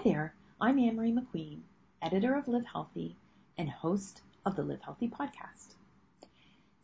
Hi 0.00 0.12
there, 0.12 0.34
I'm 0.58 0.78
Anne-Marie 0.78 1.12
McQueen, 1.12 1.60
editor 2.00 2.34
of 2.34 2.48
Live 2.48 2.64
Healthy 2.64 3.16
and 3.58 3.68
host 3.68 4.22
of 4.46 4.56
the 4.56 4.62
Live 4.62 4.80
Healthy 4.80 5.08
podcast. 5.08 5.74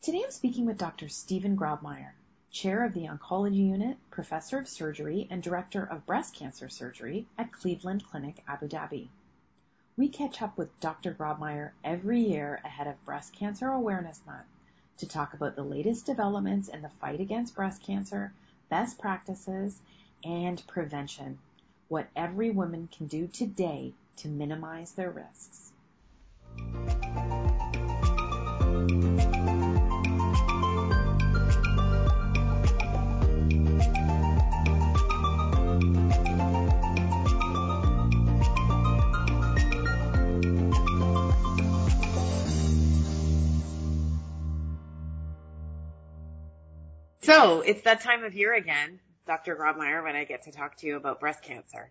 Today 0.03 0.21
I'm 0.23 0.31
speaking 0.31 0.67
with 0.67 0.77
Dr. 0.77 1.09
Stephen 1.09 1.57
Grobmyer, 1.57 2.11
chair 2.51 2.85
of 2.85 2.93
the 2.93 3.07
Oncology 3.07 3.71
Unit, 3.71 3.97
professor 4.11 4.59
of 4.59 4.69
surgery, 4.69 5.27
and 5.31 5.43
director 5.43 5.83
of 5.83 6.05
breast 6.05 6.35
cancer 6.35 6.69
surgery 6.69 7.27
at 7.39 7.53
Cleveland 7.53 8.05
Clinic 8.05 8.45
Abu 8.47 8.69
Dhabi. 8.69 9.09
We 9.97 10.11
catch 10.11 10.43
up 10.43 10.59
with 10.59 10.79
Dr. 10.81 11.15
Grobmyer 11.15 11.71
every 11.83 12.21
year 12.21 12.61
ahead 12.67 12.87
of 12.87 13.03
Breast 13.07 13.33
Cancer 13.33 13.71
Awareness 13.71 14.21
Month 14.27 14.45
to 14.99 15.09
talk 15.09 15.33
about 15.33 15.57
the 15.57 15.65
latest 15.65 16.05
developments 16.05 16.69
in 16.69 16.83
the 16.83 16.91
fight 17.01 17.21
against 17.21 17.55
breast 17.55 17.83
cancer, 17.83 18.35
best 18.69 18.99
practices, 18.99 19.81
and 20.23 20.63
prevention 20.67 21.39
what 21.89 22.09
every 22.17 22.51
woman 22.51 22.89
can 22.97 23.07
do 23.07 23.27
today 23.29 23.93
to 24.17 24.29
minimize 24.29 24.93
their 24.93 25.11
risks. 25.11 25.73
So 47.23 47.61
it's 47.61 47.83
that 47.83 48.03
time 48.03 48.23
of 48.23 48.35
year 48.35 48.55
again. 48.55 49.01
Dr. 49.27 49.57
Grobmyer 49.57 50.05
when 50.05 50.15
I 50.15 50.25
get 50.25 50.45
to 50.45 50.53
talk 50.53 50.77
to 50.79 50.87
you 50.87 50.97
about 50.97 51.19
breast 51.19 51.43
cancer. 51.43 51.91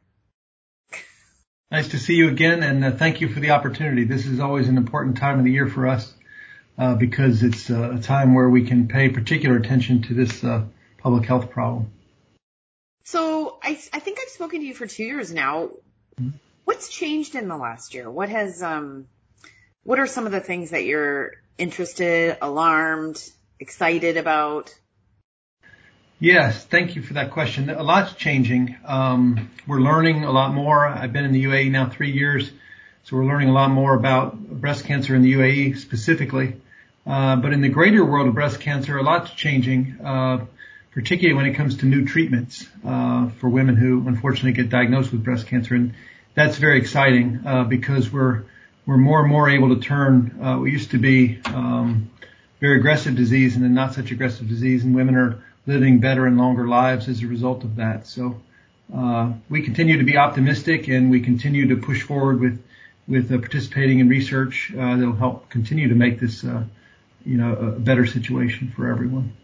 Nice 1.69 1.89
to 1.89 1.99
see 1.99 2.13
you 2.15 2.29
again, 2.29 2.63
and 2.63 2.85
uh, 2.85 2.91
thank 2.91 3.21
you 3.21 3.27
for 3.27 3.39
the 3.39 3.51
opportunity. 3.51 4.05
This 4.05 4.25
is 4.25 4.39
always 4.39 4.69
an 4.69 4.77
important 4.77 5.17
time 5.17 5.39
of 5.39 5.45
the 5.45 5.51
year 5.51 5.67
for 5.67 5.87
us 5.87 6.13
uh, 6.77 6.95
because 6.95 7.43
it's 7.43 7.69
uh, 7.69 7.95
a 7.95 7.99
time 7.99 8.33
where 8.33 8.49
we 8.49 8.65
can 8.65 8.87
pay 8.87 9.09
particular 9.09 9.57
attention 9.57 10.03
to 10.03 10.13
this 10.13 10.43
uh, 10.43 10.63
public 10.99 11.25
health 11.25 11.49
problem. 11.49 11.91
So 13.03 13.57
I, 13.61 13.71
I, 13.91 13.99
think 13.99 14.19
I've 14.21 14.29
spoken 14.29 14.61
to 14.61 14.65
you 14.65 14.73
for 14.73 14.87
two 14.87 15.03
years 15.03 15.33
now. 15.33 15.71
Mm-hmm. 16.19 16.29
What's 16.63 16.89
changed 16.89 17.35
in 17.35 17.47
the 17.47 17.57
last 17.57 17.93
year? 17.93 18.09
What 18.09 18.29
has 18.29 18.63
um, 18.63 19.07
what 19.83 19.99
are 19.99 20.07
some 20.07 20.25
of 20.25 20.31
the 20.31 20.39
things 20.39 20.69
that 20.69 20.85
you're 20.85 21.33
interested, 21.57 22.37
alarmed, 22.41 23.21
excited 23.59 24.17
about? 24.17 24.73
Yes, 26.19 26.63
thank 26.63 26.95
you 26.95 27.01
for 27.01 27.15
that 27.15 27.31
question. 27.31 27.69
A 27.69 27.83
lot's 27.83 28.13
changing. 28.13 28.77
Um, 28.85 29.51
we're 29.67 29.81
learning 29.81 30.23
a 30.23 30.31
lot 30.31 30.53
more. 30.53 30.87
I've 30.87 31.11
been 31.11 31.25
in 31.25 31.33
the 31.33 31.43
UAE 31.43 31.71
now 31.71 31.89
three 31.89 32.11
years, 32.11 32.49
so 33.03 33.17
we're 33.17 33.25
learning 33.25 33.49
a 33.49 33.51
lot 33.51 33.69
more 33.69 33.93
about 33.93 34.37
breast 34.37 34.85
cancer 34.85 35.13
in 35.13 35.23
the 35.23 35.33
UAE 35.33 35.77
specifically. 35.77 36.55
Uh, 37.05 37.35
but 37.35 37.51
in 37.51 37.59
the 37.59 37.67
greater 37.67 38.05
world 38.05 38.29
of 38.29 38.33
breast 38.33 38.61
cancer, 38.61 38.97
a 38.97 39.03
lot's 39.03 39.31
changing, 39.31 39.97
uh, 40.01 40.45
particularly 40.91 41.35
when 41.35 41.47
it 41.47 41.55
comes 41.55 41.79
to 41.79 41.85
new 41.85 42.05
treatments 42.05 42.65
uh, 42.85 43.27
for 43.41 43.49
women 43.49 43.75
who 43.75 44.07
unfortunately 44.07 44.53
get 44.53 44.69
diagnosed 44.69 45.11
with 45.11 45.21
breast 45.21 45.47
cancer, 45.47 45.75
and 45.75 45.93
that's 46.33 46.57
very 46.57 46.79
exciting 46.79 47.41
uh, 47.45 47.65
because 47.65 48.09
we're 48.09 48.43
we're 48.85 48.95
more 48.95 49.19
and 49.19 49.29
more 49.29 49.49
able 49.49 49.75
to 49.75 49.81
turn 49.81 50.39
uh, 50.41 50.55
what 50.55 50.71
used 50.71 50.91
to 50.91 50.97
be 50.97 51.41
um, 51.47 52.09
very 52.61 52.77
aggressive 52.77 53.15
disease 53.15 53.57
into 53.57 53.67
not 53.67 53.93
such 53.93 54.11
aggressive 54.11 54.47
disease, 54.47 54.85
and 54.85 54.95
women 54.95 55.15
are 55.15 55.43
living 55.65 55.99
better 55.99 56.25
and 56.25 56.37
longer 56.37 56.67
lives 56.67 57.07
as 57.07 57.21
a 57.21 57.27
result 57.27 57.63
of 57.63 57.77
that. 57.77 58.07
So 58.07 58.41
uh, 58.95 59.33
we 59.49 59.61
continue 59.61 59.97
to 59.97 60.03
be 60.03 60.17
optimistic, 60.17 60.87
and 60.87 61.09
we 61.09 61.21
continue 61.21 61.69
to 61.69 61.77
push 61.77 62.03
forward 62.03 62.39
with 62.39 62.61
with 63.07 63.31
uh, 63.31 63.37
participating 63.37 63.99
in 63.99 64.09
research 64.09 64.71
uh, 64.73 64.95
that 64.95 65.05
will 65.05 65.15
help 65.15 65.49
continue 65.49 65.89
to 65.89 65.95
make 65.95 66.19
this, 66.19 66.43
uh, 66.43 66.63
you 67.23 67.37
know, 67.37 67.53
a 67.53 67.71
better 67.79 68.05
situation 68.05 68.73
for 68.75 68.89
everyone. 68.89 69.35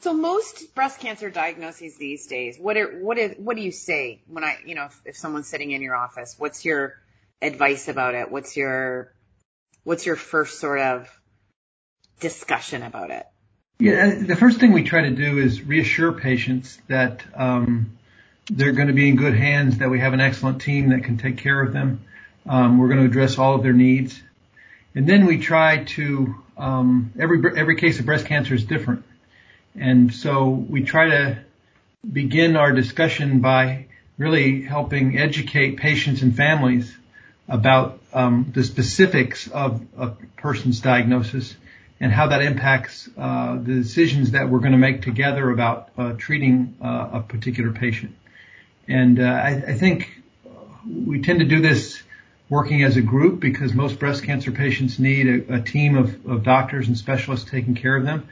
So 0.00 0.12
most 0.12 0.74
breast 0.74 1.00
cancer 1.00 1.30
diagnoses 1.30 1.96
these 1.96 2.26
days, 2.26 2.58
what 2.58 2.76
are, 2.76 2.98
what 3.00 3.18
is, 3.18 3.36
what 3.38 3.56
do 3.56 3.62
you 3.62 3.72
say 3.72 4.22
when 4.26 4.42
I, 4.44 4.58
you 4.66 4.74
know, 4.74 4.86
if, 4.86 5.00
if 5.04 5.16
someone's 5.16 5.48
sitting 5.48 5.70
in 5.70 5.82
your 5.82 5.94
office, 5.94 6.34
what's 6.38 6.64
your 6.64 7.00
advice 7.40 7.88
about 7.88 8.14
it? 8.14 8.30
What's 8.30 8.56
your, 8.56 9.12
what's 9.84 10.04
your 10.04 10.16
first 10.16 10.58
sort 10.58 10.80
of 10.80 11.20
discussion 12.18 12.82
about 12.82 13.10
it? 13.10 13.26
Yeah, 13.82 14.14
the 14.14 14.36
first 14.36 14.60
thing 14.60 14.70
we 14.70 14.84
try 14.84 15.02
to 15.02 15.10
do 15.10 15.38
is 15.38 15.60
reassure 15.60 16.12
patients 16.12 16.78
that 16.86 17.24
um, 17.34 17.98
they're 18.48 18.70
going 18.70 18.86
to 18.86 18.94
be 18.94 19.08
in 19.08 19.16
good 19.16 19.34
hands, 19.34 19.78
that 19.78 19.90
we 19.90 19.98
have 19.98 20.12
an 20.12 20.20
excellent 20.20 20.62
team 20.62 20.90
that 20.90 21.02
can 21.02 21.18
take 21.18 21.38
care 21.38 21.60
of 21.60 21.72
them. 21.72 22.04
Um, 22.48 22.78
we're 22.78 22.86
going 22.86 23.00
to 23.00 23.06
address 23.06 23.38
all 23.38 23.56
of 23.56 23.64
their 23.64 23.72
needs. 23.72 24.22
And 24.94 25.08
then 25.08 25.26
we 25.26 25.38
try 25.38 25.82
to, 25.96 26.32
um, 26.56 27.12
every, 27.18 27.42
every 27.58 27.74
case 27.74 27.98
of 27.98 28.06
breast 28.06 28.24
cancer 28.24 28.54
is 28.54 28.64
different. 28.64 29.02
And 29.74 30.14
so 30.14 30.50
we 30.50 30.84
try 30.84 31.08
to 31.08 31.38
begin 32.08 32.54
our 32.54 32.70
discussion 32.70 33.40
by 33.40 33.86
really 34.16 34.62
helping 34.62 35.18
educate 35.18 35.78
patients 35.78 36.22
and 36.22 36.36
families 36.36 36.96
about 37.48 37.98
um, 38.12 38.52
the 38.54 38.62
specifics 38.62 39.48
of 39.48 39.84
a 39.98 40.10
person's 40.36 40.78
diagnosis 40.78 41.56
and 42.02 42.10
how 42.10 42.26
that 42.26 42.42
impacts 42.42 43.08
uh, 43.16 43.54
the 43.54 43.74
decisions 43.74 44.32
that 44.32 44.50
we're 44.50 44.58
going 44.58 44.72
to 44.72 44.78
make 44.78 45.02
together 45.02 45.50
about 45.50 45.90
uh, 45.96 46.12
treating 46.18 46.76
uh, 46.82 47.10
a 47.12 47.20
particular 47.20 47.70
patient. 47.70 48.16
And 48.88 49.20
uh, 49.20 49.22
I, 49.22 49.50
I, 49.68 49.74
think 49.74 50.20
we 50.84 51.22
tend 51.22 51.38
to 51.38 51.44
do 51.44 51.60
this 51.60 52.02
working 52.48 52.82
as 52.82 52.96
a 52.96 53.00
group 53.00 53.38
because 53.38 53.72
most 53.72 54.00
breast 54.00 54.24
cancer 54.24 54.50
patients 54.50 54.98
need 54.98 55.28
a, 55.28 55.54
a 55.58 55.60
team 55.60 55.96
of, 55.96 56.26
of, 56.26 56.42
doctors 56.42 56.88
and 56.88 56.98
specialists 56.98 57.48
taking 57.48 57.76
care 57.76 57.94
of 57.94 58.04
them. 58.04 58.28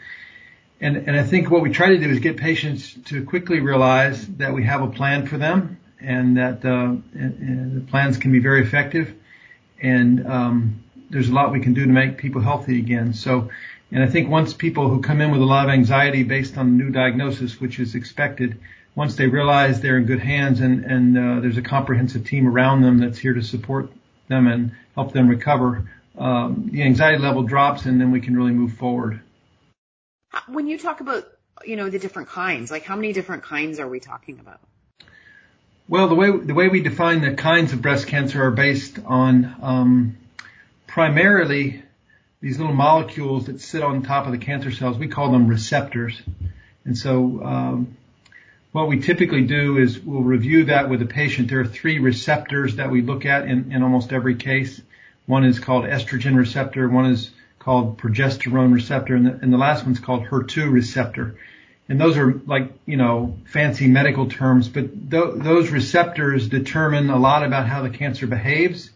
And, 0.81 0.97
and 0.97 1.17
I 1.17 1.23
think 1.23 1.49
what 1.49 1.63
we 1.63 1.71
try 1.71 1.91
to 1.91 1.99
do 1.99 2.11
is 2.11 2.19
get 2.19 2.39
patients 2.39 2.93
to 3.07 3.25
quickly 3.25 3.61
realize 3.61 4.27
that 4.39 4.53
we 4.53 4.65
have 4.65 4.83
a 4.83 4.89
plan 4.89 5.29
for 5.29 5.39
them 5.39 5.79
and 6.01 6.39
that 6.39 6.65
uh, 6.65 6.69
and, 6.69 7.03
and 7.15 7.77
the 7.77 7.89
plans 7.89 8.19
can 8.19 8.33
be 8.33 8.41
very 8.41 8.63
effective. 8.63 9.15
And 9.81 10.27
um, 10.27 10.83
there's 11.11 11.29
a 11.29 11.33
lot 11.33 11.53
we 11.53 11.61
can 11.61 11.75
do 11.75 11.85
to 11.85 11.93
make 11.93 12.19
people 12.19 12.41
healthy 12.41 12.79
again. 12.79 13.13
So, 13.13 13.51
and 13.91 14.03
I 14.03 14.07
think 14.07 14.31
once 14.31 14.55
people 14.55 14.89
who 14.89 15.03
come 15.03 15.21
in 15.21 15.31
with 15.31 15.41
a 15.41 15.45
lot 15.45 15.67
of 15.67 15.71
anxiety 15.71 16.23
based 16.23 16.57
on 16.57 16.79
the 16.79 16.85
new 16.85 16.91
diagnosis, 16.91 17.61
which 17.61 17.79
is 17.79 17.95
expected, 17.95 18.59
once 18.95 19.17
they 19.17 19.27
realize 19.27 19.81
they're 19.81 19.99
in 19.99 20.07
good 20.07 20.21
hands 20.21 20.61
and, 20.61 20.85
and 20.85 21.19
uh, 21.19 21.41
there's 21.41 21.57
a 21.57 21.63
comprehensive 21.63 22.25
team 22.27 22.47
around 22.47 22.83
them 22.83 22.99
that's 22.99 23.19
here 23.19 23.35
to 23.35 23.43
support 23.43 23.91
them 24.29 24.47
and 24.47 24.73
help 24.95 25.13
them 25.13 25.29
recover, 25.29 25.91
um, 26.17 26.71
the 26.73 26.83
anxiety 26.83 27.19
level 27.19 27.43
drops 27.43 27.87
and 27.87 28.01
then 28.01 28.11
we 28.13 28.21
can 28.21 28.37
really 28.37 28.53
move 28.53 28.75
forward. 28.75 29.21
When 30.49 30.67
you 30.67 30.79
talk 30.79 31.01
about, 31.01 31.27
you 31.65 31.77
know, 31.77 31.91
the 31.91 31.99
different 31.99 32.29
kinds, 32.29 32.71
like 32.71 32.85
how 32.85 32.95
many 32.95 33.13
different 33.13 33.43
kinds 33.43 33.81
are 33.81 33.89
we 33.89 34.01
talking 34.01 34.39
about? 34.39 34.61
Well, 35.89 36.07
the 36.07 36.15
way 36.15 36.31
the 36.31 36.55
way 36.55 36.69
we 36.69 36.83
define 36.83 37.21
the 37.21 37.35
kinds 37.35 37.73
of 37.73 37.83
breast 37.83 38.07
cancer 38.07 38.45
are 38.45 38.53
based 38.53 39.01
on 39.05 39.57
um, 39.61 40.17
primarily 40.91 41.83
these 42.41 42.59
little 42.59 42.75
molecules 42.75 43.47
that 43.47 43.61
sit 43.61 43.83
on 43.83 44.03
top 44.03 44.27
of 44.27 44.33
the 44.33 44.39
cancer 44.39 44.73
cells. 44.73 44.99
We 44.99 45.07
call 45.07 45.31
them 45.31 45.47
receptors. 45.47 46.21
And 46.85 46.99
so, 46.99 47.43
um, 47.45 47.97
what 48.73 48.89
we 48.89 49.01
typically 49.01 49.43
do 49.43 49.79
is 49.79 49.99
we'll 50.01 50.23
review 50.23 50.65
that 50.65 50.89
with 50.89 51.03
a 51.03 51.07
patient. 51.07 51.49
There 51.49 51.61
are 51.61 51.67
three 51.67 51.99
receptors 51.99 52.77
that 52.77 52.91
we 52.91 53.03
look 53.03 53.25
at 53.25 53.45
in, 53.45 53.73
in 53.73 53.83
almost 53.83 54.13
every 54.13 54.37
case. 54.37 54.81
One 55.27 55.45
is 55.45 55.61
called 55.61 55.85
estrogen 55.85 56.37
receptor. 56.37 56.89
One 56.89 57.07
is 57.07 57.31
called 57.59 57.99
progesterone 57.99 58.73
receptor. 58.73 59.15
And 59.15 59.27
the, 59.27 59.39
and 59.43 59.53
the 59.53 59.59
last 59.59 59.85
one's 59.85 60.01
called 60.01 60.25
HER2 60.25 60.73
receptor. 60.73 61.37
And 61.89 62.01
those 62.01 62.17
are 62.17 62.33
like, 62.47 62.73
you 62.87 62.97
know, 62.97 63.39
fancy 63.47 63.87
medical 63.87 64.29
terms, 64.29 64.69
but 64.69 65.11
th- 65.11 65.35
those 65.37 65.71
receptors 65.71 66.49
determine 66.49 67.11
a 67.11 67.19
lot 67.19 67.45
about 67.45 67.67
how 67.67 67.83
the 67.83 67.91
cancer 67.91 68.27
behaves 68.29 68.91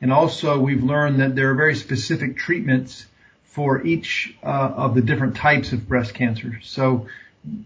and 0.00 0.12
also 0.12 0.58
we've 0.58 0.82
learned 0.82 1.20
that 1.20 1.34
there 1.34 1.50
are 1.50 1.54
very 1.54 1.74
specific 1.74 2.36
treatments 2.36 3.06
for 3.44 3.82
each 3.84 4.34
uh, 4.42 4.46
of 4.46 4.94
the 4.94 5.02
different 5.02 5.36
types 5.36 5.72
of 5.72 5.88
breast 5.88 6.14
cancer. 6.14 6.60
So 6.62 7.06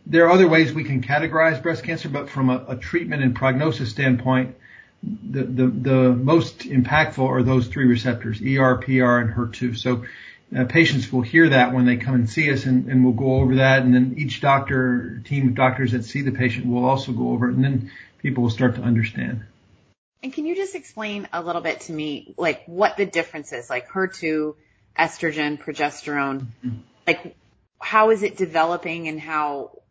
there 0.07 0.27
are 0.27 0.31
other 0.31 0.49
ways 0.49 0.73
we 0.73 0.85
can 0.85 1.03
categorize 1.03 1.63
breast 1.63 1.85
cancer, 1.85 2.09
but 2.09 2.31
from 2.31 2.49
a, 2.51 2.65
a 2.69 2.77
treatment 2.77 3.23
and 3.23 3.35
prognosis 3.35 3.91
standpoint, 3.91 4.57
the, 5.03 5.43
the, 5.43 5.67
the, 5.67 6.13
most 6.13 6.61
impactful 6.61 7.29
are 7.29 7.43
those 7.43 7.67
three 7.67 7.85
receptors, 7.85 8.41
ER, 8.41 8.77
PR, 8.77 9.19
and 9.19 9.35
HER2. 9.35 9.77
So 9.77 10.05
uh, 10.57 10.65
patients 10.65 11.13
will 11.13 11.21
hear 11.21 11.51
that 11.51 11.75
when 11.75 11.85
they 11.85 11.97
come 11.97 12.15
and 12.15 12.31
see 12.31 12.51
us 12.51 12.65
and, 12.65 12.89
and 12.89 13.05
we'll 13.05 13.13
go 13.13 13.35
over 13.35 13.57
that 13.57 13.83
and 13.83 13.95
then 13.95 14.15
each 14.17 14.41
doctor, 14.41 15.21
team 15.25 15.49
of 15.49 15.55
doctors 15.55 15.93
that 15.93 16.05
see 16.05 16.23
the 16.23 16.33
patient 16.33 16.67
will 16.67 16.85
also 16.85 17.13
go 17.13 17.31
over 17.31 17.51
it 17.51 17.55
and 17.55 17.65
then 17.65 17.91
people 18.19 18.45
will 18.45 18.51
start 18.51 18.77
to 18.77 18.83
understand. 18.83 19.43
And 20.25 20.33
can 20.33 20.47
you 20.47 20.57
just 20.57 20.75
explain 20.75 21.29
a 21.35 21.43
little 21.43 21.61
bit 21.61 21.81
to 21.81 21.93
me, 21.93 22.35
like 22.39 22.65
what 22.65 22.97
the 22.97 23.05
difference 23.05 23.53
is, 23.53 23.69
like 23.69 23.91
HER2, 23.91 24.55
estrogen, 24.99 25.63
progesterone, 25.63 26.47
mm-hmm. 26.65 26.79
like 27.07 27.37
how 27.79 28.09
is 28.09 28.23
it 28.23 28.39
developing 28.39 29.07
and 29.09 29.21
how 29.21 29.83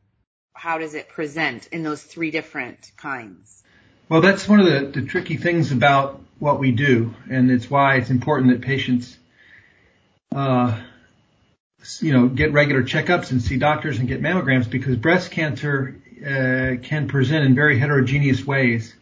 how 0.55 0.79
does 0.79 0.95
it 0.95 1.07
present 1.07 1.67
in 1.67 1.83
those 1.83 2.01
three 2.01 2.31
different 2.31 2.91
kinds? 2.97 3.61
Well, 4.09 4.21
that's 4.21 4.47
one 4.47 4.59
of 4.59 4.65
the, 4.65 5.01
the 5.01 5.05
tricky 5.05 5.37
things 5.37 5.71
about 5.71 6.19
what 6.39 6.57
we 6.59 6.71
do, 6.71 7.13
and 7.29 7.51
it's 7.51 7.69
why 7.69 7.97
it's 7.97 8.09
important 8.09 8.53
that 8.53 8.61
patients, 8.61 9.15
uh, 10.35 10.81
you 11.99 12.11
know, 12.11 12.27
get 12.27 12.53
regular 12.53 12.81
checkups 12.81 13.29
and 13.29 13.39
see 13.39 13.57
doctors 13.57 13.99
and 13.99 14.07
get 14.07 14.19
mammograms 14.19 14.67
because 14.67 14.95
breast 14.95 15.29
cancer 15.29 15.95
uh, 16.25 16.81
can 16.81 17.07
present 17.07 17.45
in 17.45 17.53
very 17.53 17.77
heterogeneous 17.77 18.43
ways. 18.43 18.95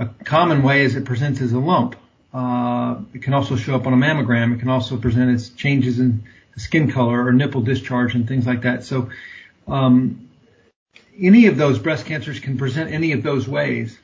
A 0.00 0.06
common 0.24 0.62
way 0.62 0.82
is 0.82 0.96
it 0.96 1.04
presents 1.04 1.42
as 1.42 1.52
a 1.52 1.58
lump. 1.58 1.94
Uh, 2.32 3.00
it 3.12 3.22
can 3.22 3.34
also 3.34 3.54
show 3.56 3.74
up 3.74 3.86
on 3.86 3.92
a 3.92 3.96
mammogram. 3.96 4.54
It 4.54 4.60
can 4.60 4.70
also 4.70 4.96
present 4.96 5.30
as 5.30 5.50
changes 5.50 6.00
in 6.00 6.24
skin 6.56 6.90
color 6.90 7.26
or 7.26 7.32
nipple 7.32 7.60
discharge 7.60 8.14
and 8.14 8.26
things 8.26 8.46
like 8.46 8.62
that. 8.62 8.82
So, 8.84 9.10
um, 9.68 10.30
any 11.20 11.46
of 11.46 11.58
those 11.58 11.78
breast 11.78 12.06
cancers 12.06 12.40
can 12.40 12.56
present 12.56 12.90
any 12.90 13.12
of 13.12 13.22
those 13.22 13.46
ways. 13.46 13.98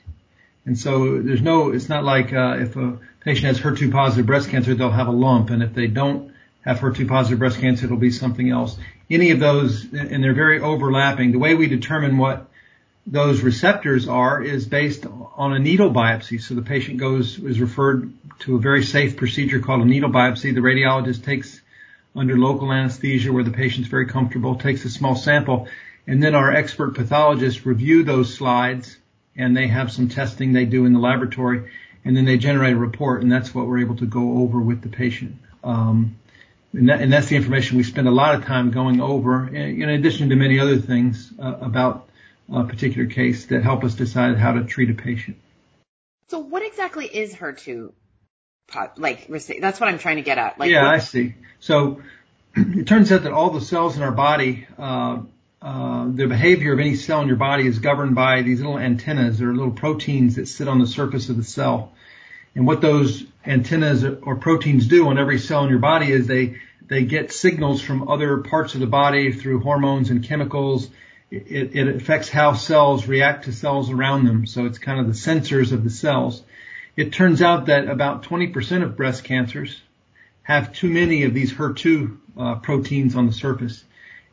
And 0.66 0.78
so 0.78 1.22
there's 1.22 1.40
no, 1.40 1.70
it's 1.70 1.88
not 1.88 2.04
like, 2.04 2.30
uh, 2.30 2.56
if 2.58 2.76
a 2.76 2.98
patient 3.20 3.46
has 3.46 3.58
HER2 3.58 3.90
positive 3.90 4.26
breast 4.26 4.50
cancer, 4.50 4.74
they'll 4.74 4.90
have 4.90 5.08
a 5.08 5.12
lump. 5.12 5.48
And 5.48 5.62
if 5.62 5.72
they 5.72 5.86
don't 5.86 6.30
have 6.62 6.78
HER2 6.78 7.08
positive 7.08 7.38
breast 7.38 7.58
cancer, 7.58 7.86
it'll 7.86 7.96
be 7.96 8.10
something 8.10 8.50
else. 8.50 8.76
Any 9.08 9.30
of 9.30 9.40
those, 9.40 9.84
and 9.94 10.22
they're 10.22 10.34
very 10.34 10.60
overlapping. 10.60 11.32
The 11.32 11.38
way 11.38 11.54
we 11.54 11.68
determine 11.68 12.18
what 12.18 12.50
those 13.06 13.40
receptors 13.40 14.08
are 14.08 14.42
is 14.42 14.66
based 14.66 15.06
on 15.36 15.52
a 15.52 15.58
needle 15.58 15.90
biopsy. 15.90 16.40
So 16.40 16.54
the 16.54 16.62
patient 16.62 16.98
goes, 16.98 17.38
is 17.38 17.60
referred 17.60 18.12
to 18.40 18.56
a 18.56 18.58
very 18.58 18.82
safe 18.82 19.16
procedure 19.16 19.60
called 19.60 19.82
a 19.82 19.84
needle 19.84 20.10
biopsy. 20.10 20.54
The 20.54 20.60
radiologist 20.60 21.24
takes 21.24 21.60
under 22.16 22.36
local 22.36 22.72
anesthesia 22.72 23.32
where 23.32 23.44
the 23.44 23.50
patient's 23.50 23.88
very 23.88 24.06
comfortable, 24.06 24.56
takes 24.56 24.84
a 24.84 24.90
small 24.90 25.14
sample, 25.14 25.68
and 26.06 26.22
then 26.22 26.34
our 26.34 26.52
expert 26.52 26.96
pathologists 26.96 27.64
review 27.64 28.02
those 28.02 28.34
slides 28.34 28.96
and 29.36 29.56
they 29.56 29.68
have 29.68 29.92
some 29.92 30.08
testing 30.08 30.52
they 30.52 30.64
do 30.64 30.84
in 30.86 30.92
the 30.92 30.98
laboratory 30.98 31.70
and 32.04 32.16
then 32.16 32.24
they 32.24 32.38
generate 32.38 32.74
a 32.74 32.78
report 32.78 33.22
and 33.22 33.30
that's 33.30 33.54
what 33.54 33.66
we're 33.66 33.80
able 33.80 33.96
to 33.96 34.06
go 34.06 34.38
over 34.38 34.60
with 34.60 34.82
the 34.82 34.88
patient. 34.88 35.36
Um, 35.62 36.16
and, 36.72 36.88
that, 36.88 37.00
and, 37.00 37.12
that's 37.12 37.28
the 37.28 37.36
information 37.36 37.76
we 37.76 37.82
spend 37.82 38.06
a 38.06 38.12
lot 38.12 38.34
of 38.34 38.44
time 38.44 38.70
going 38.70 39.00
over 39.00 39.48
in 39.48 39.88
addition 39.88 40.28
to 40.28 40.36
many 40.36 40.58
other 40.58 40.78
things 40.78 41.32
uh, 41.38 41.56
about 41.60 42.05
a 42.52 42.64
particular 42.64 43.08
case 43.08 43.46
that 43.46 43.62
help 43.62 43.84
us 43.84 43.94
decide 43.94 44.36
how 44.38 44.52
to 44.52 44.64
treat 44.64 44.90
a 44.90 44.94
patient. 44.94 45.36
So 46.28 46.38
what 46.38 46.64
exactly 46.64 47.06
is 47.06 47.34
HER2 47.34 47.92
like 48.96 49.28
that's 49.28 49.80
what 49.80 49.88
I'm 49.88 49.98
trying 49.98 50.16
to 50.16 50.22
get 50.22 50.38
at. 50.38 50.58
Like, 50.58 50.70
yeah, 50.70 50.84
what- 50.84 50.94
I 50.94 50.98
see. 50.98 51.34
So 51.60 52.02
it 52.56 52.86
turns 52.86 53.12
out 53.12 53.22
that 53.22 53.32
all 53.32 53.50
the 53.50 53.60
cells 53.60 53.96
in 53.96 54.02
our 54.02 54.12
body, 54.12 54.66
uh, 54.78 55.20
uh, 55.62 56.06
the 56.08 56.26
behavior 56.26 56.72
of 56.72 56.80
any 56.80 56.96
cell 56.96 57.20
in 57.22 57.28
your 57.28 57.36
body 57.36 57.66
is 57.66 57.78
governed 57.78 58.14
by 58.14 58.42
these 58.42 58.60
little 58.60 58.78
antennas 58.78 59.40
or 59.40 59.54
little 59.54 59.72
proteins 59.72 60.36
that 60.36 60.46
sit 60.46 60.68
on 60.68 60.78
the 60.78 60.86
surface 60.86 61.28
of 61.28 61.36
the 61.36 61.44
cell. 61.44 61.92
And 62.54 62.66
what 62.66 62.80
those 62.80 63.24
antennas 63.44 64.04
or 64.04 64.36
proteins 64.36 64.86
do 64.86 65.08
on 65.08 65.18
every 65.18 65.38
cell 65.38 65.64
in 65.64 65.70
your 65.70 65.78
body 65.78 66.10
is 66.10 66.26
they 66.26 66.56
they 66.88 67.04
get 67.04 67.32
signals 67.32 67.82
from 67.82 68.08
other 68.08 68.38
parts 68.38 68.74
of 68.74 68.80
the 68.80 68.86
body 68.86 69.32
through 69.32 69.60
hormones 69.60 70.10
and 70.10 70.22
chemicals. 70.22 70.88
It, 71.30 71.74
it 71.74 71.88
affects 71.88 72.28
how 72.28 72.54
cells 72.54 73.06
react 73.06 73.44
to 73.44 73.52
cells 73.52 73.90
around 73.90 74.24
them. 74.24 74.46
So 74.46 74.66
it's 74.66 74.78
kind 74.78 75.00
of 75.00 75.06
the 75.06 75.12
sensors 75.12 75.72
of 75.72 75.82
the 75.82 75.90
cells. 75.90 76.42
It 76.96 77.12
turns 77.12 77.42
out 77.42 77.66
that 77.66 77.88
about 77.88 78.22
20% 78.22 78.82
of 78.82 78.96
breast 78.96 79.24
cancers 79.24 79.80
have 80.42 80.72
too 80.72 80.88
many 80.88 81.24
of 81.24 81.34
these 81.34 81.52
HER2 81.52 82.16
uh, 82.38 82.54
proteins 82.56 83.16
on 83.16 83.26
the 83.26 83.32
surface. 83.32 83.82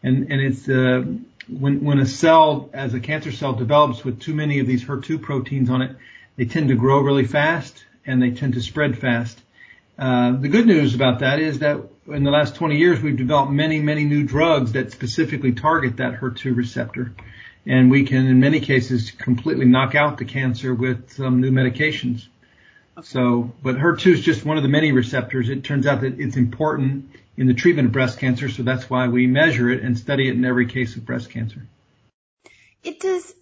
And, 0.04 0.31
and 0.31 0.42
it's, 0.42 0.69
uh, 0.69 1.04
when, 1.48 1.84
when 1.84 2.00
a 2.00 2.06
cell, 2.06 2.69
as 2.74 2.94
a 2.94 3.00
cancer 3.00 3.31
cell 3.31 3.54
develops 3.54 4.06
with 4.06 4.19
too 4.19 4.34
many 4.36 4.60
of 4.60 4.68
these 4.68 4.84
HER2 4.84 5.22
proteins 5.22 5.69
on 5.69 5.81
it, 5.81 5.96
they 6.36 6.46
tend 6.46 6.69
to 6.69 6.75
grow 6.75 7.00
really 7.00 7.25
fast 7.25 7.84
and 8.06 8.22
they 8.22 8.31
tend 8.31 8.54
to 8.54 8.62
spread 8.62 8.98
fast. 8.98 9.39
Uh, 9.98 10.34
the 10.34 10.48
good 10.48 10.68
news 10.68 10.96
about 10.96 11.19
that 11.19 11.39
is 11.39 11.60
that 11.60 11.80
in 12.08 12.24
the 12.24 12.32
last 12.32 12.56
20 12.56 12.78
years, 12.78 13.02
we've 13.02 13.18
developed 13.18 13.52
many, 13.52 13.80
many 13.80 14.04
new 14.04 14.24
drugs 14.24 14.74
that 14.74 14.92
specifically 14.92 15.54
target 15.54 15.98
that 15.98 16.20
HER2 16.20 16.56
receptor. 16.56 17.14
And 17.66 17.90
we 17.90 18.06
can, 18.06 18.28
in 18.28 18.40
many 18.40 18.60
cases, 18.60 19.12
completely 19.12 19.66
knock 19.66 19.96
out 19.96 20.18
the 20.18 20.26
cancer 20.26 20.74
with 20.74 21.12
some 21.12 21.40
new 21.40 21.52
medications. 21.52 22.28
So, 23.02 23.52
but 23.64 23.76
HER2 23.76 24.14
is 24.14 24.22
just 24.22 24.46
one 24.46 24.58
of 24.58 24.64
the 24.64 24.70
many 24.70 24.92
receptors. 24.92 25.50
It 25.50 25.64
turns 25.64 25.88
out 25.88 26.02
that 26.02 26.20
it's 26.20 26.36
important 26.36 27.10
in 27.38 27.48
the 27.48 27.54
treatment 27.54 27.88
of 27.88 27.92
breast 27.92 28.20
cancer, 28.20 28.50
so 28.50 28.64
that's 28.64 28.90
why 28.90 29.08
we 29.08 29.26
measure 29.26 29.70
it 29.72 29.82
and 29.82 29.98
study 29.98 30.28
it 30.28 30.36
in 30.36 30.46
every 30.46 30.68
case 30.68 30.96
of 30.96 31.06
breast 31.06 31.32
cancer. 31.32 31.66
It 32.84 33.00
does. 33.00 33.34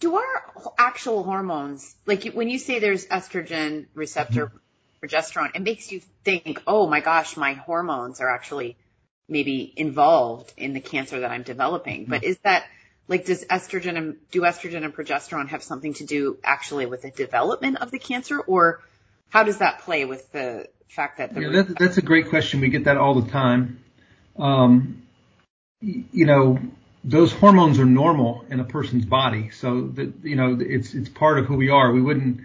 Do 0.00 0.14
our 0.14 0.72
actual 0.78 1.24
hormones, 1.24 1.96
like 2.06 2.24
when 2.32 2.48
you 2.48 2.58
say 2.58 2.78
there's 2.78 3.06
estrogen 3.06 3.86
receptor, 3.94 4.46
mm-hmm. 4.46 4.56
Progesterone, 5.02 5.54
it 5.54 5.62
makes 5.62 5.90
you 5.92 6.00
think, 6.24 6.62
oh 6.66 6.86
my 6.86 7.00
gosh, 7.00 7.36
my 7.36 7.54
hormones 7.54 8.20
are 8.20 8.28
actually 8.28 8.76
maybe 9.28 9.72
involved 9.76 10.52
in 10.56 10.72
the 10.72 10.80
cancer 10.80 11.20
that 11.20 11.30
I'm 11.30 11.42
developing. 11.42 12.06
But 12.06 12.24
is 12.24 12.38
that 12.38 12.64
like 13.08 13.24
does 13.26 13.44
estrogen 13.44 13.96
and 13.96 14.16
do 14.30 14.42
estrogen 14.42 14.84
and 14.84 14.94
progesterone 14.94 15.48
have 15.48 15.62
something 15.62 15.94
to 15.94 16.04
do 16.04 16.38
actually 16.44 16.86
with 16.86 17.02
the 17.02 17.10
development 17.10 17.78
of 17.78 17.90
the 17.90 17.98
cancer 17.98 18.38
or 18.40 18.80
how 19.30 19.42
does 19.42 19.58
that 19.58 19.80
play 19.80 20.04
with 20.04 20.30
the 20.32 20.68
fact 20.88 21.18
that 21.18 21.34
the 21.34 21.42
yeah, 21.42 21.48
that, 21.62 21.78
that's 21.78 21.98
a 21.98 22.02
great 22.02 22.28
question. 22.28 22.60
We 22.60 22.68
get 22.68 22.84
that 22.84 22.96
all 22.96 23.20
the 23.20 23.30
time. 23.30 23.82
Um, 24.38 25.02
you 25.80 26.26
know, 26.26 26.58
those 27.04 27.32
hormones 27.32 27.78
are 27.78 27.84
normal 27.84 28.44
in 28.50 28.60
a 28.60 28.64
person's 28.64 29.04
body, 29.04 29.50
so 29.50 29.88
that 29.94 30.12
you 30.22 30.36
know 30.36 30.58
it's 30.60 30.94
it's 30.94 31.08
part 31.08 31.38
of 31.38 31.46
who 31.46 31.56
we 31.56 31.70
are. 31.70 31.92
We 31.92 32.02
wouldn't, 32.02 32.40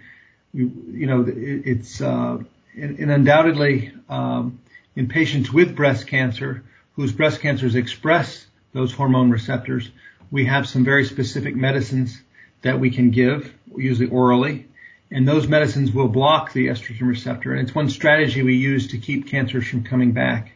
you, 0.54 0.70
you 0.92 1.06
know, 1.06 1.24
it's 1.26 2.00
uh, 2.00 2.38
and, 2.76 2.98
and 2.98 3.10
undoubtedly 3.10 3.92
um, 4.08 4.60
in 4.96 5.08
patients 5.08 5.52
with 5.52 5.74
breast 5.74 6.06
cancer 6.06 6.62
whose 6.94 7.12
breast 7.12 7.40
cancers 7.40 7.74
express 7.74 8.46
those 8.72 8.92
hormone 8.92 9.30
receptors, 9.30 9.90
we 10.30 10.46
have 10.46 10.68
some 10.68 10.84
very 10.84 11.04
specific 11.04 11.56
medicines 11.56 12.20
that 12.62 12.78
we 12.78 12.90
can 12.90 13.10
give, 13.10 13.52
usually 13.76 14.08
orally, 14.08 14.66
and 15.10 15.28
those 15.28 15.46
medicines 15.46 15.92
will 15.92 16.08
block 16.08 16.52
the 16.52 16.68
estrogen 16.68 17.08
receptor. 17.08 17.52
And 17.52 17.60
it's 17.60 17.74
one 17.74 17.90
strategy 17.90 18.42
we 18.42 18.56
use 18.56 18.88
to 18.88 18.98
keep 18.98 19.28
cancers 19.28 19.66
from 19.66 19.84
coming 19.84 20.12
back. 20.12 20.52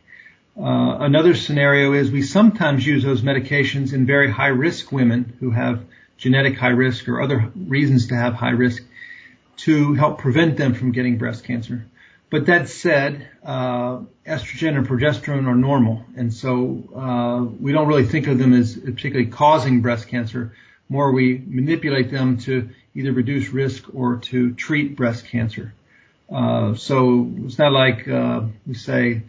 Uh, 0.56 0.99
another 1.00 1.34
scenario 1.34 1.92
is 1.92 2.11
we 2.11 2.23
sometimes 2.23 2.87
use 2.87 3.04
those 3.04 3.23
medications 3.23 3.92
in 3.92 4.06
very 4.06 4.30
high 4.30 4.49
risk 4.49 4.90
women 4.90 5.37
who 5.38 5.50
have 5.50 5.84
genetic 6.16 6.56
high 6.56 6.68
risk 6.68 7.08
or 7.08 7.20
other 7.20 7.52
reasons 7.54 8.08
to 8.08 8.16
have 8.16 8.34
high 8.34 8.50
risk 8.50 8.82
to 9.58 9.94
help 9.94 10.18
prevent 10.18 10.56
them 10.56 10.74
from 10.74 10.92
getting 10.92 11.18
breast 11.18 11.44
cancer. 11.44 11.84
But 12.30 12.46
that 12.46 12.68
said, 12.68 13.26
uh, 13.42 14.00
estrogen 14.26 14.76
and 14.76 14.86
progesterone 14.86 15.46
are 15.46 15.54
normal, 15.54 16.04
and 16.14 16.32
so 16.32 16.84
uh, 16.94 17.42
we 17.42 17.72
don't 17.72 17.88
really 17.88 18.04
think 18.04 18.26
of 18.26 18.38
them 18.38 18.52
as 18.52 18.76
particularly 18.76 19.30
causing 19.30 19.80
breast 19.80 20.08
cancer. 20.08 20.54
More, 20.90 21.12
we 21.12 21.42
manipulate 21.46 22.10
them 22.10 22.38
to 22.38 22.68
either 22.94 23.12
reduce 23.12 23.48
risk 23.48 23.84
or 23.94 24.16
to 24.16 24.52
treat 24.54 24.94
breast 24.94 25.26
cancer. 25.26 25.72
Uh, 26.30 26.74
so 26.74 27.30
it's 27.44 27.58
not 27.58 27.72
like 27.72 28.06
uh, 28.06 28.42
we 28.66 28.74
say 28.74 29.22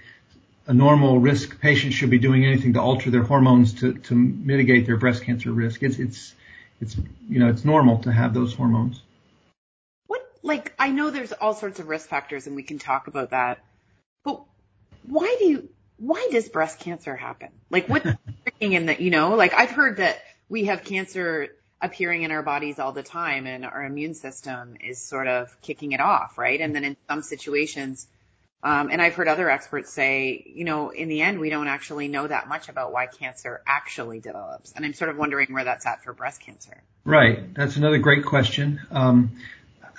a 0.67 0.73
normal 0.73 1.19
risk 1.19 1.59
patient 1.61 1.93
should 1.93 2.09
be 2.09 2.19
doing 2.19 2.45
anything 2.45 2.73
to 2.73 2.81
alter 2.81 3.09
their 3.09 3.23
hormones 3.23 3.73
to, 3.75 3.93
to 3.93 4.15
mitigate 4.15 4.85
their 4.85 4.97
breast 4.97 5.23
cancer 5.23 5.51
risk. 5.51 5.83
It's 5.83 5.97
it's 5.97 6.35
it's 6.81 6.97
you 7.29 7.39
know 7.39 7.47
it's 7.47 7.63
normal 7.63 7.99
to 7.99 8.11
have 8.11 8.33
those 8.33 8.53
hormones. 8.53 9.01
Like 10.41 10.73
I 10.79 10.89
know 10.89 11.09
there's 11.09 11.33
all 11.33 11.53
sorts 11.53 11.79
of 11.79 11.87
risk 11.87 12.09
factors 12.09 12.47
and 12.47 12.55
we 12.55 12.63
can 12.63 12.79
talk 12.79 13.07
about 13.07 13.31
that, 13.31 13.59
but 14.23 14.41
why 15.03 15.35
do 15.39 15.45
you 15.45 15.69
why 15.97 16.29
does 16.31 16.47
breast 16.47 16.79
cancer 16.79 17.15
happen? 17.15 17.49
Like 17.69 17.87
what's 17.87 18.07
in 18.59 18.87
that 18.87 19.01
you 19.01 19.11
know 19.11 19.35
like 19.35 19.53
I've 19.53 19.71
heard 19.71 19.97
that 19.97 20.21
we 20.47 20.65
have 20.65 20.83
cancer 20.83 21.49
appearing 21.81 22.23
in 22.23 22.31
our 22.31 22.43
bodies 22.43 22.79
all 22.79 22.91
the 22.91 23.03
time 23.03 23.47
and 23.47 23.65
our 23.65 23.83
immune 23.83 24.13
system 24.13 24.75
is 24.81 25.01
sort 25.01 25.27
of 25.27 25.55
kicking 25.61 25.93
it 25.93 26.01
off, 26.01 26.37
right? 26.37 26.59
And 26.59 26.75
then 26.75 26.83
in 26.83 26.97
some 27.07 27.21
situations, 27.21 28.05
um, 28.61 28.89
and 28.91 29.01
I've 29.01 29.13
heard 29.13 29.29
other 29.29 29.49
experts 29.49 29.91
say, 29.91 30.43
you 30.53 30.65
know, 30.65 30.89
in 30.89 31.07
the 31.07 31.21
end, 31.21 31.39
we 31.39 31.49
don't 31.49 31.69
actually 31.69 32.09
know 32.09 32.27
that 32.27 32.49
much 32.49 32.67
about 32.67 32.91
why 32.91 33.05
cancer 33.05 33.61
actually 33.65 34.19
develops. 34.19 34.73
And 34.73 34.85
I'm 34.85 34.93
sort 34.93 35.09
of 35.09 35.17
wondering 35.17 35.53
where 35.53 35.63
that's 35.63 35.85
at 35.85 36.03
for 36.03 36.11
breast 36.11 36.41
cancer. 36.41 36.83
Right. 37.05 37.53
That's 37.53 37.77
another 37.77 37.99
great 37.99 38.25
question. 38.25 38.81
Um, 38.91 39.31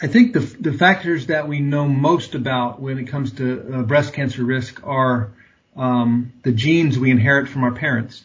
I 0.02 0.07
think 0.07 0.33
the, 0.33 0.40
the 0.40 0.73
factors 0.73 1.26
that 1.26 1.47
we 1.47 1.61
know 1.61 1.87
most 1.87 2.35
about 2.35 2.80
when 2.80 2.99
it 2.99 3.04
comes 3.04 3.33
to 3.33 3.75
uh, 3.75 3.83
breast 3.83 4.14
cancer 4.14 4.42
risk 4.42 4.80
are 4.83 5.30
um, 5.76 6.33
the 6.42 6.52
genes 6.52 6.99
we 6.99 7.11
inherit 7.11 7.50
from 7.50 7.64
our 7.64 7.73
parents. 7.73 8.25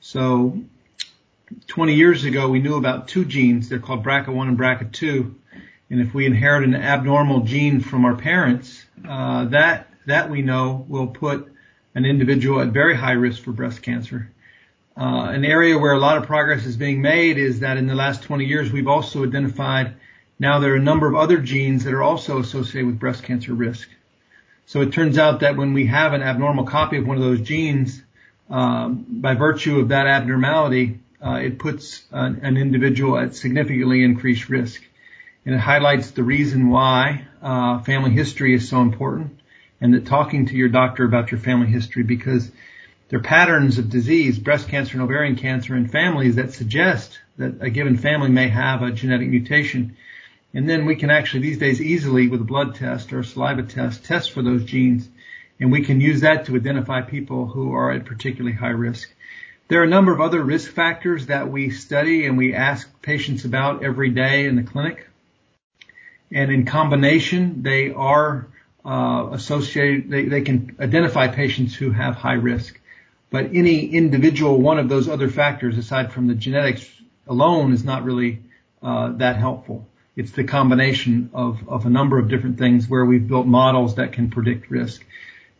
So 0.00 0.60
20 1.66 1.94
years 1.94 2.22
ago, 2.22 2.48
we 2.48 2.60
knew 2.60 2.76
about 2.76 3.08
two 3.08 3.24
genes. 3.24 3.68
They're 3.68 3.80
called 3.80 4.04
BRCA1 4.04 4.48
and 4.48 4.58
BRCA2. 4.58 5.34
And 5.90 6.00
if 6.00 6.14
we 6.14 6.26
inherit 6.26 6.62
an 6.62 6.76
abnormal 6.76 7.40
gene 7.40 7.80
from 7.80 8.04
our 8.04 8.14
parents, 8.14 8.84
uh, 9.06 9.46
that 9.46 9.88
that 10.06 10.30
we 10.30 10.42
know 10.42 10.86
will 10.88 11.08
put 11.08 11.52
an 11.96 12.04
individual 12.04 12.60
at 12.60 12.68
very 12.68 12.94
high 12.94 13.12
risk 13.12 13.42
for 13.42 13.50
breast 13.50 13.82
cancer. 13.82 14.30
Uh, 14.96 15.30
an 15.30 15.44
area 15.44 15.76
where 15.76 15.92
a 15.92 15.98
lot 15.98 16.18
of 16.18 16.26
progress 16.26 16.64
is 16.66 16.76
being 16.76 17.02
made 17.02 17.36
is 17.36 17.60
that 17.60 17.76
in 17.78 17.88
the 17.88 17.94
last 17.96 18.22
20 18.22 18.44
years, 18.44 18.70
we've 18.70 18.88
also 18.88 19.24
identified 19.24 19.94
Now 20.40 20.58
there 20.58 20.72
are 20.72 20.76
a 20.76 20.80
number 20.80 21.06
of 21.06 21.14
other 21.14 21.36
genes 21.36 21.84
that 21.84 21.92
are 21.92 22.02
also 22.02 22.40
associated 22.40 22.86
with 22.86 22.98
breast 22.98 23.22
cancer 23.22 23.52
risk. 23.52 23.88
So 24.64 24.80
it 24.80 24.92
turns 24.92 25.18
out 25.18 25.40
that 25.40 25.56
when 25.56 25.74
we 25.74 25.86
have 25.86 26.14
an 26.14 26.22
abnormal 26.22 26.64
copy 26.64 26.96
of 26.96 27.06
one 27.06 27.18
of 27.18 27.22
those 27.22 27.42
genes, 27.42 28.02
um, 28.48 29.04
by 29.06 29.34
virtue 29.34 29.80
of 29.80 29.88
that 29.88 30.06
abnormality, 30.06 30.98
uh, 31.22 31.34
it 31.34 31.58
puts 31.58 32.02
an, 32.10 32.40
an, 32.42 32.56
individual 32.56 33.18
at 33.18 33.34
significantly 33.34 34.02
increased 34.02 34.48
risk. 34.48 34.82
And 35.44 35.54
it 35.54 35.58
highlights 35.58 36.12
the 36.12 36.22
reason 36.22 36.70
why 36.70 37.26
uh, 37.42 37.80
family 37.80 38.12
history 38.12 38.54
is 38.54 38.66
so 38.66 38.80
important 38.80 39.38
and 39.78 39.92
that 39.92 40.06
talking 40.06 40.46
to 40.46 40.54
your 40.54 40.70
doctor 40.70 41.04
about 41.04 41.30
your 41.30 41.40
family 41.40 41.66
history 41.66 42.02
because 42.02 42.50
there 43.10 43.18
are 43.18 43.22
patterns 43.22 43.76
of 43.76 43.90
disease, 43.90 44.38
breast 44.38 44.68
cancer 44.68 44.94
and 44.94 45.02
ovarian 45.02 45.36
cancer 45.36 45.76
in 45.76 45.86
families 45.86 46.36
that 46.36 46.54
suggest 46.54 47.18
that 47.36 47.60
a 47.60 47.68
given 47.68 47.98
family 47.98 48.30
may 48.30 48.48
have 48.48 48.82
a 48.82 48.90
genetic 48.90 49.28
mutation. 49.28 49.96
And 50.52 50.68
then 50.68 50.84
we 50.84 50.96
can 50.96 51.10
actually 51.10 51.42
these 51.42 51.58
days 51.58 51.80
easily 51.80 52.28
with 52.28 52.40
a 52.40 52.44
blood 52.44 52.74
test 52.74 53.12
or 53.12 53.20
a 53.20 53.24
saliva 53.24 53.62
test 53.62 54.04
test 54.04 54.32
for 54.32 54.42
those 54.42 54.64
genes. 54.64 55.08
And 55.60 55.70
we 55.70 55.84
can 55.84 56.00
use 56.00 56.22
that 56.22 56.46
to 56.46 56.56
identify 56.56 57.02
people 57.02 57.46
who 57.46 57.72
are 57.72 57.92
at 57.92 58.04
particularly 58.04 58.56
high 58.56 58.68
risk. 58.68 59.12
There 59.68 59.80
are 59.80 59.84
a 59.84 59.88
number 59.88 60.12
of 60.12 60.20
other 60.20 60.42
risk 60.42 60.72
factors 60.72 61.26
that 61.26 61.50
we 61.50 61.70
study 61.70 62.26
and 62.26 62.36
we 62.36 62.54
ask 62.54 62.90
patients 63.02 63.44
about 63.44 63.84
every 63.84 64.10
day 64.10 64.46
in 64.46 64.56
the 64.56 64.64
clinic. 64.64 65.06
And 66.32 66.50
in 66.50 66.64
combination, 66.64 67.62
they 67.62 67.92
are 67.92 68.48
uh, 68.84 69.28
associated, 69.32 70.10
they, 70.10 70.24
they 70.24 70.40
can 70.40 70.76
identify 70.80 71.28
patients 71.28 71.74
who 71.74 71.90
have 71.90 72.14
high 72.16 72.34
risk. 72.34 72.80
But 73.30 73.50
any 73.54 73.86
individual 73.86 74.60
one 74.60 74.78
of 74.78 74.88
those 74.88 75.08
other 75.08 75.28
factors, 75.28 75.78
aside 75.78 76.12
from 76.12 76.26
the 76.26 76.34
genetics 76.34 76.88
alone, 77.28 77.72
is 77.72 77.84
not 77.84 78.04
really 78.04 78.42
uh, 78.82 79.12
that 79.18 79.36
helpful. 79.36 79.86
It's 80.16 80.32
the 80.32 80.44
combination 80.44 81.30
of, 81.32 81.68
of 81.68 81.86
a 81.86 81.90
number 81.90 82.18
of 82.18 82.28
different 82.28 82.58
things 82.58 82.88
where 82.88 83.04
we've 83.04 83.26
built 83.26 83.46
models 83.46 83.94
that 83.96 84.12
can 84.12 84.30
predict 84.30 84.70
risk. 84.70 85.04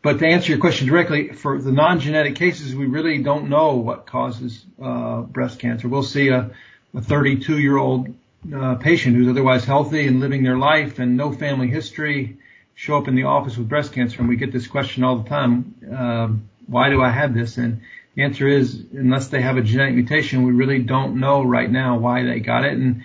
But 0.03 0.19
to 0.19 0.27
answer 0.27 0.51
your 0.53 0.61
question 0.61 0.89
directly, 0.89 1.33
for 1.33 1.61
the 1.61 1.73
non-genetic 1.73 2.37
cases, 2.37 2.75
we 2.75 2.87
really 2.87 3.23
don't 3.23 3.51
know 3.51 3.77
what 3.77 4.07
causes 4.07 4.65
uh, 4.83 5.21
breast 5.23 5.59
cancer. 5.59 5.89
We'll 5.89 6.03
see 6.03 6.29
a, 6.29 6.51
a 6.95 7.03
32 7.03 7.59
year 7.59 7.77
old 7.77 8.15
uh, 8.55 8.77
patient 8.77 9.17
who's 9.17 9.29
otherwise 9.29 9.65
healthy 9.65 10.07
and 10.07 10.21
living 10.21 10.43
their 10.43 10.57
life 10.57 10.99
and 10.99 11.17
no 11.17 11.33
family 11.33 11.69
history 11.69 12.39
show 12.75 12.97
up 12.97 13.09
in 13.09 13.15
the 13.15 13.25
office 13.25 13.59
with 13.59 13.69
breast 13.69 13.93
cancer 13.93 14.21
and 14.21 14.29
we 14.29 14.37
get 14.37 14.53
this 14.53 14.67
question 14.67 15.05
all 15.05 15.19
the 15.19 15.29
time, 15.29 15.75
um, 15.95 16.49
why 16.67 16.89
do 16.89 17.03
I 17.03 17.11
have 17.11 17.35
this? 17.35 17.59
And 17.59 17.83
the 18.15 18.23
answer 18.23 18.49
is, 18.49 18.87
unless 18.93 19.29
they 19.29 19.43
have 19.43 19.59
a 19.59 19.63
genetic 19.63 19.95
mutation, 19.95 20.45
we 20.45 20.53
really 20.53 20.79
don't 20.79 21.21
know 21.21 21.43
right 21.43 21.71
now 21.71 21.99
why 21.99 22.25
they 22.25 22.41
got 22.41 22.65
it. 22.65 22.73
And 22.73 23.03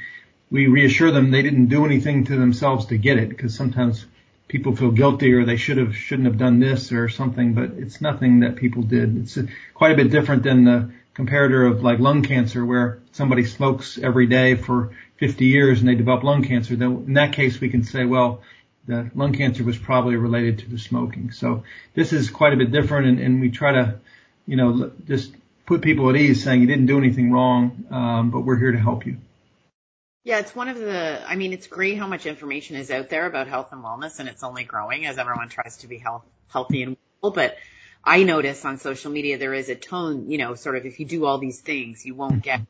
we 0.56 0.68
reassure 0.68 1.12
them 1.12 1.32
they 1.32 1.42
didn't 1.42 1.66
do 1.66 1.86
anything 1.86 2.24
to 2.24 2.38
themselves 2.38 2.86
to 2.86 2.98
get 2.98 3.18
it 3.18 3.28
because 3.28 3.54
sometimes 3.54 4.06
people 4.48 4.74
feel 4.74 4.92
guilty 4.92 5.34
or 5.34 5.44
they 5.44 5.58
should 5.58 5.76
have, 5.76 5.94
shouldn't 5.94 6.28
have 6.28 6.38
done 6.38 6.60
this 6.60 6.94
or 6.94 7.10
something, 7.10 7.54
but 7.54 7.72
it's 7.72 8.00
nothing 8.00 8.40
that 8.40 8.56
people 8.56 8.82
did. 8.82 9.18
It's 9.18 9.36
a, 9.36 9.48
quite 9.74 9.92
a 9.92 9.96
bit 9.96 10.12
different 10.12 10.44
than 10.44 10.64
the 10.64 10.92
comparator 11.14 11.70
of 11.70 11.84
like 11.84 12.00
lung 12.00 12.24
cancer 12.24 12.66
where 12.66 13.00
somebody 13.12 13.44
smokes 13.44 13.98
every 13.98 14.28
day 14.28 14.56
for 14.56 14.96
50 15.18 15.46
years 15.46 15.80
and 15.82 15.90
they 15.90 15.96
develop 15.96 16.24
lung 16.24 16.42
cancer. 16.42 16.78
Then 16.78 17.04
in 17.08 17.14
that 17.16 17.34
case, 17.34 17.60
we 17.60 17.68
can 17.68 17.84
say, 17.84 18.06
well, 18.06 18.42
the 18.88 19.12
lung 19.14 19.34
cancer 19.34 19.64
was 19.66 19.78
probably 19.78 20.16
related 20.16 20.60
to 20.60 20.70
the 20.70 20.80
smoking. 20.80 21.32
So 21.32 21.66
this 21.96 22.14
is 22.14 22.30
quite 22.30 22.54
a 22.54 22.58
bit 22.58 22.72
different, 22.72 23.08
and, 23.08 23.20
and 23.20 23.42
we 23.42 23.50
try 23.50 23.74
to, 23.74 23.96
you 24.48 24.56
know, 24.56 24.92
just 25.06 25.34
put 25.66 25.82
people 25.82 26.10
at 26.10 26.16
ease, 26.16 26.44
saying 26.44 26.62
you 26.62 26.68
didn't 26.68 26.86
do 26.86 26.98
anything 26.98 27.30
wrong, 27.30 27.86
um, 27.92 28.30
but 28.32 28.42
we're 28.42 28.60
here 28.60 28.72
to 28.72 28.80
help 28.80 29.06
you. 29.06 29.18
Yeah, 30.26 30.40
it's 30.40 30.54
one 30.54 30.68
of 30.68 30.78
the. 30.78 31.22
I 31.26 31.38
mean, 31.38 31.54
it's 31.54 31.68
great 31.68 31.98
how 31.98 32.08
much 32.08 32.26
information 32.26 32.76
is 32.76 32.92
out 32.92 33.10
there 33.10 33.26
about 33.26 33.48
health 33.48 33.70
and 33.72 33.82
wellness, 33.82 34.20
and 34.20 34.28
it's 34.28 34.44
only 34.44 34.66
growing 34.66 35.06
as 35.06 35.18
everyone 35.18 35.48
tries 35.48 35.78
to 35.78 35.88
be 35.88 35.98
health, 35.98 36.26
healthy 36.50 36.84
and 36.84 36.98
well. 37.22 37.32
But 37.32 37.56
I 38.04 38.24
notice 38.24 38.66
on 38.66 38.80
social 38.80 39.12
media 39.12 39.38
there 39.38 39.54
is 39.54 39.70
a 39.70 39.76
tone, 39.76 40.30
you 40.30 40.38
know, 40.38 40.56
sort 40.56 40.76
of 40.76 40.86
if 40.86 41.00
you 41.00 41.06
do 41.06 41.26
all 41.26 41.38
these 41.38 41.62
things, 41.62 42.06
you 42.06 42.16
won't 42.16 42.42
get 42.42 42.62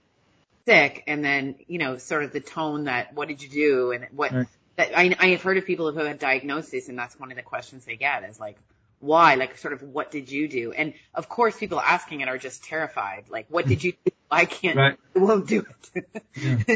sick, 0.68 1.04
and 1.08 1.26
then 1.26 1.56
you 1.68 1.80
know, 1.80 1.98
sort 1.98 2.24
of 2.24 2.34
the 2.34 2.42
tone 2.42 2.84
that 2.84 3.16
what 3.16 3.30
did 3.30 3.42
you 3.42 3.50
do 3.50 3.92
and 3.92 4.06
what. 4.12 4.32
Right 4.32 4.48
that 4.76 4.98
I, 4.98 5.16
I 5.20 5.28
have 5.28 5.42
heard 5.42 5.58
of 5.58 5.66
people 5.66 5.92
who 5.92 5.98
have 6.00 6.08
had 6.08 6.20
diagnosis 6.20 6.90
and 6.90 6.98
that's 6.98 7.20
one 7.20 7.32
of 7.32 7.38
the 7.38 7.44
questions 7.44 7.86
they 7.86 7.96
get 7.96 8.24
is 8.30 8.40
like, 8.40 8.58
why? 9.00 9.36
Like 9.36 9.58
sort 9.58 9.74
of 9.74 9.82
what 9.84 10.12
did 10.12 10.32
you 10.32 10.48
do? 10.48 10.72
And 10.72 10.94
of 11.14 11.30
course 11.30 11.58
people 11.58 11.80
asking 11.80 12.22
it 12.22 12.28
are 12.28 12.38
just 12.38 12.64
terrified. 12.64 13.26
Like, 13.30 13.46
what 13.50 13.68
did 13.68 13.84
you 13.84 13.94
do? 13.94 14.12
I 14.32 14.46
can't, 14.46 14.76
right. 14.76 14.98
I 15.16 15.20
won't 15.20 15.48
do 15.48 15.66
it. 15.94 16.06
Yeah. 16.36 16.76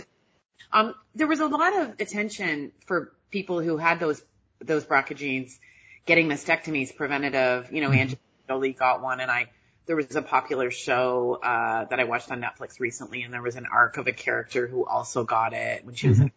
Um, 0.71 0.95
there 1.15 1.27
was 1.27 1.39
a 1.39 1.47
lot 1.47 1.77
of 1.77 1.99
attention 1.99 2.71
for 2.85 3.11
people 3.31 3.61
who 3.61 3.77
had 3.77 3.99
those, 3.99 4.21
those 4.59 4.85
BRCA 4.85 5.15
genes 5.15 5.59
getting 6.05 6.27
mastectomies 6.27 6.95
preventative, 6.95 7.71
you 7.71 7.81
know, 7.81 7.89
mm-hmm. 7.89 7.99
Angelina 7.99 8.19
Jolie 8.47 8.73
got 8.73 9.01
one 9.01 9.19
and 9.19 9.29
I, 9.29 9.47
there 9.85 9.95
was 9.95 10.15
a 10.15 10.21
popular 10.21 10.71
show, 10.71 11.39
uh, 11.41 11.85
that 11.85 11.99
I 11.99 12.03
watched 12.03 12.31
on 12.31 12.41
Netflix 12.41 12.79
recently 12.79 13.23
and 13.23 13.33
there 13.33 13.41
was 13.41 13.55
an 13.55 13.65
arc 13.71 13.97
of 13.97 14.07
a 14.07 14.11
character 14.11 14.67
who 14.67 14.85
also 14.85 15.23
got 15.23 15.53
it 15.53 15.85
when 15.85 15.95
she 15.95 16.07
was 16.07 16.17
mm-hmm. 16.17 16.27
in 16.27 16.31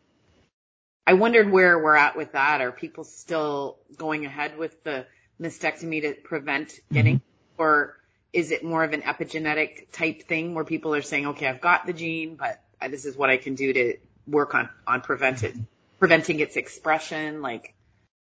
I 1.07 1.15
wondered 1.15 1.51
where 1.51 1.79
we're 1.79 1.97
at 1.97 2.17
with 2.17 2.33
that. 2.33 2.61
Are 2.61 2.71
people 2.71 3.05
still 3.05 3.79
going 3.97 4.25
ahead 4.25 4.57
with 4.57 4.85
the 4.85 5.07
mastectomy 5.41 6.03
to 6.03 6.15
prevent 6.15 6.79
getting, 6.93 7.17
mm-hmm. 7.17 7.63
or 7.63 7.99
is 8.33 8.51
it 8.51 8.65
more 8.65 8.85
of 8.85 8.93
an 8.93 9.03
epigenetic 9.03 9.91
type 9.91 10.23
thing 10.29 10.55
where 10.55 10.65
people 10.65 10.95
are 10.95 11.03
saying, 11.03 11.27
okay, 11.29 11.47
I've 11.47 11.61
got 11.61 11.87
the 11.87 11.93
gene, 11.93 12.37
but 12.37 12.63
this 12.89 13.05
is 13.05 13.17
what 13.17 13.31
I 13.31 13.37
can 13.37 13.55
do 13.55 13.73
to 13.73 13.97
work 14.27 14.55
on, 14.55 14.69
on 14.87 15.01
prevent 15.01 15.43
it, 15.43 15.55
preventing 15.99 16.41
its 16.41 16.57
expression? 16.57 17.43
Like, 17.43 17.75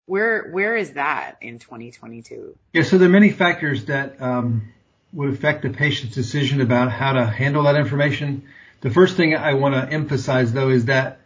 where, 0.06 0.50
where 0.50 0.76
is 0.76 0.92
that 0.92 1.38
in 1.40 1.58
2022? 1.58 2.56
Yeah. 2.72 2.82
So 2.82 2.98
there 2.98 3.08
are 3.08 3.12
many 3.12 3.30
factors 3.30 3.86
that, 3.86 4.20
um, 4.22 4.72
would 5.12 5.32
affect 5.32 5.62
the 5.62 5.70
patient's 5.70 6.14
decision 6.14 6.60
about 6.60 6.92
how 6.92 7.12
to 7.12 7.26
handle 7.26 7.64
that 7.64 7.76
information. 7.76 8.42
The 8.80 8.90
first 8.90 9.16
thing 9.16 9.34
I 9.34 9.54
want 9.54 9.74
to 9.74 9.92
emphasize 9.92 10.52
though 10.52 10.68
is 10.68 10.86
that 10.86 11.20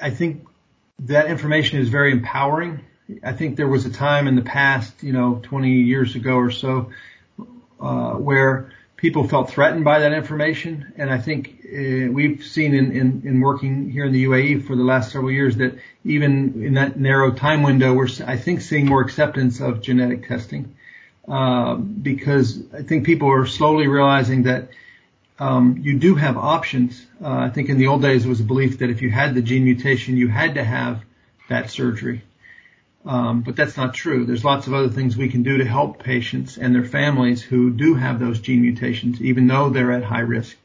I 0.00 0.10
think 0.10 0.46
that 1.00 1.26
information 1.26 1.80
is 1.80 1.88
very 1.88 2.12
empowering. 2.12 2.80
I 3.22 3.32
think 3.32 3.56
there 3.56 3.68
was 3.68 3.86
a 3.86 3.90
time 3.90 4.28
in 4.28 4.36
the 4.36 4.42
past, 4.42 5.02
you 5.02 5.12
know, 5.12 5.40
20 5.42 5.70
years 5.70 6.14
ago 6.14 6.36
or 6.36 6.50
so, 6.50 6.92
uh, 7.80 8.12
where 8.12 8.72
people 8.98 9.26
felt 9.26 9.48
threatened 9.48 9.84
by 9.84 10.00
that 10.00 10.12
information. 10.12 10.92
And 10.96 11.08
I 11.08 11.18
think 11.18 11.60
uh, 11.64 12.12
we've 12.12 12.44
seen 12.44 12.74
in, 12.74 12.92
in, 12.92 13.22
in, 13.24 13.40
working 13.40 13.90
here 13.90 14.04
in 14.04 14.12
the 14.12 14.24
UAE 14.24 14.66
for 14.66 14.76
the 14.76 14.82
last 14.82 15.12
several 15.12 15.30
years 15.30 15.56
that 15.56 15.78
even 16.04 16.62
in 16.62 16.74
that 16.74 16.98
narrow 16.98 17.30
time 17.30 17.62
window, 17.62 17.94
we're, 17.94 18.08
I 18.26 18.36
think, 18.36 18.60
seeing 18.60 18.86
more 18.86 19.00
acceptance 19.00 19.60
of 19.60 19.80
genetic 19.80 20.28
testing. 20.28 20.74
Uh, 21.26 21.76
because 21.76 22.60
I 22.74 22.82
think 22.82 23.06
people 23.06 23.30
are 23.30 23.46
slowly 23.46 23.86
realizing 23.86 24.44
that 24.44 24.70
um, 25.38 25.78
you 25.80 25.98
do 25.98 26.16
have 26.16 26.36
options. 26.36 27.06
Uh, 27.22 27.28
I 27.28 27.50
think 27.50 27.68
in 27.68 27.78
the 27.78 27.86
old 27.86 28.02
days 28.02 28.24
it 28.24 28.28
was 28.28 28.40
a 28.40 28.44
belief 28.44 28.80
that 28.80 28.90
if 28.90 29.02
you 29.02 29.10
had 29.10 29.34
the 29.34 29.42
gene 29.42 29.64
mutation, 29.64 30.16
you 30.16 30.28
had 30.28 30.54
to 30.54 30.64
have 30.64 31.04
that 31.48 31.70
surgery. 31.70 32.22
Um, 33.04 33.42
but 33.42 33.56
that's 33.56 33.76
not 33.76 33.94
true. 33.94 34.24
There's 34.24 34.44
lots 34.44 34.66
of 34.66 34.74
other 34.74 34.88
things 34.88 35.16
we 35.16 35.28
can 35.28 35.42
do 35.42 35.58
to 35.58 35.64
help 35.64 36.02
patients 36.02 36.58
and 36.58 36.74
their 36.74 36.84
families 36.84 37.42
who 37.42 37.70
do 37.70 37.94
have 37.94 38.18
those 38.18 38.40
gene 38.40 38.60
mutations, 38.60 39.22
even 39.22 39.46
though 39.46 39.70
they're 39.70 39.92
at 39.92 40.04
high 40.04 40.20
risk. 40.20 40.56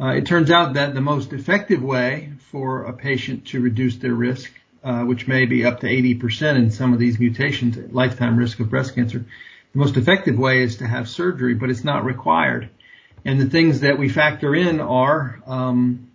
Uh, 0.00 0.08
it 0.08 0.26
turns 0.26 0.50
out 0.50 0.74
that 0.74 0.94
the 0.94 1.00
most 1.00 1.32
effective 1.32 1.82
way 1.82 2.32
for 2.50 2.84
a 2.84 2.92
patient 2.92 3.46
to 3.46 3.60
reduce 3.60 3.96
their 3.96 4.14
risk, 4.14 4.52
uh, 4.82 5.02
which 5.02 5.28
may 5.28 5.46
be 5.46 5.64
up 5.64 5.80
to 5.80 5.86
80% 5.86 6.56
in 6.56 6.70
some 6.70 6.92
of 6.92 6.98
these 6.98 7.18
mutations, 7.18 7.76
lifetime 7.92 8.36
risk 8.36 8.60
of 8.60 8.70
breast 8.70 8.94
cancer, 8.94 9.24
the 9.72 9.78
most 9.78 9.96
effective 9.96 10.38
way 10.38 10.62
is 10.62 10.76
to 10.76 10.86
have 10.86 11.08
surgery, 11.08 11.54
but 11.54 11.70
it's 11.70 11.84
not 11.84 12.04
required. 12.04 12.70
And 13.24 13.40
the 13.40 13.50
things 13.50 13.80
that 13.80 13.98
we 13.98 14.08
factor 14.08 14.54
in 14.54 14.80
are 14.80 15.40
um, 15.46 16.10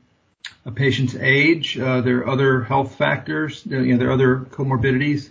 a 0.65 0.71
patient's 0.71 1.15
age, 1.15 1.77
uh, 1.77 2.01
there 2.01 2.19
are 2.19 2.29
other 2.29 2.63
health 2.63 2.95
factors, 2.95 3.63
you 3.65 3.93
know, 3.93 3.97
there 3.97 4.09
are 4.09 4.13
other 4.13 4.37
comorbidities, 4.37 5.29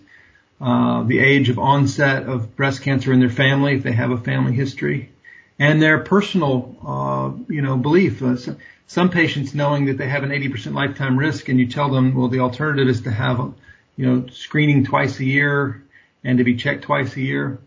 uh, 0.60 1.02
the 1.04 1.18
age 1.20 1.48
of 1.48 1.58
onset 1.58 2.24
of 2.24 2.56
breast 2.56 2.82
cancer 2.82 3.12
in 3.12 3.20
their 3.20 3.30
family 3.30 3.74
if 3.76 3.82
they 3.82 3.92
have 3.92 4.10
a 4.10 4.18
family 4.18 4.52
history, 4.52 5.10
and 5.58 5.80
their 5.80 5.98
personal, 5.98 6.76
uh, 6.84 7.52
you 7.52 7.62
know, 7.62 7.76
belief. 7.76 8.22
Uh, 8.22 8.36
some, 8.36 8.58
some 8.86 9.10
patients 9.10 9.54
knowing 9.54 9.86
that 9.86 9.98
they 9.98 10.08
have 10.08 10.22
an 10.22 10.30
80% 10.30 10.72
lifetime 10.72 11.18
risk, 11.18 11.48
and 11.48 11.60
you 11.60 11.66
tell 11.68 11.90
them, 11.90 12.14
well, 12.14 12.28
the 12.28 12.40
alternative 12.40 12.88
is 12.88 13.02
to 13.02 13.10
have, 13.10 13.52
you 13.96 14.06
know, 14.06 14.26
screening 14.28 14.84
twice 14.84 15.20
a 15.20 15.24
year 15.24 15.82
and 16.24 16.38
to 16.38 16.44
be 16.44 16.56
checked 16.56 16.84
twice 16.84 17.14
a 17.16 17.20
year. 17.20 17.58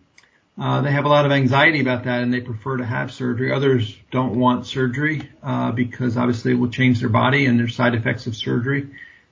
Uh, 0.60 0.82
they 0.82 0.92
have 0.92 1.06
a 1.06 1.10
lot 1.10 1.26
of 1.26 1.32
anxiety 1.32 1.80
about 1.80 2.04
that 2.04 2.22
and 2.22 2.34
they 2.34 2.42
prefer 2.42 2.78
to 2.78 2.86
have 2.86 3.12
surgery. 3.12 3.52
Others 3.52 3.96
don't 4.12 4.38
want 4.38 4.68
surgery 4.68 5.30
uh, 5.42 5.72
because 5.72 6.18
obviously 6.18 6.52
it 6.52 6.56
will 6.56 6.70
change 6.70 7.00
their 7.00 7.10
body 7.10 7.46
and 7.46 7.58
there's 7.58 7.76
side 7.76 7.96
effects 7.96 8.28
of 8.28 8.36
surgery 8.36 8.90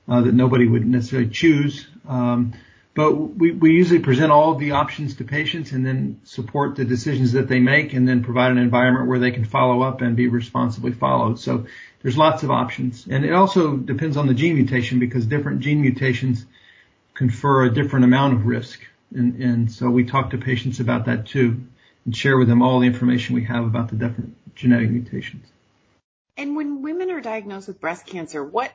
uh, 0.08 0.22
that 0.22 0.34
nobody 0.34 0.68
would 0.68 0.86
necessarily 0.86 1.30
choose. 1.30 1.88
Um, 2.08 2.54
but 3.00 3.14
we, 3.14 3.52
we 3.52 3.72
usually 3.72 4.02
present 4.02 4.30
all 4.30 4.52
of 4.52 4.60
the 4.60 4.72
options 4.72 5.16
to 5.16 5.24
patients 5.24 5.72
and 5.72 5.86
then 5.86 6.20
support 6.26 6.76
the 6.76 6.84
decisions 6.84 7.32
that 7.32 7.48
they 7.48 7.60
make 7.60 7.94
and 7.94 8.06
then 8.06 8.26
provide 8.26 8.52
an 8.52 8.58
environment 8.58 9.08
where 9.08 9.20
they 9.20 9.32
can 9.32 9.46
follow 9.46 9.84
up 9.84 10.02
and 10.02 10.18
be 10.18 10.28
responsibly 10.28 10.92
followed. 10.92 11.40
So 11.40 11.66
there's 12.02 12.18
lots 12.18 12.44
of 12.44 12.52
options. 12.52 13.08
And 13.10 13.24
it 13.24 13.32
also 13.32 13.78
depends 13.78 14.18
on 14.18 14.28
the 14.28 14.34
gene 14.34 14.56
mutation 14.56 15.00
because 15.00 15.26
different 15.26 15.62
gene 15.62 15.80
mutations 15.80 16.46
confer 17.14 17.64
a 17.64 17.74
different 17.74 18.04
amount 18.04 18.34
of 18.34 18.46
risk. 18.46 18.82
And, 19.16 19.42
and 19.42 19.72
so 19.72 19.90
we 19.90 20.04
talk 20.04 20.32
to 20.32 20.38
patients 20.38 20.82
about 20.82 21.06
that 21.06 21.26
too 21.26 21.62
and 22.04 22.14
share 22.14 22.38
with 22.38 22.50
them 22.50 22.62
all 22.62 22.82
the 22.82 22.88
information 22.88 23.34
we 23.34 23.46
have 23.46 23.64
about 23.64 23.88
the 23.88 23.96
different 23.96 24.36
genetic 24.56 24.90
mutations. 24.90 25.48
And 26.36 26.58
when 26.58 26.82
women 26.82 27.12
are 27.12 27.22
diagnosed 27.22 27.70
with 27.70 27.80
breast 27.80 28.06
cancer, 28.06 28.44
what 28.44 28.74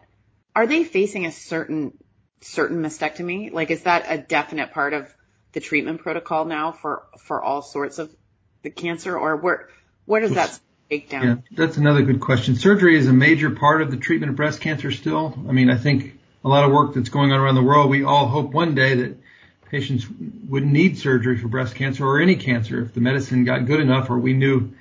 are 0.57 0.67
they 0.67 0.83
facing 0.83 1.27
a 1.27 1.31
certain 1.31 1.93
certain 2.41 2.83
mastectomy? 2.83 3.53
Like, 3.53 3.71
is 3.71 3.83
that 3.83 4.07
a 4.09 4.19
definite 4.19 4.73
part 4.73 4.93
of 4.93 5.13
the 5.53 5.61
treatment 5.61 6.01
protocol 6.01 6.45
now 6.45 6.73
for 6.73 7.05
for 7.19 7.43
all 7.43 7.63
sorts 7.63 7.99
of 7.99 8.15
the 8.63 8.71
cancer, 8.71 9.17
or 9.17 9.37
where 9.37 9.69
where 10.07 10.21
does 10.21 10.35
that 10.35 10.59
break 10.89 11.09
down? 11.09 11.25
Yeah, 11.27 11.37
that's 11.57 11.77
another 11.77 12.03
good 12.03 12.21
question. 12.21 12.57
Surgery 12.57 12.97
is 12.97 13.07
a 13.07 13.13
major 13.13 13.51
part 13.51 13.83
of 13.83 13.91
the 13.91 13.97
treatment 13.97 14.31
of 14.31 14.37
breast 14.37 14.61
cancer 14.61 14.91
still. 14.91 15.35
I 15.49 15.53
mean, 15.53 15.71
I 15.71 15.77
think 15.77 16.19
a 16.45 16.49
lot 16.49 16.65
of 16.65 16.73
work 16.73 16.95
that's 16.95 17.09
going 17.09 17.33
on 17.33 17.41
around 17.41 17.55
the 17.55 17.63
world. 17.63 17.89
We 17.89 18.05
all 18.05 18.27
hope 18.27 18.53
one 18.53 18.75
day 18.75 18.95
that 18.97 19.17
patients 19.71 20.07
wouldn't 20.49 20.73
need 20.73 20.99
surgery 20.99 21.39
for 21.39 21.49
breast 21.49 21.75
cancer 21.75 22.07
or 22.07 22.21
any 22.21 22.37
cancer 22.37 22.83
if 22.83 22.95
the 22.95 23.01
medicine 23.01 23.45
got 23.45 23.67
good 23.67 23.81
enough 23.81 24.11
or 24.11 24.19
we 24.19 24.33
knew 24.33 24.73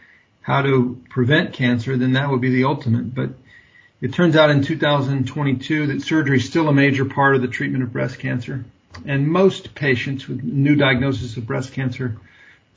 how 0.41 0.61
to 0.61 1.01
prevent 1.09 1.53
cancer, 1.53 1.95
then 1.95 2.13
that 2.13 2.29
would 2.29 2.41
be 2.41 2.49
the 2.49 2.65
ultimate. 2.65 3.15
But 3.15 3.29
it 4.03 4.13
turns 4.13 4.35
out 4.35 4.49
in 4.49 4.61
2022 4.61 5.87
that 5.87 6.01
surgery 6.01 6.35
is 6.35 6.43
still 6.43 6.67
a 6.67 6.73
major 6.73 7.05
part 7.05 7.37
of 7.37 7.41
the 7.41 7.47
treatment 7.47 7.85
of 7.85 7.93
breast 7.93 8.19
cancer. 8.19 8.65
And 9.05 9.29
most 9.29 9.75
patients 9.75 10.27
with 10.27 10.43
new 10.43 10.75
diagnosis 10.75 11.37
of 11.37 11.47
breast 11.47 11.71
cancer 11.71 12.17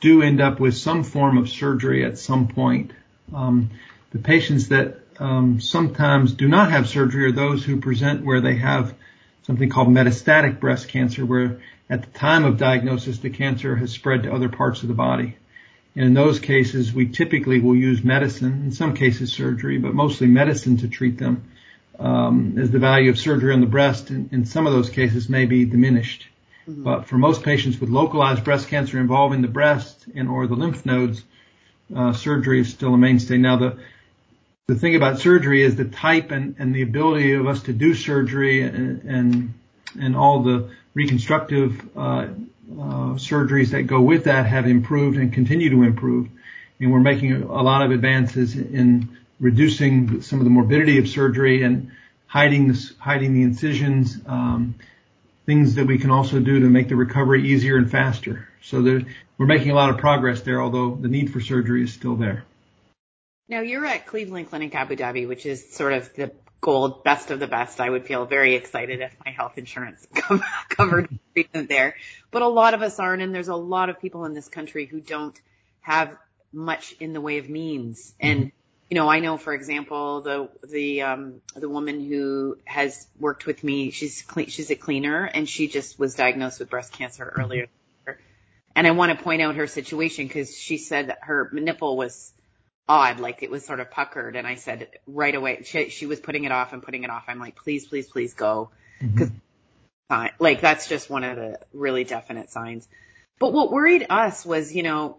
do 0.00 0.22
end 0.22 0.40
up 0.40 0.60
with 0.60 0.76
some 0.76 1.02
form 1.02 1.36
of 1.36 1.48
surgery 1.48 2.04
at 2.04 2.16
some 2.16 2.46
point. 2.46 2.92
Um, 3.34 3.70
the 4.12 4.20
patients 4.20 4.68
that 4.68 5.00
um, 5.18 5.60
sometimes 5.60 6.32
do 6.32 6.46
not 6.46 6.70
have 6.70 6.88
surgery 6.88 7.24
are 7.24 7.32
those 7.32 7.64
who 7.64 7.80
present 7.80 8.24
where 8.24 8.40
they 8.40 8.58
have 8.58 8.94
something 9.42 9.68
called 9.68 9.88
metastatic 9.88 10.60
breast 10.60 10.86
cancer, 10.86 11.26
where 11.26 11.60
at 11.90 12.02
the 12.02 12.18
time 12.18 12.44
of 12.44 12.56
diagnosis 12.56 13.18
the 13.18 13.30
cancer 13.30 13.74
has 13.74 13.90
spread 13.90 14.22
to 14.22 14.32
other 14.32 14.48
parts 14.48 14.82
of 14.82 14.88
the 14.88 14.94
body. 14.94 15.36
And 15.96 16.04
in 16.04 16.14
those 16.14 16.38
cases, 16.38 16.92
we 16.92 17.06
typically 17.06 17.58
will 17.58 17.74
use 17.74 18.04
medicine, 18.04 18.62
in 18.66 18.72
some 18.72 18.94
cases 18.94 19.32
surgery, 19.32 19.78
but 19.78 19.94
mostly 19.94 20.26
medicine 20.26 20.76
to 20.78 20.88
treat 20.88 21.16
them, 21.16 21.44
um, 21.98 22.58
as 22.58 22.70
the 22.70 22.78
value 22.78 23.08
of 23.08 23.18
surgery 23.18 23.54
on 23.54 23.62
the 23.62 23.66
breast 23.66 24.10
in, 24.10 24.28
in 24.30 24.44
some 24.44 24.66
of 24.66 24.74
those 24.74 24.90
cases 24.90 25.30
may 25.30 25.46
be 25.46 25.64
diminished. 25.64 26.26
Mm-hmm. 26.68 26.82
But 26.82 27.06
for 27.06 27.16
most 27.16 27.42
patients 27.42 27.80
with 27.80 27.88
localized 27.88 28.44
breast 28.44 28.68
cancer 28.68 29.00
involving 29.00 29.40
the 29.40 29.48
breast 29.48 30.04
and 30.14 30.28
or 30.28 30.46
the 30.46 30.54
lymph 30.54 30.84
nodes, 30.84 31.22
uh, 31.94 32.12
surgery 32.12 32.60
is 32.60 32.68
still 32.68 32.92
a 32.92 32.98
mainstay. 32.98 33.38
Now 33.38 33.56
the 33.56 33.78
the 34.66 34.74
thing 34.74 34.96
about 34.96 35.20
surgery 35.20 35.62
is 35.62 35.76
the 35.76 35.84
type 35.84 36.32
and, 36.32 36.56
and 36.58 36.74
the 36.74 36.82
ability 36.82 37.34
of 37.34 37.46
us 37.46 37.62
to 37.62 37.72
do 37.72 37.94
surgery 37.94 38.62
and 38.62 39.02
and, 39.02 39.54
and 39.98 40.16
all 40.16 40.42
the 40.42 40.70
reconstructive 40.92 41.88
uh, 41.96 42.26
uh, 42.72 43.14
surgeries 43.14 43.70
that 43.70 43.82
go 43.84 44.00
with 44.00 44.24
that 44.24 44.46
have 44.46 44.66
improved 44.66 45.18
and 45.18 45.32
continue 45.32 45.70
to 45.70 45.82
improve. 45.82 46.28
And 46.80 46.92
we're 46.92 47.00
making 47.00 47.32
a 47.32 47.62
lot 47.62 47.82
of 47.82 47.90
advances 47.90 48.54
in 48.56 49.16
reducing 49.40 50.22
some 50.22 50.40
of 50.40 50.44
the 50.44 50.50
morbidity 50.50 50.98
of 50.98 51.08
surgery 51.08 51.62
and 51.62 51.90
hiding 52.26 52.68
the, 52.68 52.90
hiding 52.98 53.34
the 53.34 53.42
incisions, 53.42 54.18
um, 54.26 54.74
things 55.46 55.76
that 55.76 55.86
we 55.86 55.98
can 55.98 56.10
also 56.10 56.40
do 56.40 56.60
to 56.60 56.66
make 56.66 56.88
the 56.88 56.96
recovery 56.96 57.48
easier 57.48 57.76
and 57.76 57.90
faster. 57.90 58.48
So 58.62 58.82
there, 58.82 59.02
we're 59.38 59.46
making 59.46 59.70
a 59.70 59.74
lot 59.74 59.90
of 59.90 59.98
progress 59.98 60.40
there, 60.42 60.60
although 60.60 60.94
the 60.94 61.08
need 61.08 61.32
for 61.32 61.40
surgery 61.40 61.84
is 61.84 61.92
still 61.92 62.16
there. 62.16 62.44
Now 63.48 63.60
you're 63.60 63.86
at 63.86 64.06
Cleveland 64.06 64.50
Clinic 64.50 64.74
Abu 64.74 64.96
Dhabi, 64.96 65.28
which 65.28 65.46
is 65.46 65.72
sort 65.72 65.92
of 65.92 66.12
the 66.14 66.32
gold 66.60 67.04
best 67.04 67.30
of 67.30 67.40
the 67.40 67.46
best. 67.46 67.80
I 67.80 67.88
would 67.88 68.06
feel 68.06 68.26
very 68.26 68.54
excited 68.54 69.00
if 69.00 69.14
my 69.24 69.30
health 69.30 69.58
insurance 69.58 70.06
covered 70.68 71.08
treatment 71.32 71.68
there. 71.68 71.96
But 72.30 72.42
a 72.42 72.48
lot 72.48 72.74
of 72.74 72.82
us 72.82 72.98
aren't, 72.98 73.22
and 73.22 73.34
there's 73.34 73.48
a 73.48 73.56
lot 73.56 73.90
of 73.90 74.00
people 74.00 74.24
in 74.24 74.34
this 74.34 74.48
country 74.48 74.86
who 74.86 75.00
don't 75.00 75.38
have 75.80 76.16
much 76.52 76.94
in 77.00 77.12
the 77.12 77.20
way 77.20 77.38
of 77.38 77.48
means. 77.48 78.14
And 78.20 78.52
you 78.90 78.94
know, 78.94 79.08
I 79.08 79.18
know, 79.18 79.36
for 79.36 79.52
example, 79.52 80.20
the 80.20 80.48
the 80.64 81.02
um, 81.02 81.40
the 81.54 81.68
woman 81.68 82.04
who 82.04 82.58
has 82.64 83.06
worked 83.18 83.44
with 83.44 83.64
me, 83.64 83.90
she's 83.90 84.22
clean, 84.22 84.46
she's 84.48 84.70
a 84.70 84.76
cleaner, 84.76 85.24
and 85.24 85.48
she 85.48 85.66
just 85.66 85.98
was 85.98 86.14
diagnosed 86.14 86.60
with 86.60 86.70
breast 86.70 86.92
cancer 86.92 87.32
earlier. 87.36 87.66
And 88.76 88.86
I 88.86 88.90
want 88.90 89.16
to 89.16 89.24
point 89.24 89.40
out 89.40 89.56
her 89.56 89.66
situation 89.66 90.26
because 90.26 90.56
she 90.56 90.76
said 90.76 91.08
that 91.08 91.18
her 91.22 91.50
nipple 91.52 91.96
was 91.96 92.32
odd, 92.88 93.20
like 93.20 93.42
it 93.42 93.50
was 93.50 93.64
sort 93.64 93.80
of 93.80 93.90
puckered. 93.90 94.36
And 94.36 94.46
I 94.46 94.54
said 94.54 94.88
right 95.06 95.34
away, 95.34 95.62
she, 95.64 95.88
she 95.88 96.06
was 96.06 96.20
putting 96.20 96.44
it 96.44 96.52
off 96.52 96.72
and 96.72 96.82
putting 96.82 97.04
it 97.04 97.10
off. 97.10 97.24
I'm 97.28 97.38
like, 97.38 97.56
please, 97.56 97.86
please, 97.86 98.08
please 98.08 98.34
go. 98.34 98.70
because 99.00 99.30
mm-hmm. 100.10 100.26
like 100.38 100.60
that's 100.60 100.88
just 100.88 101.10
one 101.10 101.24
of 101.24 101.36
the 101.36 101.58
really 101.72 102.04
definite 102.04 102.50
signs. 102.50 102.88
But 103.38 103.52
what 103.52 103.70
worried 103.70 104.06
us 104.08 104.46
was, 104.46 104.74
you 104.74 104.82
know, 104.82 105.18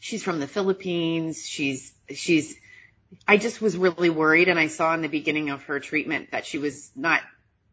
she's 0.00 0.22
from 0.22 0.40
the 0.40 0.46
Philippines. 0.46 1.46
She's, 1.46 1.92
she's, 2.14 2.56
I 3.26 3.36
just 3.36 3.62
was 3.62 3.76
really 3.76 4.10
worried. 4.10 4.48
And 4.48 4.58
I 4.58 4.66
saw 4.66 4.92
in 4.94 5.02
the 5.02 5.08
beginning 5.08 5.50
of 5.50 5.62
her 5.64 5.80
treatment 5.80 6.32
that 6.32 6.46
she 6.46 6.58
was 6.58 6.90
not, 6.94 7.22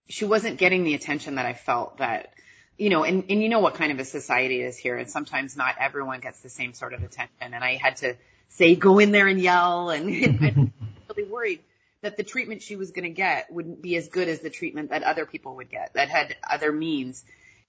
she 0.07 0.25
wasn't 0.25 0.57
getting 0.57 0.83
the 0.83 0.93
attention 0.93 1.35
that 1.35 1.45
I 1.45 1.53
felt 1.53 1.97
that, 1.97 2.33
you 2.77 2.89
know, 2.89 3.03
and, 3.03 3.25
and 3.29 3.41
you 3.41 3.49
know 3.49 3.59
what 3.59 3.75
kind 3.75 3.91
of 3.91 3.99
a 3.99 4.05
society 4.05 4.61
it 4.61 4.65
is 4.65 4.77
here. 4.77 4.97
And 4.97 5.09
sometimes 5.09 5.55
not 5.55 5.75
everyone 5.79 6.19
gets 6.19 6.39
the 6.41 6.49
same 6.49 6.73
sort 6.73 6.93
of 6.93 7.03
attention. 7.03 7.53
And 7.53 7.63
I 7.63 7.75
had 7.75 7.97
to, 7.97 8.15
say 8.53 8.75
go 8.75 8.99
in 8.99 9.11
there 9.11 9.27
and 9.27 9.39
yell 9.39 9.89
and, 9.89 10.09
and 10.43 10.71
I 10.81 11.13
really 11.15 11.29
worried 11.29 11.59
that 12.01 12.17
the 12.17 12.23
treatment 12.23 12.61
she 12.61 12.75
was 12.75 12.91
going 12.91 13.03
to 13.03 13.09
get 13.09 13.51
wouldn't 13.51 13.81
be 13.81 13.95
as 13.95 14.09
good 14.09 14.27
as 14.27 14.39
the 14.39 14.49
treatment 14.49 14.89
that 14.89 15.03
other 15.03 15.25
people 15.25 15.55
would 15.55 15.69
get 15.69 15.93
that 15.93 16.09
had 16.09 16.35
other 16.49 16.71
means. 16.71 17.23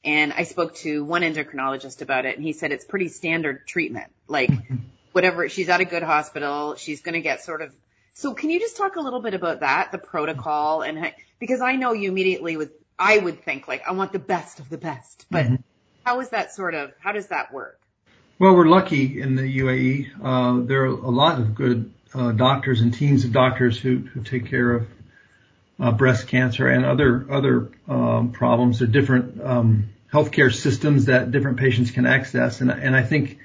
And 0.05 0.33
I 0.33 0.43
spoke 0.43 0.75
to 0.77 1.05
one 1.05 1.23
endocrinologist 1.23 2.03
about 2.03 2.27
it 2.27 2.37
and 2.37 2.45
he 2.45 2.53
said 2.53 2.73
it's 2.73 2.85
pretty 2.85 3.09
standard 3.09 3.67
treatment. 3.67 4.13
Like 4.29 4.51
whatever, 5.13 5.49
she's 5.49 5.69
at 5.69 5.81
a 5.81 5.85
good 5.85 6.03
hospital, 6.03 6.75
she's 6.75 7.01
going 7.01 7.15
to 7.15 7.21
get 7.21 7.43
sort 7.43 7.63
of, 7.63 7.71
so 8.15 8.35
can 8.35 8.51
you 8.51 8.61
just 8.61 8.77
talk 8.77 8.97
a 8.97 9.01
little 9.01 9.21
bit 9.21 9.35
about 9.35 9.61
that, 9.61 9.93
the 9.93 9.99
protocol 9.99 10.83
and 10.83 11.13
because 11.39 11.61
I 11.61 11.77
know 11.77 11.93
you 11.93 12.11
immediately 12.11 12.57
with, 12.57 12.73
I 12.99 13.19
would 13.19 13.43
think 13.45 13.69
like, 13.69 13.87
I 13.87 13.93
want 13.93 14.13
the 14.13 14.19
best 14.19 14.61
of 14.61 14.69
the 14.69 14.79
best, 14.79 15.27
but 15.31 15.47
mm-hmm. 15.47 15.55
how 16.05 16.21
is 16.21 16.31
that 16.31 16.55
sort 16.55 16.75
of, 16.75 16.93
how 17.01 17.13
does 17.13 17.29
that 17.29 17.53
work? 17.53 17.81
Well, 18.39 18.55
we're 18.55 18.67
lucky 18.67 19.21
in 19.21 19.37
the 19.37 19.43
UAE. 19.61 20.11
Uh, 20.23 20.67
there 20.67 20.83
are 20.83 20.87
a 20.87 21.11
lot 21.11 21.41
of 21.41 21.55
good 21.55 21.93
uh, 22.15 22.33
doctors 22.33 22.81
and 22.81 22.93
teams 22.93 23.25
of 23.25 23.33
doctors 23.33 23.79
who, 23.79 23.99
who 23.99 24.23
take 24.23 24.47
care 24.47 24.73
of 24.73 24.89
uh, 25.81 25.93
breast 25.93 26.29
cancer 26.29 26.69
and 26.69 26.85
other 26.85 27.27
other 27.31 27.69
um, 27.89 28.33
problems. 28.33 28.79
There 28.79 28.89
are 28.89 28.91
different 28.91 29.43
um, 29.43 29.91
healthcare 30.13 30.53
systems 30.53 31.07
that 31.07 31.31
different 31.31 31.59
patients 31.59 31.91
can 31.91 32.07
access, 32.07 32.61
and 32.61 32.71
and 32.71 32.95
I 32.95 33.03
think 33.03 33.39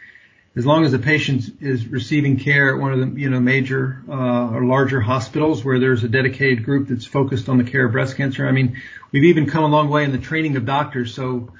as 0.55 0.65
long 0.65 0.83
as 0.83 0.91
the 0.91 0.99
patient 0.99 1.43
is 1.61 1.87
receiving 1.87 2.37
care 2.37 2.73
at 2.73 2.81
one 2.81 2.93
of 2.93 2.99
the 2.99 3.19
you 3.19 3.29
know 3.29 3.39
major 3.39 4.01
uh, 4.09 4.49
or 4.49 4.65
larger 4.65 4.99
hospitals 4.99 5.63
where 5.63 5.79
there's 5.79 6.03
a 6.03 6.09
dedicated 6.09 6.65
group 6.65 6.87
that's 6.87 7.05
focused 7.05 7.49
on 7.49 7.57
the 7.57 7.63
care 7.63 7.85
of 7.85 7.91
breast 7.91 8.17
cancer. 8.17 8.47
I 8.47 8.51
mean, 8.51 8.81
we've 9.11 9.25
even 9.25 9.45
come 9.45 9.63
a 9.63 9.67
long 9.67 9.89
way 9.89 10.03
in 10.03 10.11
the 10.11 10.17
training 10.17 10.57
of 10.57 10.65
doctors. 10.65 11.13
So 11.13 11.51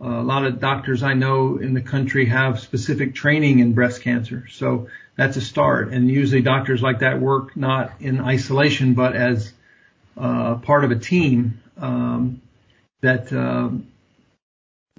a 0.00 0.22
lot 0.22 0.44
of 0.44 0.60
doctors 0.60 1.02
I 1.02 1.14
know 1.14 1.58
in 1.58 1.74
the 1.74 1.80
country 1.80 2.26
have 2.26 2.60
specific 2.60 3.14
training 3.14 3.58
in 3.58 3.72
breast 3.72 4.02
cancer. 4.02 4.46
So 4.50 4.88
that's 5.16 5.36
a 5.36 5.40
start. 5.40 5.92
And 5.92 6.08
usually 6.08 6.42
doctors 6.42 6.80
like 6.80 7.00
that 7.00 7.20
work 7.20 7.56
not 7.56 7.92
in 8.00 8.20
isolation, 8.20 8.94
but 8.94 9.16
as 9.16 9.52
uh, 10.16 10.56
part 10.56 10.84
of 10.84 10.90
a 10.90 10.98
team 10.98 11.60
um, 11.76 12.40
that 13.00 13.32
uh, 13.32 13.70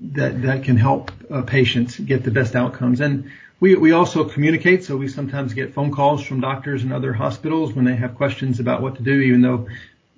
that 0.01 0.41
that 0.43 0.63
can 0.63 0.77
help 0.77 1.11
uh, 1.29 1.41
patients 1.41 1.99
get 1.99 2.23
the 2.23 2.31
best 2.31 2.55
outcomes. 2.55 3.01
And 3.01 3.31
we 3.59 3.75
we 3.75 3.91
also 3.91 4.23
communicate. 4.23 4.83
So 4.83 4.97
we 4.97 5.07
sometimes 5.07 5.53
get 5.53 5.73
phone 5.73 5.91
calls 5.91 6.23
from 6.23 6.41
doctors 6.41 6.83
and 6.83 6.93
other 6.93 7.13
hospitals 7.13 7.73
when 7.73 7.85
they 7.85 7.95
have 7.95 8.15
questions 8.15 8.59
about 8.59 8.81
what 8.81 8.95
to 8.95 9.03
do, 9.03 9.19
even 9.19 9.41
though 9.41 9.67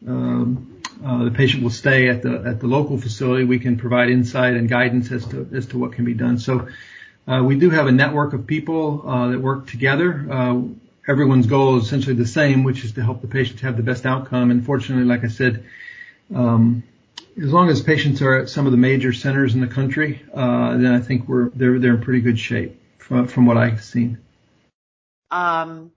um, 0.07 0.81
uh, 1.03 1.25
the 1.25 1.31
patient 1.31 1.63
will 1.63 1.71
stay 1.71 2.09
at 2.09 2.21
the 2.21 2.43
at 2.45 2.59
the 2.59 2.67
local 2.67 2.99
facility. 2.99 3.43
We 3.43 3.59
can 3.59 3.77
provide 3.77 4.09
insight 4.09 4.53
and 4.53 4.69
guidance 4.69 5.11
as 5.11 5.25
to 5.27 5.47
as 5.53 5.67
to 5.67 5.79
what 5.79 5.93
can 5.93 6.05
be 6.05 6.13
done. 6.13 6.37
So 6.37 6.67
uh, 7.27 7.43
we 7.43 7.57
do 7.57 7.69
have 7.69 7.87
a 7.87 7.91
network 7.91 8.33
of 8.33 8.45
people 8.47 9.03
uh, 9.07 9.27
that 9.29 9.39
work 9.39 9.67
together. 9.67 10.27
Uh, 10.29 10.61
everyone's 11.07 11.47
goal 11.47 11.77
is 11.77 11.85
essentially 11.85 12.15
the 12.15 12.27
same, 12.27 12.63
which 12.63 12.83
is 12.83 12.93
to 12.93 13.03
help 13.03 13.21
the 13.21 13.27
patients 13.27 13.61
have 13.61 13.77
the 13.77 13.83
best 13.83 14.05
outcome. 14.05 14.51
And 14.51 14.65
fortunately, 14.65 15.05
like 15.05 15.23
I 15.23 15.29
said, 15.29 15.65
um, 16.33 16.83
as 17.37 17.51
long 17.51 17.69
as 17.69 17.81
patients 17.81 18.21
are 18.21 18.39
at 18.39 18.49
some 18.49 18.65
of 18.65 18.71
the 18.71 18.77
major 18.77 19.13
centers 19.13 19.53
in 19.53 19.61
the 19.61 19.67
country, 19.67 20.21
uh, 20.33 20.77
then 20.77 20.93
I 20.93 20.99
think 20.99 21.27
we're 21.27 21.49
they're 21.49 21.79
they're 21.79 21.95
in 21.95 22.01
pretty 22.01 22.21
good 22.21 22.39
shape 22.39 22.81
from 22.97 23.27
from 23.27 23.45
what 23.45 23.57
I've 23.57 23.83
seen. 23.83 24.19
Um, 25.29 25.91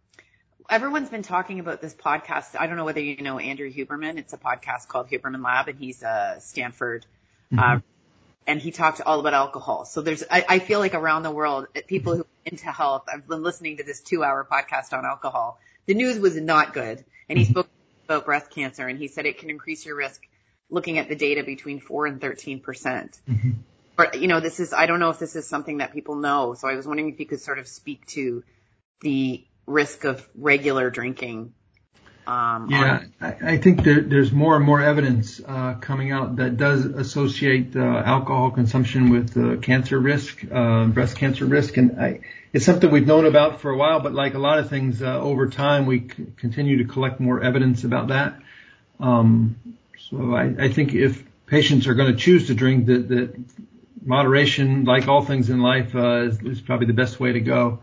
everyone's 0.70 1.11
been 1.11 1.23
talking 1.23 1.61
about 1.61 1.81
this 1.81 1.94
podcast. 1.94 2.57
I 2.59 2.66
don't 2.66 2.77
know 2.77 2.85
whether 2.85 3.01
you 3.01 3.23
know 3.23 3.38
Andrew 3.38 3.73
Huberman. 3.73 4.18
It's 4.18 4.33
a 4.33 4.38
podcast 4.38 4.88
called 4.88 5.09
Huberman 5.09 5.42
Lab, 5.44 5.68
and 5.68 5.79
he's 5.79 6.03
a 6.03 6.37
Stanford 6.40 7.07
uh, 7.53 7.57
mm-hmm. 7.57 7.77
uh, 7.77 7.81
and 8.47 8.61
he 8.61 8.70
talked 8.70 9.01
all 9.01 9.20
about 9.20 9.35
alcohol. 9.35 9.85
So 9.85 10.03
there's, 10.03 10.23
I, 10.31 10.44
I 10.49 10.59
feel 10.59 10.79
like 10.79 10.94
around 10.94 11.23
the 11.23 11.31
world, 11.31 11.66
people 11.87 12.14
who 12.16 12.23
are 12.23 12.27
into 12.44 12.70
health, 12.70 13.05
I've 13.12 13.27
been 13.27 13.42
listening 13.42 13.79
to 13.79 13.85
this 13.85 14.01
two 14.01 14.23
hour 14.23 14.47
podcast 14.51 14.97
on 14.97 15.05
alcohol. 15.05 15.59
The 15.87 15.94
news 15.94 16.18
was 16.18 16.37
not 16.37 16.75
good. 16.75 17.05
And 17.29 17.38
he 17.38 17.44
mm-hmm. 17.44 17.53
spoke 17.53 17.68
about 18.05 18.27
breast 18.27 18.51
cancer 18.51 18.87
and 18.87 18.99
he 18.99 19.09
said 19.09 19.25
it 19.25 19.38
can 19.38 19.49
increase 19.49 19.87
your 19.87 19.97
risk 19.97 20.20
looking 20.70 20.98
at 20.98 21.09
the 21.09 21.16
data 21.16 21.42
between 21.44 21.81
four 21.81 22.07
and 22.07 22.20
13%. 22.20 22.62
percent 22.62 23.20
mm-hmm. 23.29 23.50
But, 23.96 24.20
you 24.20 24.27
know, 24.27 24.40
this 24.40 24.59
is, 24.59 24.72
I 24.72 24.87
don't 24.87 24.98
know 24.98 25.11
if 25.11 25.20
this 25.20 25.37
is 25.37 25.46
something 25.46 25.79
that 25.79 25.92
people 25.92 26.16
know. 26.16 26.55
So 26.55 26.66
I 26.68 26.74
was 26.74 26.87
wondering 26.87 27.12
if 27.12 27.20
you 27.20 27.27
could 27.27 27.40
sort 27.40 27.61
of 27.61 27.68
speak 27.68 28.05
to 28.09 28.42
the 29.03 29.44
risk 29.66 30.05
of 30.05 30.29
regular 30.35 30.90
drinking 30.90 31.53
um, 32.27 32.70
yeah, 32.70 33.05
I, 33.20 33.37
I 33.42 33.57
think 33.59 33.85
there, 33.85 34.00
there's 34.00 34.33
more 34.33 34.57
and 34.57 34.64
more 34.64 34.81
evidence 34.81 35.42
uh, 35.46 35.74
coming 35.74 36.11
out 36.11 36.37
that 36.37 36.57
does 36.57 36.87
associate 36.87 37.77
uh, 37.77 37.81
alcohol 37.81 38.50
consumption 38.50 39.11
with 39.11 39.37
uh, 39.37 39.61
cancer 39.61 39.98
risk, 39.98 40.42
uh, 40.50 40.87
breast 40.87 41.16
cancer 41.16 41.44
risk, 41.44 41.77
and 41.77 42.00
I, 42.00 42.20
it's 42.53 42.64
something 42.64 42.90
we've 42.90 43.07
known 43.07 43.27
about 43.27 43.61
for 43.61 43.70
a 43.70 43.77
while. 43.77 44.00
But 44.00 44.14
like 44.14 44.33
a 44.33 44.38
lot 44.38 44.59
of 44.59 44.70
things, 44.70 45.03
uh, 45.03 45.20
over 45.20 45.48
time 45.48 45.85
we 45.85 46.09
c- 46.09 46.27
continue 46.38 46.79
to 46.79 46.85
collect 46.85 47.20
more 47.20 47.42
evidence 47.42 47.85
about 47.85 48.09
that. 48.09 48.40
Um, 48.98 49.57
so 50.16 50.35
I, 50.35 50.64
I 50.66 50.68
think 50.68 50.94
if 50.94 51.24
patients 51.46 51.87
are 51.87 51.94
going 51.94 52.12
to 52.12 52.18
choose 52.18 52.46
to 52.46 52.55
drink, 52.55 52.87
that, 52.87 53.09
that 53.09 53.44
moderation, 54.05 54.85
like 54.85 55.09
all 55.09 55.24
things 55.24 55.50
in 55.50 55.61
life, 55.61 55.94
uh, 55.94 56.22
is, 56.22 56.40
is 56.42 56.61
probably 56.61 56.87
the 56.87 56.92
best 56.94 57.18
way 57.18 57.33
to 57.33 57.40
go. 57.40 57.81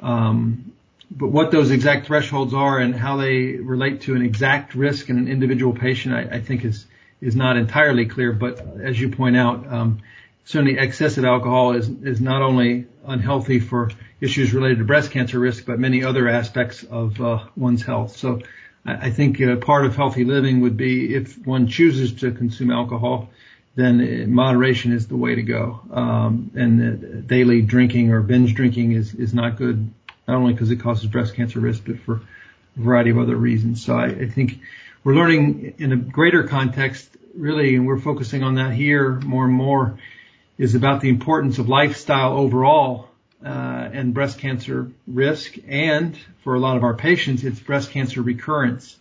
Um, 0.00 0.72
but 1.10 1.28
what 1.28 1.50
those 1.50 1.70
exact 1.70 2.06
thresholds 2.06 2.54
are 2.54 2.78
and 2.78 2.94
how 2.94 3.16
they 3.16 3.56
relate 3.56 4.02
to 4.02 4.14
an 4.14 4.22
exact 4.22 4.74
risk 4.74 5.10
in 5.10 5.18
an 5.18 5.28
individual 5.28 5.72
patient, 5.72 6.14
I, 6.14 6.36
I 6.36 6.40
think 6.40 6.64
is 6.64 6.86
is 7.20 7.36
not 7.36 7.56
entirely 7.56 8.06
clear. 8.06 8.32
But 8.32 8.60
as 8.82 9.00
you 9.00 9.10
point 9.10 9.36
out, 9.36 9.66
um, 9.72 10.00
certainly 10.44 10.78
excessive 10.78 11.24
alcohol 11.24 11.72
is 11.72 11.88
is 11.88 12.20
not 12.20 12.42
only 12.42 12.86
unhealthy 13.06 13.60
for 13.60 13.90
issues 14.20 14.54
related 14.54 14.78
to 14.78 14.84
breast 14.84 15.10
cancer 15.10 15.38
risk, 15.38 15.66
but 15.66 15.78
many 15.78 16.02
other 16.02 16.28
aspects 16.28 16.82
of 16.82 17.20
uh, 17.20 17.44
one's 17.56 17.82
health. 17.82 18.16
So 18.16 18.40
I, 18.86 19.10
think 19.10 19.40
uh, 19.40 19.56
part 19.56 19.86
of 19.86 19.96
healthy 19.96 20.24
living 20.24 20.60
would 20.60 20.76
be 20.76 21.14
if 21.14 21.38
one 21.46 21.68
chooses 21.68 22.20
to 22.20 22.32
consume 22.32 22.70
alcohol, 22.70 23.30
then 23.76 24.32
moderation 24.32 24.92
is 24.92 25.08
the 25.08 25.16
way 25.16 25.34
to 25.34 25.42
go. 25.42 25.80
Um, 25.90 26.50
and 26.54 27.26
daily 27.26 27.62
drinking 27.62 28.12
or 28.12 28.20
binge 28.20 28.54
drinking 28.54 28.92
is 28.92 29.14
is 29.14 29.34
not 29.34 29.56
good 29.56 29.90
not 30.28 30.36
only 30.36 30.52
because 30.52 30.70
it 30.70 30.76
causes 30.76 31.06
breast 31.06 31.34
cancer 31.34 31.60
risk, 31.60 31.84
but 31.86 31.98
for 32.00 32.16
a 32.16 32.80
variety 32.80 33.10
of 33.10 33.18
other 33.18 33.36
reasons. 33.36 33.84
So 33.84 33.96
I, 33.96 34.06
I 34.06 34.28
think 34.28 34.60
we're 35.02 35.14
learning 35.14 35.74
in 35.78 35.92
a 35.92 35.96
greater 35.96 36.44
context, 36.44 37.08
really, 37.34 37.74
and 37.74 37.86
we're 37.86 38.00
focusing 38.00 38.42
on 38.42 38.54
that 38.56 38.72
here 38.72 39.12
more 39.20 39.44
and 39.44 39.54
more, 39.54 39.98
is 40.56 40.74
about 40.74 41.00
the 41.00 41.08
importance 41.08 41.58
of 41.58 41.68
lifestyle 41.68 42.36
overall 42.36 43.08
and 43.44 44.14
breast 44.14 44.38
cancer 44.38 44.90
risk, 45.06 45.56
and 45.68 46.16
for 46.42 46.54
a 46.54 46.58
lot 46.58 46.76
of 46.76 46.84
our 46.84 46.94
patients, 46.94 47.44
it's 47.44 47.60
breast 47.60 47.90
cancer 47.90 48.22
recurrence. 48.22 48.96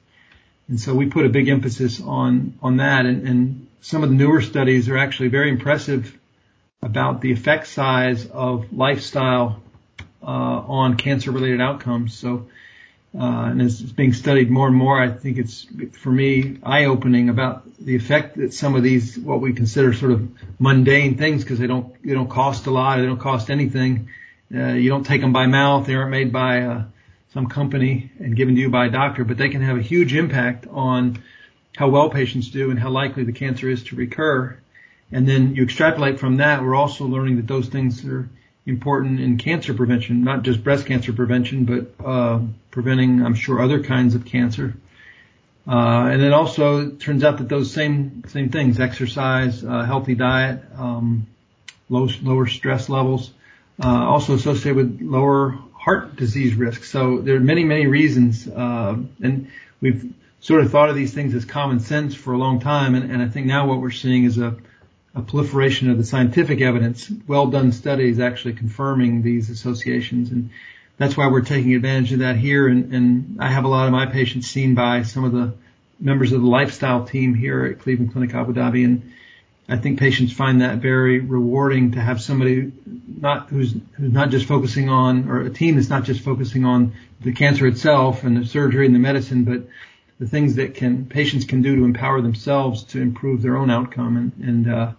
And 0.67 0.79
so 0.79 0.93
we 0.93 1.07
put 1.07 1.25
a 1.25 1.29
big 1.29 1.47
emphasis 1.47 2.01
on 2.01 2.57
on 2.61 2.77
that, 2.77 3.05
and, 3.05 3.27
and 3.27 3.67
some 3.81 4.03
of 4.03 4.09
the 4.09 4.15
newer 4.15 4.41
studies 4.41 4.89
are 4.89 4.97
actually 4.97 5.29
very 5.29 5.49
impressive 5.49 6.17
about 6.81 7.21
the 7.21 7.31
effect 7.31 7.67
size 7.67 8.25
of 8.27 8.71
lifestyle 8.73 9.61
uh, 10.21 10.25
on 10.25 10.95
cancer-related 10.95 11.61
outcomes. 11.61 12.13
So, 12.13 12.47
uh, 13.17 13.45
and 13.49 13.61
as 13.61 13.81
it's 13.81 13.91
being 13.91 14.13
studied 14.13 14.49
more 14.49 14.67
and 14.67 14.75
more, 14.75 15.01
I 15.01 15.09
think 15.09 15.37
it's 15.37 15.67
for 15.91 16.11
me 16.11 16.57
eye-opening 16.63 17.29
about 17.29 17.63
the 17.77 17.95
effect 17.95 18.37
that 18.37 18.53
some 18.53 18.75
of 18.75 18.83
these 18.83 19.17
what 19.17 19.41
we 19.41 19.53
consider 19.53 19.93
sort 19.93 20.11
of 20.11 20.29
mundane 20.59 21.17
things 21.17 21.43
because 21.43 21.59
they 21.59 21.67
don't 21.67 21.93
they 22.03 22.13
don't 22.13 22.29
cost 22.29 22.65
a 22.67 22.71
lot, 22.71 22.97
they 22.97 23.05
don't 23.05 23.19
cost 23.19 23.49
anything. 23.49 24.09
Uh, 24.53 24.73
you 24.73 24.89
don't 24.89 25.05
take 25.05 25.21
them 25.21 25.33
by 25.33 25.47
mouth; 25.47 25.87
they 25.87 25.95
aren't 25.95 26.11
made 26.11 26.31
by 26.31 26.61
uh, 26.61 26.83
some 27.33 27.47
company 27.47 28.11
and 28.19 28.35
given 28.35 28.55
to 28.55 28.61
you 28.61 28.69
by 28.69 28.85
a 28.85 28.89
doctor, 28.89 29.23
but 29.23 29.37
they 29.37 29.49
can 29.49 29.61
have 29.61 29.77
a 29.77 29.81
huge 29.81 30.13
impact 30.13 30.67
on 30.67 31.21
how 31.75 31.89
well 31.89 32.09
patients 32.09 32.49
do 32.49 32.69
and 32.69 32.79
how 32.79 32.89
likely 32.89 33.23
the 33.23 33.31
cancer 33.31 33.69
is 33.69 33.83
to 33.85 33.95
recur. 33.95 34.57
And 35.11 35.27
then 35.27 35.55
you 35.55 35.63
extrapolate 35.63 36.19
from 36.19 36.37
that, 36.37 36.61
we're 36.61 36.75
also 36.75 37.05
learning 37.05 37.37
that 37.37 37.47
those 37.47 37.67
things 37.67 38.05
are 38.05 38.29
important 38.65 39.19
in 39.19 39.37
cancer 39.37 39.73
prevention, 39.73 40.23
not 40.23 40.43
just 40.43 40.63
breast 40.63 40.85
cancer 40.85 41.13
prevention, 41.13 41.65
but 41.65 42.05
uh, 42.05 42.39
preventing, 42.71 43.23
I'm 43.23 43.35
sure, 43.35 43.61
other 43.61 43.83
kinds 43.83 44.15
of 44.15 44.25
cancer. 44.25 44.75
Uh, 45.67 46.09
and 46.11 46.21
then 46.21 46.33
also 46.33 46.87
it 46.87 46.99
turns 46.99 47.23
out 47.23 47.37
that 47.37 47.47
those 47.47 47.71
same 47.71 48.23
same 48.27 48.49
things, 48.49 48.79
exercise, 48.79 49.63
uh, 49.63 49.83
healthy 49.85 50.13
diet, 50.13 50.61
um, 50.75 51.25
low, 51.89 52.09
lower 52.21 52.47
stress 52.47 52.89
levels, 52.89 53.31
uh, 53.81 53.87
also 53.87 54.35
associated 54.35 54.75
with 54.75 55.01
lower 55.01 55.57
heart 55.73 56.15
disease 56.15 56.55
risk. 56.55 56.83
So 56.83 57.19
there 57.19 57.35
are 57.35 57.39
many 57.39 57.63
many 57.63 57.87
reasons, 57.87 58.47
uh, 58.47 58.95
and 59.21 59.49
we've 59.81 60.13
sort 60.39 60.61
of 60.61 60.71
thought 60.71 60.89
of 60.89 60.95
these 60.95 61.13
things 61.13 61.33
as 61.33 61.45
common 61.45 61.79
sense 61.79 62.15
for 62.15 62.33
a 62.33 62.37
long 62.37 62.59
time, 62.59 62.95
and, 62.95 63.11
and 63.11 63.21
I 63.21 63.29
think 63.29 63.47
now 63.47 63.67
what 63.67 63.79
we're 63.79 63.91
seeing 63.91 64.25
is 64.25 64.37
a 64.37 64.57
a 65.15 65.21
proliferation 65.21 65.89
of 65.89 65.97
the 65.97 66.03
scientific 66.03 66.61
evidence, 66.61 67.11
well 67.27 67.47
done 67.47 67.71
studies 67.71 68.19
actually 68.19 68.53
confirming 68.53 69.21
these 69.21 69.49
associations. 69.49 70.31
And 70.31 70.49
that's 70.97 71.15
why 71.15 71.27
we're 71.27 71.41
taking 71.41 71.75
advantage 71.75 72.13
of 72.13 72.19
that 72.19 72.35
here. 72.35 72.67
And, 72.67 72.93
and 72.93 73.37
I 73.39 73.49
have 73.49 73.63
a 73.63 73.67
lot 73.67 73.85
of 73.85 73.91
my 73.91 74.07
patients 74.07 74.47
seen 74.47 74.73
by 74.73 75.03
some 75.03 75.23
of 75.23 75.31
the 75.31 75.53
members 75.99 76.31
of 76.31 76.41
the 76.41 76.47
lifestyle 76.47 77.05
team 77.05 77.35
here 77.35 77.65
at 77.65 77.79
Cleveland 77.79 78.11
Clinic 78.11 78.33
Abu 78.33 78.53
Dhabi. 78.53 78.85
And 78.85 79.13
I 79.73 79.77
think 79.77 79.97
patients 79.97 80.31
find 80.31 80.61
that 80.61 80.77
very 80.77 81.19
rewarding 81.19 81.93
to 81.93 81.99
have 81.99 82.21
somebody 82.21 82.71
not 83.19 83.49
who's, 83.49 83.73
who's 83.93 84.13
not 84.13 84.29
just 84.29 84.45
focusing 84.45 84.87
on, 84.87 85.27
or 85.27 85.41
a 85.41 85.49
team 85.49 85.77
that's 85.77 85.89
not 85.89 86.03
just 86.03 86.21
focusing 86.21 86.63
on 86.63 86.93
the 87.21 87.33
cancer 87.33 87.65
itself 87.65 88.23
and 88.23 88.37
the 88.37 88.45
surgery 88.45 88.85
and 88.85 88.93
the 88.93 88.99
medicine, 88.99 89.45
but 89.45 89.67
the 90.19 90.27
things 90.27 90.57
that 90.57 90.75
can 90.75 91.07
patients 91.07 91.45
can 91.45 91.63
do 91.63 91.75
to 91.75 91.85
empower 91.85 92.21
themselves 92.21 92.83
to 92.83 93.01
improve 93.01 93.41
their 93.41 93.57
own 93.57 93.71
outcome. 93.71 94.15
And, 94.15 94.47
and 94.47 94.71
uh, 94.71 94.91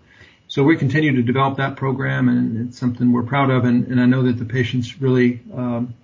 so 0.48 0.64
we 0.64 0.76
continue 0.76 1.14
to 1.14 1.22
develop 1.22 1.58
that 1.58 1.76
program, 1.76 2.28
and 2.28 2.68
it's 2.68 2.76
something 2.76 3.12
we're 3.12 3.22
proud 3.22 3.50
of. 3.50 3.64
And, 3.64 3.86
and 3.86 4.00
I 4.00 4.06
know 4.06 4.24
that 4.24 4.38
the 4.40 4.44
patients 4.44 5.00
really 5.00 5.40
um, 5.54 5.94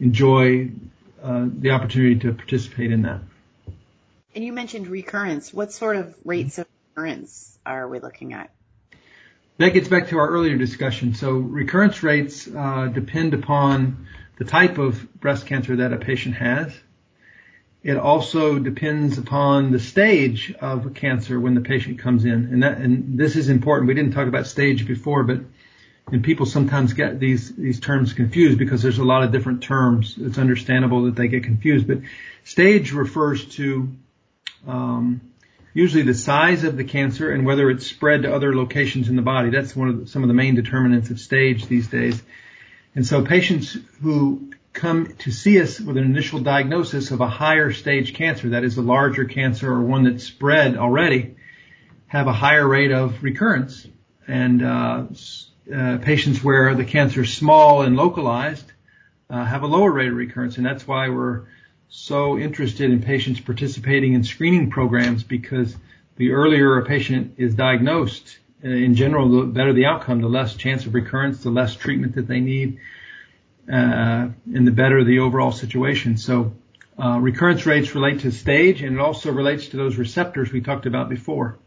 enjoy 0.00 0.70
uh, 1.22 1.44
the 1.46 1.72
opportunity 1.72 2.18
to 2.20 2.32
participate 2.32 2.90
in 2.90 3.02
that. 3.02 3.20
And 4.34 4.42
you 4.42 4.54
mentioned 4.54 4.86
recurrence. 4.86 5.52
What 5.52 5.72
sort 5.72 5.96
of 5.96 6.14
rates 6.24 6.56
of 6.56 6.67
recurrence 6.98 7.58
are 7.64 7.88
we 7.88 8.00
looking 8.00 8.32
at? 8.32 8.50
That 9.58 9.70
gets 9.70 9.88
back 9.88 10.08
to 10.08 10.18
our 10.18 10.28
earlier 10.28 10.56
discussion. 10.56 11.14
So 11.14 11.32
recurrence 11.32 12.02
rates 12.02 12.48
uh, 12.48 12.86
depend 12.86 13.34
upon 13.34 14.06
the 14.38 14.44
type 14.44 14.78
of 14.78 15.20
breast 15.20 15.46
cancer 15.46 15.76
that 15.76 15.92
a 15.92 15.96
patient 15.96 16.36
has. 16.36 16.72
It 17.82 17.96
also 17.96 18.58
depends 18.58 19.18
upon 19.18 19.70
the 19.70 19.78
stage 19.78 20.52
of 20.60 20.94
cancer 20.94 21.38
when 21.38 21.54
the 21.54 21.60
patient 21.60 22.00
comes 22.00 22.24
in. 22.24 22.32
And 22.32 22.62
that, 22.62 22.78
and 22.78 23.18
this 23.18 23.36
is 23.36 23.48
important. 23.48 23.88
We 23.88 23.94
didn't 23.94 24.12
talk 24.12 24.28
about 24.28 24.46
stage 24.46 24.86
before, 24.86 25.22
but 25.24 25.40
and 26.10 26.24
people 26.24 26.46
sometimes 26.46 26.94
get 26.94 27.20
these 27.20 27.54
these 27.54 27.80
terms 27.80 28.14
confused 28.14 28.58
because 28.58 28.80
there's 28.82 28.98
a 28.98 29.04
lot 29.04 29.22
of 29.24 29.30
different 29.30 29.62
terms. 29.62 30.16
It's 30.18 30.38
understandable 30.38 31.02
that 31.04 31.16
they 31.16 31.28
get 31.28 31.44
confused, 31.44 31.86
but 31.86 31.98
stage 32.44 32.92
refers 32.92 33.44
to 33.56 33.88
um, 34.66 35.20
usually 35.74 36.02
the 36.02 36.14
size 36.14 36.64
of 36.64 36.76
the 36.76 36.84
cancer 36.84 37.30
and 37.30 37.44
whether 37.44 37.70
it's 37.70 37.86
spread 37.86 38.22
to 38.22 38.34
other 38.34 38.54
locations 38.54 39.08
in 39.08 39.16
the 39.16 39.22
body. 39.22 39.50
That's 39.50 39.76
one 39.76 39.88
of 39.88 40.00
the, 40.00 40.06
some 40.06 40.22
of 40.22 40.28
the 40.28 40.34
main 40.34 40.54
determinants 40.54 41.10
of 41.10 41.20
stage 41.20 41.66
these 41.66 41.88
days. 41.88 42.22
And 42.94 43.06
so 43.06 43.24
patients 43.24 43.76
who 44.02 44.50
come 44.72 45.14
to 45.18 45.30
see 45.30 45.60
us 45.60 45.80
with 45.80 45.96
an 45.96 46.04
initial 46.04 46.40
diagnosis 46.40 47.10
of 47.10 47.20
a 47.20 47.28
higher 47.28 47.72
stage 47.72 48.14
cancer, 48.14 48.50
that 48.50 48.64
is 48.64 48.76
a 48.76 48.82
larger 48.82 49.24
cancer 49.24 49.72
or 49.72 49.82
one 49.82 50.04
that's 50.04 50.24
spread 50.24 50.76
already, 50.76 51.36
have 52.06 52.26
a 52.26 52.32
higher 52.32 52.66
rate 52.66 52.92
of 52.92 53.22
recurrence. 53.22 53.86
And 54.26 54.62
uh, 54.62 55.04
uh, 55.74 55.98
patients 55.98 56.42
where 56.42 56.74
the 56.74 56.84
cancer 56.84 57.22
is 57.22 57.34
small 57.34 57.82
and 57.82 57.96
localized 57.96 58.72
uh, 59.30 59.44
have 59.44 59.62
a 59.62 59.66
lower 59.66 59.90
rate 59.90 60.08
of 60.08 60.14
recurrence, 60.14 60.56
and 60.56 60.64
that's 60.64 60.86
why 60.86 61.08
we're 61.08 61.42
so 61.88 62.38
interested 62.38 62.90
in 62.90 63.02
patients 63.02 63.40
participating 63.40 64.14
in 64.14 64.24
screening 64.24 64.70
programs 64.70 65.22
because 65.22 65.76
the 66.16 66.32
earlier 66.32 66.78
a 66.78 66.84
patient 66.84 67.34
is 67.38 67.54
diagnosed, 67.54 68.38
uh, 68.64 68.68
in 68.68 68.94
general, 68.94 69.28
the 69.28 69.42
better 69.44 69.72
the 69.72 69.86
outcome, 69.86 70.20
the 70.20 70.28
less 70.28 70.54
chance 70.54 70.84
of 70.84 70.94
recurrence, 70.94 71.42
the 71.42 71.50
less 71.50 71.74
treatment 71.74 72.16
that 72.16 72.26
they 72.26 72.40
need 72.40 72.78
uh, 73.70 74.28
and 74.54 74.66
the 74.66 74.72
better 74.72 75.04
the 75.04 75.20
overall 75.20 75.52
situation. 75.52 76.16
So 76.16 76.54
uh, 76.98 77.18
recurrence 77.20 77.66
rates 77.66 77.94
relate 77.94 78.20
to 78.20 78.32
stage, 78.32 78.82
and 78.82 78.96
it 78.96 79.00
also 79.00 79.30
relates 79.30 79.68
to 79.68 79.76
those 79.76 79.96
receptors 79.96 80.52
we 80.52 80.60
talked 80.60 80.86
about 80.86 81.08
before. 81.08 81.58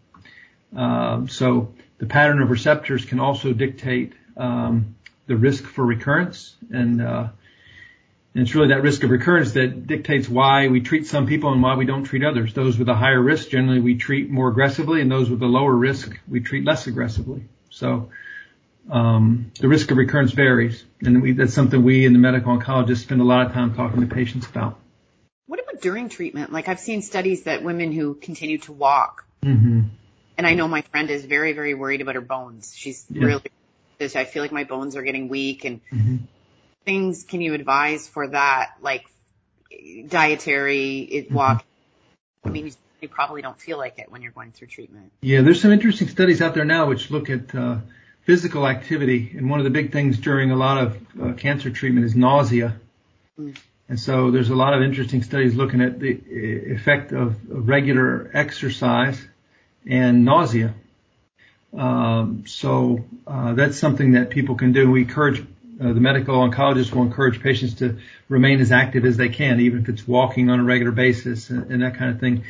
Um, 0.76 1.30
so 1.30 1.74
the 2.00 2.06
pattern 2.06 2.42
of 2.42 2.50
receptors 2.50 3.06
can 3.06 3.20
also 3.20 3.54
dictate 3.54 4.14
um, 4.36 4.96
the 5.28 5.38
risk 5.38 5.64
for 5.64 5.86
recurrence, 5.86 6.56
and, 6.72 7.02
uh, 7.02 7.28
and 8.34 8.44
it's 8.44 8.56
really 8.56 8.70
that 8.70 8.82
risk 8.82 9.04
of 9.04 9.10
recurrence 9.10 9.54
that 9.54 9.88
dictates 9.88 10.30
why 10.30 10.70
we 10.70 10.80
treat 10.82 11.06
some 11.06 11.28
people 11.28 11.52
and 11.52 11.62
why 11.62 11.76
we 11.76 11.86
don't 11.86 12.04
treat 12.06 12.24
others. 12.24 12.54
Those 12.54 12.78
with 12.78 12.88
a 12.88 12.96
higher 12.96 13.22
risk, 13.22 13.50
generally 13.50 13.82
we 13.82 13.96
treat 13.98 14.30
more 14.30 14.48
aggressively, 14.48 15.02
and 15.02 15.12
those 15.12 15.30
with 15.30 15.42
a 15.42 15.48
lower 15.48 15.76
risk, 15.76 16.18
we 16.30 16.40
treat 16.40 16.64
less 16.64 16.88
aggressively. 16.88 17.44
So 17.70 18.10
um, 18.90 19.52
the 19.60 19.68
risk 19.68 19.92
of 19.92 19.98
recurrence 19.98 20.32
varies, 20.32 20.84
and 21.02 21.22
we, 21.22 21.34
that's 21.34 21.54
something 21.54 21.84
we 21.84 22.06
in 22.06 22.14
the 22.14 22.20
medical 22.20 22.58
oncologists 22.58 23.00
spend 23.00 23.20
a 23.20 23.26
lot 23.26 23.48
of 23.48 23.54
time 23.54 23.76
talking 23.76 24.00
to 24.02 24.08
patients 24.08 24.48
about. 24.48 24.80
What 25.48 25.60
about 25.62 25.82
during 25.82 26.08
treatment? 26.08 26.54
Like 26.54 26.70
I've 26.70 26.80
seen 26.80 27.02
studies 27.02 27.44
that 27.44 27.64
women 27.64 27.92
who 27.92 28.14
continue 28.16 28.60
to 28.60 28.72
walk, 28.72 29.26
Mm-hmm. 29.44 29.82
and 30.38 30.48
I 30.48 30.54
know 30.54 30.68
my 30.68 30.84
friend 30.84 31.10
is 31.10 31.26
very, 31.26 31.54
very 31.54 31.74
worried 31.74 32.00
about 32.00 32.16
her 32.16 32.22
bones. 32.22 32.74
She's 32.76 33.06
Yeah. 33.10 33.26
really, 33.26 33.42
I 34.00 34.24
feel 34.24 34.42
like 34.42 34.52
my 34.52 34.64
bones 34.64 34.96
are 34.96 35.02
getting 35.02 35.28
weak 35.28 35.66
and 35.66 35.82
Mm-hmm. 35.92 36.18
Things 36.86 37.24
can 37.24 37.42
you 37.42 37.54
advise 37.54 38.08
for 38.08 38.28
that? 38.28 38.74
Like 38.82 39.06
dietary, 40.08 41.00
it 41.00 41.32
walk. 41.32 41.64
I 42.44 42.50
mean, 42.50 42.72
you 43.02 43.08
probably 43.08 43.42
don't 43.42 43.60
feel 43.60 43.78
like 43.78 44.00
it 44.00 44.12
when 44.12 44.22
you're 44.22 44.32
going 44.32 44.52
through 44.52 44.68
treatment. 44.68 45.12
Yeah, 45.22 45.42
there's 45.42 45.62
some 45.62 45.72
interesting 45.72 46.08
studies 46.08 46.42
out 46.42 46.54
there 46.54 46.66
now 46.66 46.88
which 46.88 47.10
look 47.12 47.30
at 47.30 47.54
uh, 47.56 47.78
physical 48.24 48.68
activity, 48.68 49.34
and 49.36 49.50
one 49.50 49.60
of 49.60 49.64
the 49.64 49.70
big 49.72 49.92
things 49.92 50.18
during 50.18 50.52
a 50.52 50.56
lot 50.56 50.78
of 50.78 50.98
uh, 51.22 51.34
cancer 51.34 51.70
treatment 51.70 52.06
is 52.06 52.16
nausea. 52.16 52.76
Mm. 53.40 53.56
And 53.90 54.00
so 54.00 54.32
there's 54.32 54.50
a 54.50 54.56
lot 54.56 54.74
of 54.74 54.82
interesting 54.82 55.22
studies 55.22 55.54
looking 55.54 55.82
at 55.82 56.00
the 56.00 56.14
uh, 56.14 56.76
effect 56.76 57.12
of 57.12 57.36
of 57.52 57.68
regular 57.68 58.32
exercise 58.34 59.22
and 59.86 60.24
nausea. 60.24 60.74
Um, 61.74 62.44
so 62.48 63.06
uh, 63.28 63.54
that's 63.54 63.78
something 63.78 64.14
that 64.14 64.30
people 64.30 64.56
can 64.56 64.72
do. 64.72 64.90
We 64.90 65.02
encourage 65.02 65.44
uh, 65.82 65.94
the 65.94 66.00
medical 66.00 66.36
oncologist 66.36 66.94
will 66.94 67.04
encourage 67.04 67.42
patients 67.42 67.76
to 67.76 67.98
remain 68.30 68.60
as 68.60 68.72
active 68.72 69.06
as 69.06 69.18
they 69.18 69.30
can, 69.30 69.60
even 69.60 69.82
if 69.82 69.90
it's 69.90 70.08
walking 70.08 70.50
on 70.50 70.60
a 70.60 70.64
regular 70.64 70.92
basis 70.92 71.50
and, 71.50 71.72
and 71.72 71.82
that 71.82 71.96
kind 71.96 72.12
of 72.12 72.20
thing. 72.20 72.44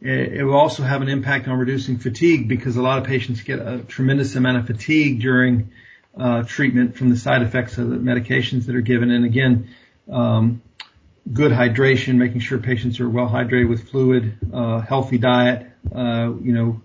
It, 0.00 0.34
it 0.34 0.44
will 0.44 0.56
also 0.56 0.82
have 0.82 1.00
an 1.00 1.08
impact 1.08 1.48
on 1.48 1.58
reducing 1.58 1.98
fatigue 1.98 2.48
because 2.48 2.76
a 2.76 2.82
lot 2.82 2.98
of 2.98 3.04
patients 3.04 3.40
get 3.40 3.58
a 3.58 3.78
tremendous 3.88 4.34
amount 4.36 4.58
of 4.58 4.66
fatigue 4.66 5.20
during 5.20 5.70
uh, 6.16 6.42
treatment 6.42 6.96
from 6.96 7.10
the 7.10 7.16
side 7.16 7.42
effects 7.42 7.78
of 7.78 7.88
the 7.88 7.96
medications 7.96 8.66
that 8.66 8.76
are 8.76 8.82
given. 8.82 9.10
And 9.10 9.24
again, 9.24 9.70
um, 10.10 10.62
good 11.32 11.52
hydration, 11.52 12.16
making 12.16 12.40
sure 12.40 12.58
patients 12.58 13.00
are 13.00 13.08
well 13.08 13.28
hydrated 13.28 13.68
with 13.68 13.88
fluid, 13.90 14.36
uh, 14.52 14.80
healthy 14.80 15.18
diet, 15.18 15.70
uh, 15.94 16.32
you 16.42 16.52
know, 16.52 16.82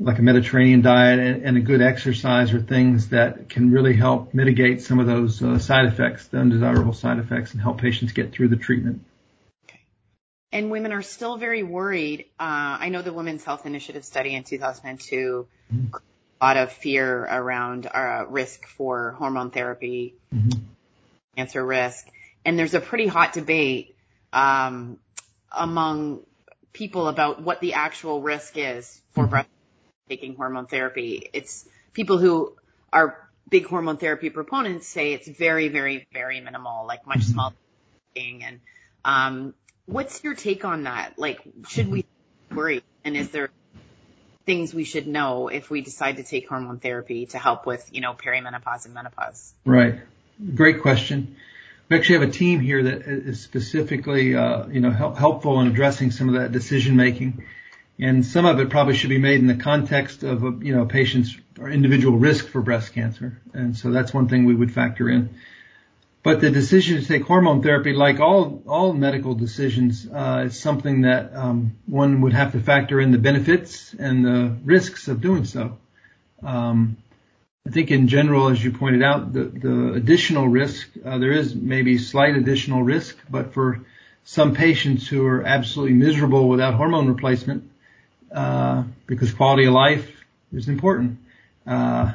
like 0.00 0.18
a 0.18 0.22
Mediterranean 0.22 0.80
diet 0.80 1.18
and, 1.18 1.44
and 1.44 1.56
a 1.58 1.60
good 1.60 1.82
exercise 1.82 2.54
are 2.54 2.60
things 2.60 3.10
that 3.10 3.50
can 3.50 3.70
really 3.70 3.94
help 3.94 4.32
mitigate 4.32 4.80
some 4.80 4.98
of 4.98 5.06
those 5.06 5.42
uh, 5.42 5.58
side 5.58 5.84
effects, 5.84 6.26
the 6.28 6.38
undesirable 6.38 6.94
side 6.94 7.18
effects, 7.18 7.52
and 7.52 7.60
help 7.60 7.78
patients 7.78 8.12
get 8.12 8.32
through 8.32 8.48
the 8.48 8.56
treatment. 8.56 9.04
And 10.52 10.70
women 10.70 10.92
are 10.92 11.02
still 11.02 11.36
very 11.36 11.62
worried. 11.62 12.26
Uh, 12.40 12.78
I 12.80 12.88
know 12.88 13.02
the 13.02 13.12
Women's 13.12 13.44
Health 13.44 13.66
Initiative 13.66 14.04
study 14.04 14.34
in 14.34 14.42
2002, 14.42 15.46
Mhm. 15.72 15.92
a 15.92 16.44
lot 16.44 16.56
of 16.56 16.72
fear 16.72 17.22
around 17.22 17.86
uh, 17.86 18.24
risk 18.26 18.66
for 18.66 19.12
hormone 19.12 19.50
therapy, 19.50 20.14
Mhm. 20.34 20.60
cancer 21.36 21.64
risk, 21.64 22.08
and 22.44 22.58
there's 22.58 22.74
a 22.74 22.80
pretty 22.80 23.06
hot 23.06 23.34
debate 23.34 23.94
um, 24.32 24.98
among 25.52 26.24
people 26.72 27.08
about 27.08 27.42
what 27.42 27.60
the 27.60 27.74
actual 27.74 28.22
risk 28.22 28.56
is 28.56 29.02
for 29.12 29.26
Mhm. 29.26 29.30
breast 29.30 29.48
taking 30.10 30.34
hormone 30.34 30.66
therapy. 30.66 31.30
It's 31.32 31.64
people 31.94 32.18
who 32.18 32.56
are 32.92 33.16
big 33.48 33.66
hormone 33.66 33.96
therapy 33.96 34.28
proponents 34.28 34.86
say 34.88 35.12
it's 35.12 35.28
very, 35.28 35.68
very, 35.68 36.06
very 36.12 36.40
minimal, 36.40 36.84
like 36.86 37.06
much 37.06 37.20
Mhm. 37.20 37.32
smaller 37.32 37.54
thing. 38.14 38.42
And 38.44 38.60
um, 39.04 39.54
what's 39.86 40.22
your 40.24 40.34
take 40.34 40.64
on 40.64 40.82
that? 40.82 41.18
Like, 41.18 41.40
should 41.68 41.88
we 41.88 42.04
worry? 42.50 42.82
And 43.04 43.16
is 43.16 43.30
there 43.30 43.50
things 44.46 44.74
we 44.74 44.84
should 44.84 45.06
know 45.06 45.48
if 45.48 45.70
we 45.70 45.80
decide 45.80 46.16
to 46.16 46.24
take 46.24 46.48
hormone 46.48 46.80
therapy 46.80 47.26
to 47.26 47.38
help 47.38 47.66
with, 47.66 47.88
you 47.92 48.00
know, 48.00 48.14
perimenopause 48.14 48.84
and 48.86 48.94
menopause? 48.94 49.54
Right. 49.64 50.00
Great 50.54 50.80
question. 50.82 51.36
We 51.88 51.96
actually 51.96 52.20
have 52.20 52.28
a 52.28 52.32
team 52.32 52.60
here 52.60 52.82
that 52.82 53.02
is 53.02 53.40
specifically, 53.42 54.34
uh, 54.34 54.66
you 54.68 54.80
know, 54.80 54.90
help, 54.90 55.16
helpful 55.18 55.60
in 55.60 55.68
addressing 55.68 56.10
some 56.10 56.28
of 56.28 56.34
that 56.34 56.52
decision 56.52 56.96
making. 56.96 57.44
And 58.00 58.24
some 58.24 58.46
of 58.46 58.58
it 58.60 58.70
probably 58.70 58.94
should 58.94 59.10
be 59.10 59.18
made 59.18 59.40
in 59.40 59.46
the 59.46 59.56
context 59.56 60.22
of, 60.22 60.42
a, 60.42 60.52
you 60.62 60.74
know, 60.74 60.86
patient's 60.86 61.36
or 61.58 61.68
individual 61.68 62.16
risk 62.16 62.48
for 62.48 62.62
breast 62.62 62.94
cancer. 62.94 63.40
And 63.52 63.76
so 63.76 63.90
that's 63.90 64.14
one 64.14 64.28
thing 64.28 64.46
we 64.46 64.54
would 64.54 64.72
factor 64.72 65.08
in. 65.10 65.34
But 66.22 66.40
the 66.40 66.50
decision 66.50 67.00
to 67.00 67.06
take 67.06 67.24
hormone 67.24 67.62
therapy, 67.62 67.92
like 67.92 68.20
all 68.20 68.62
all 68.66 68.92
medical 68.92 69.34
decisions, 69.34 70.06
uh, 70.06 70.44
is 70.46 70.58
something 70.58 71.02
that 71.02 71.34
um, 71.34 71.76
one 71.86 72.20
would 72.22 72.34
have 72.34 72.52
to 72.52 72.60
factor 72.60 73.00
in 73.00 73.10
the 73.10 73.18
benefits 73.18 73.94
and 73.94 74.24
the 74.24 74.56
risks 74.64 75.08
of 75.08 75.20
doing 75.20 75.44
so. 75.44 75.78
Um, 76.42 76.98
I 77.66 77.70
think 77.70 77.90
in 77.90 78.08
general, 78.08 78.48
as 78.48 78.62
you 78.62 78.72
pointed 78.72 79.02
out, 79.02 79.32
the, 79.32 79.44
the 79.44 79.92
additional 79.94 80.48
risk, 80.48 80.88
uh, 81.04 81.18
there 81.18 81.32
is 81.32 81.54
maybe 81.54 81.98
slight 81.98 82.34
additional 82.34 82.82
risk, 82.82 83.16
but 83.30 83.52
for 83.54 83.80
some 84.24 84.54
patients 84.54 85.08
who 85.08 85.26
are 85.26 85.42
absolutely 85.42 85.94
miserable 85.94 86.48
without 86.48 86.74
hormone 86.74 87.08
replacement, 87.08 87.69
uh, 88.34 88.84
because 89.06 89.32
quality 89.32 89.66
of 89.66 89.72
life 89.72 90.08
is 90.52 90.68
important, 90.68 91.18
uh, 91.66 92.12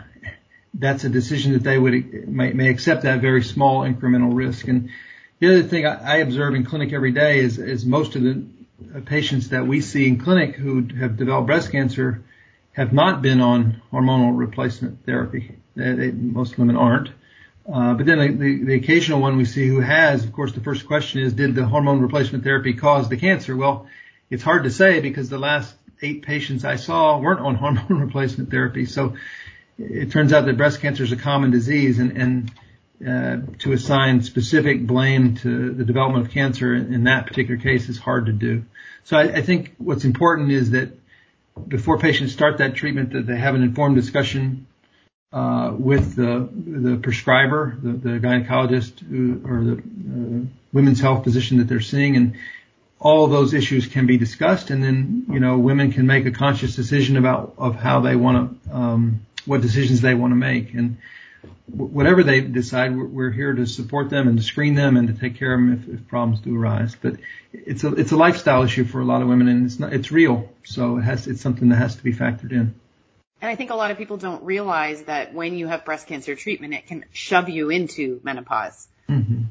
that's 0.74 1.04
a 1.04 1.10
decision 1.10 1.54
that 1.54 1.64
they 1.64 1.78
would 1.78 2.28
may, 2.28 2.52
may 2.54 2.70
accept 2.70 3.04
that 3.04 3.22
very 3.22 3.44
small 3.44 3.82
incremental 3.82 4.36
risk. 4.36 4.68
And 4.68 4.90
the 5.40 5.48
other 5.48 5.64
thing 5.64 5.86
I, 5.86 6.16
I 6.16 6.18
observe 6.18 6.56
in 6.56 6.66
clinic 6.66 6.94
every 6.94 7.12
day 7.12 7.40
is, 7.40 7.58
is 7.58 7.86
most 7.86 8.16
of 8.16 8.24
the 8.24 8.46
patients 9.06 9.50
that 9.50 9.66
we 9.66 9.82
see 9.82 10.08
in 10.08 10.20
clinic 10.20 10.56
who 10.56 10.88
have 11.00 11.18
developed 11.18 11.48
breast 11.48 11.72
cancer 11.72 12.24
have 12.74 12.92
not 12.92 13.22
been 13.22 13.40
on 13.40 13.82
hormonal 13.92 14.38
replacement 14.38 15.06
therapy. 15.06 15.56
They, 15.76 15.94
they, 15.94 16.12
most 16.12 16.58
women 16.58 16.76
aren't. 16.76 17.10
Uh, 17.72 17.94
but 17.94 18.06
then 18.06 18.20
the, 18.20 18.28
the, 18.28 18.64
the 18.66 18.74
occasional 18.76 19.22
one 19.22 19.38
we 19.38 19.46
see 19.46 19.68
who 19.68 19.80
has, 19.80 20.24
of 20.24 20.34
course, 20.34 20.52
the 20.52 20.60
first 20.60 20.86
question 20.86 21.22
is, 21.22 21.34
did 21.34 21.56
the 21.56 21.66
hormone 21.66 22.02
replacement 22.02 22.44
therapy 22.44 22.74
cause 22.74 23.10
the 23.10 23.18
cancer? 23.18 23.56
Well, 23.56 23.88
it's 24.30 24.44
hard 24.44 24.64
to 24.66 24.72
say 24.72 25.00
because 25.00 25.30
the 25.30 25.40
last 25.40 25.74
eight 26.06 26.22
patients 26.22 26.64
I 26.64 26.76
saw 26.76 27.20
weren't 27.20 27.40
on 27.40 27.56
hormone 27.64 28.00
replacement 28.00 28.52
therapy. 28.52 28.86
So 28.86 29.16
it 29.78 30.12
turns 30.12 30.32
out 30.32 30.46
that 30.46 30.58
breast 30.58 30.80
cancer 30.82 31.04
is 31.04 31.12
a 31.12 31.18
common 31.18 31.52
disease 31.52 32.00
and, 32.00 32.18
and 32.18 32.52
uh, 33.06 33.38
to 33.60 33.74
assign 33.74 34.22
specific 34.22 34.88
blame 34.88 35.36
to 35.36 35.74
the 35.74 35.84
development 35.84 36.26
of 36.26 36.32
cancer 36.32 36.74
in, 36.74 36.94
in 36.94 37.04
that 37.06 37.28
particular 37.28 37.60
case 37.62 37.90
is 37.90 37.98
hard 37.98 38.28
to 38.28 38.32
do. 38.32 38.64
So 39.04 39.18
I, 39.18 39.24
I 39.24 39.42
think 39.42 39.76
what's 39.78 40.06
important 40.06 40.52
is 40.52 40.72
that 40.72 40.98
before 41.68 41.98
patients 42.00 42.32
start 42.34 42.60
that 42.60 42.76
treatment 42.76 43.12
that 43.12 43.28
they 43.28 43.38
have 43.38 43.56
an 43.56 43.64
informed 43.64 43.96
discussion 43.96 44.68
uh, 45.34 45.74
with 45.78 46.16
the 46.16 46.48
the 46.52 46.98
prescriber, 46.98 47.78
the, 47.82 47.92
the 47.92 48.10
gynecologist 48.20 49.00
who, 49.00 49.42
or 49.46 49.64
the 49.64 49.74
uh, 49.74 50.46
women's 50.72 51.02
health 51.02 51.26
physician 51.26 51.58
that 51.58 51.68
they're 51.68 51.82
seeing, 51.82 52.16
and 52.16 52.36
all 53.06 53.28
those 53.28 53.54
issues 53.54 53.86
can 53.86 54.08
be 54.08 54.18
discussed, 54.18 54.72
and 54.72 54.84
then 54.84 55.28
you 55.30 55.40
know 55.40 55.60
women 55.60 55.92
can 55.92 56.08
make 56.08 56.26
a 56.26 56.32
conscious 56.32 56.76
decision 56.76 57.18
about 57.18 57.54
of 57.60 57.76
how 57.76 58.00
they 58.00 58.16
want 58.16 58.64
to 58.64 58.76
um, 58.76 59.26
what 59.46 59.62
decisions 59.62 60.02
they 60.02 60.16
want 60.16 60.32
to 60.32 60.36
make, 60.36 60.74
and 60.74 60.98
whatever 61.68 62.24
they 62.24 62.42
decide, 62.42 62.98
we're, 62.98 63.06
we're 63.06 63.32
here 63.32 63.54
to 63.54 63.68
support 63.68 64.10
them 64.10 64.28
and 64.28 64.40
to 64.40 64.44
screen 64.44 64.74
them 64.74 64.98
and 64.98 65.08
to 65.08 65.14
take 65.14 65.38
care 65.38 65.54
of 65.54 65.60
them 65.60 65.74
if, 65.74 66.00
if 66.02 66.08
problems 66.08 66.40
do 66.40 66.58
arise. 66.58 66.98
But 67.00 67.18
it's 67.54 67.84
a 67.84 67.94
it's 67.94 68.12
a 68.12 68.18
lifestyle 68.18 68.64
issue 68.64 68.86
for 68.86 69.02
a 69.02 69.06
lot 69.06 69.22
of 69.22 69.28
women, 69.28 69.50
and 69.50 69.68
it's 69.68 69.80
not 69.80 69.94
it's 69.94 70.12
real, 70.12 70.50
so 70.64 70.98
it 70.98 71.04
has 71.04 71.28
it's 71.28 71.42
something 71.42 71.70
that 71.70 71.76
has 71.76 71.96
to 71.98 72.04
be 72.04 72.12
factored 72.12 72.54
in. 72.54 72.74
And 73.40 73.52
I 73.52 73.56
think 73.56 73.70
a 73.70 73.76
lot 73.76 73.92
of 73.92 74.00
people 74.00 74.18
don't 74.18 74.44
realize 74.44 75.04
that 75.04 75.32
when 75.36 75.56
you 75.56 75.68
have 75.68 75.86
breast 75.86 76.08
cancer 76.08 76.36
treatment, 76.36 76.74
it 76.74 76.88
can 76.88 77.06
shove 77.12 77.50
you 77.50 77.70
into 77.70 78.20
menopause. 78.24 78.88
Mm-hmm. 79.08 79.44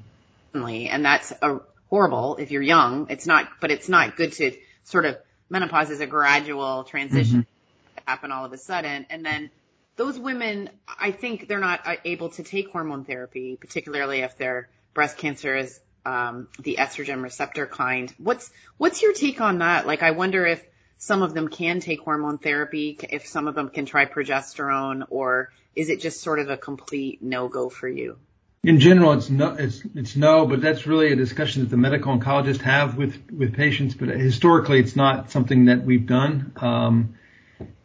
And 0.56 1.04
that's 1.04 1.32
a, 1.42 1.60
horrible 1.90 2.36
if 2.36 2.50
you're 2.50 2.62
young. 2.62 3.06
It's 3.10 3.26
not, 3.26 3.48
but 3.60 3.70
it's 3.70 3.88
not 3.88 4.16
good 4.16 4.32
to 4.34 4.52
sort 4.84 5.06
of 5.06 5.16
menopause 5.48 5.90
is 5.90 6.00
a 6.00 6.06
gradual 6.06 6.84
transition 6.84 7.40
Mm-hmm. 7.40 8.10
happen 8.10 8.32
all 8.32 8.44
of 8.44 8.52
a 8.52 8.58
sudden. 8.58 9.06
And 9.10 9.24
then 9.24 9.50
those 9.96 10.18
women, 10.18 10.70
I 10.98 11.12
think 11.12 11.48
they're 11.48 11.58
not 11.60 11.86
uh, 11.86 11.96
able 12.04 12.30
to 12.30 12.42
take 12.42 12.70
hormone 12.70 13.04
therapy, 13.04 13.56
particularly 13.60 14.20
if 14.20 14.36
their 14.36 14.68
breast 14.92 15.16
cancer 15.18 15.56
is 15.56 15.80
um, 16.04 16.48
the 16.58 16.76
estrogen 16.78 17.22
receptor 17.22 17.66
kind. 17.66 18.12
What's 18.18 18.50
what's 18.76 19.02
your 19.02 19.12
take 19.12 19.40
on 19.40 19.58
that? 19.58 19.86
Like, 19.86 20.02
I 20.02 20.10
wonder 20.10 20.44
if 20.44 20.62
some 20.98 21.22
of 21.22 21.34
them 21.34 21.48
can 21.48 21.80
take 21.80 22.00
hormone 22.00 22.38
therapy, 22.38 22.98
if 23.10 23.26
some 23.26 23.48
of 23.48 23.54
them 23.54 23.68
can 23.68 23.86
try 23.86 24.04
progesterone, 24.06 25.04
or 25.10 25.50
is 25.74 25.88
it 25.88 26.00
just 26.00 26.20
sort 26.20 26.38
of 26.40 26.50
a 26.50 26.56
complete 26.56 27.22
no 27.22 27.48
go 27.48 27.68
for 27.68 27.88
you? 27.88 28.18
In 28.64 28.80
general, 28.80 29.12
it's 29.12 29.28
no, 29.28 29.54
it's 29.58 29.82
it's 29.94 30.16
no, 30.16 30.46
but 30.46 30.62
that's 30.62 30.86
really 30.86 31.12
a 31.12 31.16
discussion 31.16 31.62
that 31.62 31.68
the 31.68 31.76
medical 31.76 32.16
oncologists 32.16 32.62
have 32.62 32.96
with 32.96 33.30
with 33.30 33.54
patients. 33.54 33.94
But 33.94 34.08
historically, 34.08 34.80
it's 34.80 34.96
not 34.96 35.30
something 35.30 35.66
that 35.66 35.84
we've 35.84 36.06
done. 36.06 36.52
Um, 36.56 37.14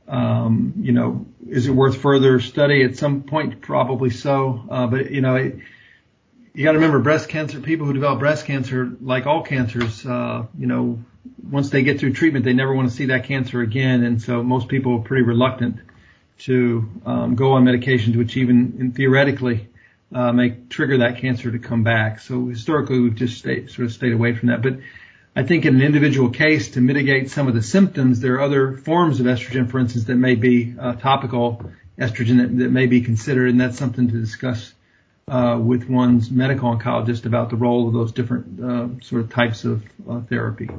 um, 0.08 0.74
you 0.78 0.94
know, 0.94 1.26
is 1.50 1.68
it 1.68 1.72
worth 1.72 1.98
further 1.98 2.40
study 2.40 2.84
at 2.84 2.96
some 2.96 3.24
point? 3.24 3.60
Probably 3.60 4.10
so. 4.10 4.64
Uh, 4.70 4.88
but 4.88 5.12
you 5.12 5.20
know, 5.20 5.36
it, 5.36 5.60
you 6.54 6.64
got 6.64 6.72
to 6.72 6.78
remember 6.78 7.00
breast 7.00 7.28
cancer. 7.28 7.60
People 7.60 7.86
who 7.86 7.92
develop 7.92 8.20
breast 8.20 8.46
cancer, 8.46 8.90
like 9.02 9.28
all 9.28 9.44
cancers, 9.44 10.06
uh, 10.06 10.46
you 10.58 10.68
know, 10.68 11.04
once 11.44 11.72
they 11.72 11.84
get 11.84 12.00
through 12.00 12.14
treatment, 12.14 12.46
they 12.46 12.54
never 12.54 12.74
want 12.74 12.90
to 12.90 12.96
see 12.96 13.08
that 13.08 13.26
cancer 13.26 13.60
again, 13.60 14.06
and 14.06 14.22
so 14.22 14.42
most 14.44 14.70
people 14.70 15.00
are 15.00 15.04
pretty 15.04 15.24
reluctant 15.24 15.82
to 16.38 16.90
um, 17.06 17.36
go 17.36 17.52
on 17.52 17.66
medications, 17.66 18.16
which 18.16 18.38
even 18.38 18.94
theoretically 18.94 19.68
uh, 20.14 20.32
may 20.32 20.52
trigger 20.70 21.00
that 21.00 21.18
cancer 21.18 21.52
to 21.52 21.60
come 21.60 21.84
back. 21.84 22.20
So 22.20 22.48
historically, 22.48 23.00
we've 23.00 23.16
just 23.16 23.38
stayed, 23.38 23.70
sort 23.70 23.86
of 23.86 23.94
stayed 23.94 24.14
away 24.14 24.34
from 24.36 24.50
that. 24.50 24.62
But 24.62 24.80
I 25.36 25.44
think 25.44 25.66
in 25.66 25.76
an 25.76 25.82
individual 25.82 26.30
case, 26.30 26.72
to 26.72 26.82
mitigate 26.82 27.30
some 27.30 27.48
of 27.48 27.54
the 27.54 27.62
symptoms, 27.62 28.20
there 28.20 28.36
are 28.36 28.42
other 28.42 28.78
forms 28.78 29.20
of 29.20 29.26
estrogen, 29.26 29.70
for 29.70 29.80
instance, 29.80 30.06
that 30.06 30.16
may 30.16 30.36
be 30.36 30.76
uh, 30.78 30.94
topical 30.94 31.72
estrogen 31.98 32.38
that, 32.38 32.58
that, 32.58 32.72
may 32.72 32.88
be 32.88 33.02
considered, 33.02 33.50
and 33.50 33.62
that's 33.62 33.78
something 33.78 34.08
to 34.10 34.20
discuss 34.20 34.74
uh, 35.28 35.60
with 35.62 35.88
one's 35.88 36.32
medical 36.32 36.76
oncologist 36.76 37.26
about 37.26 37.52
the 37.52 37.56
role 37.56 37.88
of 37.88 37.94
those 37.94 38.12
different 38.12 38.60
uh, 38.60 38.88
sort 39.04 39.22
of 39.22 39.30
types 39.30 39.64
of 39.64 39.84
uh, 40.10 40.22
therapy. 40.22 40.70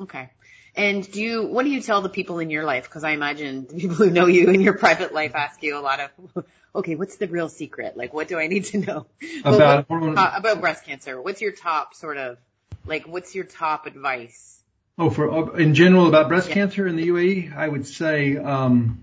Okay. 0.00 0.30
And 0.76 1.10
do 1.10 1.20
you, 1.20 1.46
what 1.46 1.64
do 1.64 1.70
you 1.70 1.80
tell 1.80 2.00
the 2.00 2.08
people 2.08 2.38
in 2.38 2.50
your 2.50 2.64
life? 2.64 2.88
Cause 2.88 3.04
I 3.04 3.10
imagine 3.10 3.66
the 3.66 3.74
people 3.74 3.96
who 3.96 4.10
know 4.10 4.26
you 4.26 4.50
in 4.50 4.60
your 4.60 4.74
private 4.78 5.12
life 5.12 5.34
ask 5.34 5.62
you 5.62 5.76
a 5.76 5.80
lot 5.80 6.00
of, 6.00 6.44
okay, 6.74 6.94
what's 6.94 7.16
the 7.16 7.26
real 7.26 7.48
secret? 7.48 7.96
Like, 7.96 8.12
what 8.14 8.28
do 8.28 8.38
I 8.38 8.46
need 8.46 8.66
to 8.66 8.78
know 8.78 9.06
about, 9.44 9.88
what, 9.90 10.16
uh, 10.16 10.32
about 10.36 10.60
breast 10.60 10.84
cancer? 10.84 11.20
What's 11.20 11.40
your 11.40 11.52
top 11.52 11.94
sort 11.94 12.16
of, 12.16 12.38
like, 12.86 13.06
what's 13.06 13.34
your 13.34 13.44
top 13.44 13.86
advice? 13.86 14.62
Oh, 14.98 15.10
for, 15.10 15.30
uh, 15.30 15.56
in 15.56 15.74
general 15.74 16.08
about 16.08 16.28
breast 16.28 16.48
yeah. 16.48 16.54
cancer 16.54 16.86
in 16.86 16.96
the 16.96 17.08
UAE, 17.08 17.56
I 17.56 17.66
would 17.66 17.86
say, 17.86 18.36
um, 18.36 19.02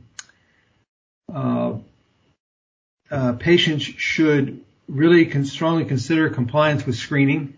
uh, 1.34 1.74
uh, 3.10 3.34
patients 3.34 3.84
should 3.84 4.64
really 4.88 5.26
con- 5.26 5.46
strongly 5.46 5.86
consider 5.86 6.30
compliance 6.30 6.86
with 6.86 6.96
screening 6.96 7.54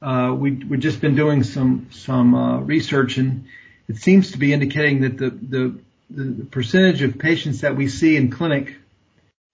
uh, 0.00 0.34
we, 0.36 0.52
we've 0.52 0.80
just 0.80 1.00
been 1.00 1.16
doing 1.16 1.42
some 1.42 1.88
some 1.90 2.34
uh, 2.34 2.60
research, 2.60 3.18
and 3.18 3.46
it 3.88 3.96
seems 3.96 4.32
to 4.32 4.38
be 4.38 4.52
indicating 4.52 5.00
that 5.00 5.18
the, 5.18 5.30
the 5.30 5.78
the 6.10 6.44
percentage 6.44 7.02
of 7.02 7.18
patients 7.18 7.60
that 7.60 7.76
we 7.76 7.88
see 7.88 8.16
in 8.16 8.30
clinic 8.30 8.76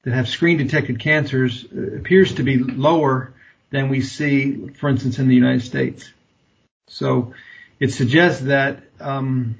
that 0.04 0.12
have 0.12 0.28
screen 0.28 0.59
detected 0.59 1.00
cancers 1.00 1.64
uh, 1.64 1.96
appears 1.96 2.35
to 2.35 2.42
be 2.42 2.59
lower 2.59 3.33
than 3.70 3.88
we 3.88 4.02
see, 4.02 4.68
for 4.78 4.88
instance, 4.88 5.18
in 5.18 5.28
the 5.28 5.35
United 5.35 5.62
States. 5.62 6.12
So 6.88 7.35
it 7.80 7.92
suggests 7.92 8.42
that, 8.42 8.83
um, 9.00 9.57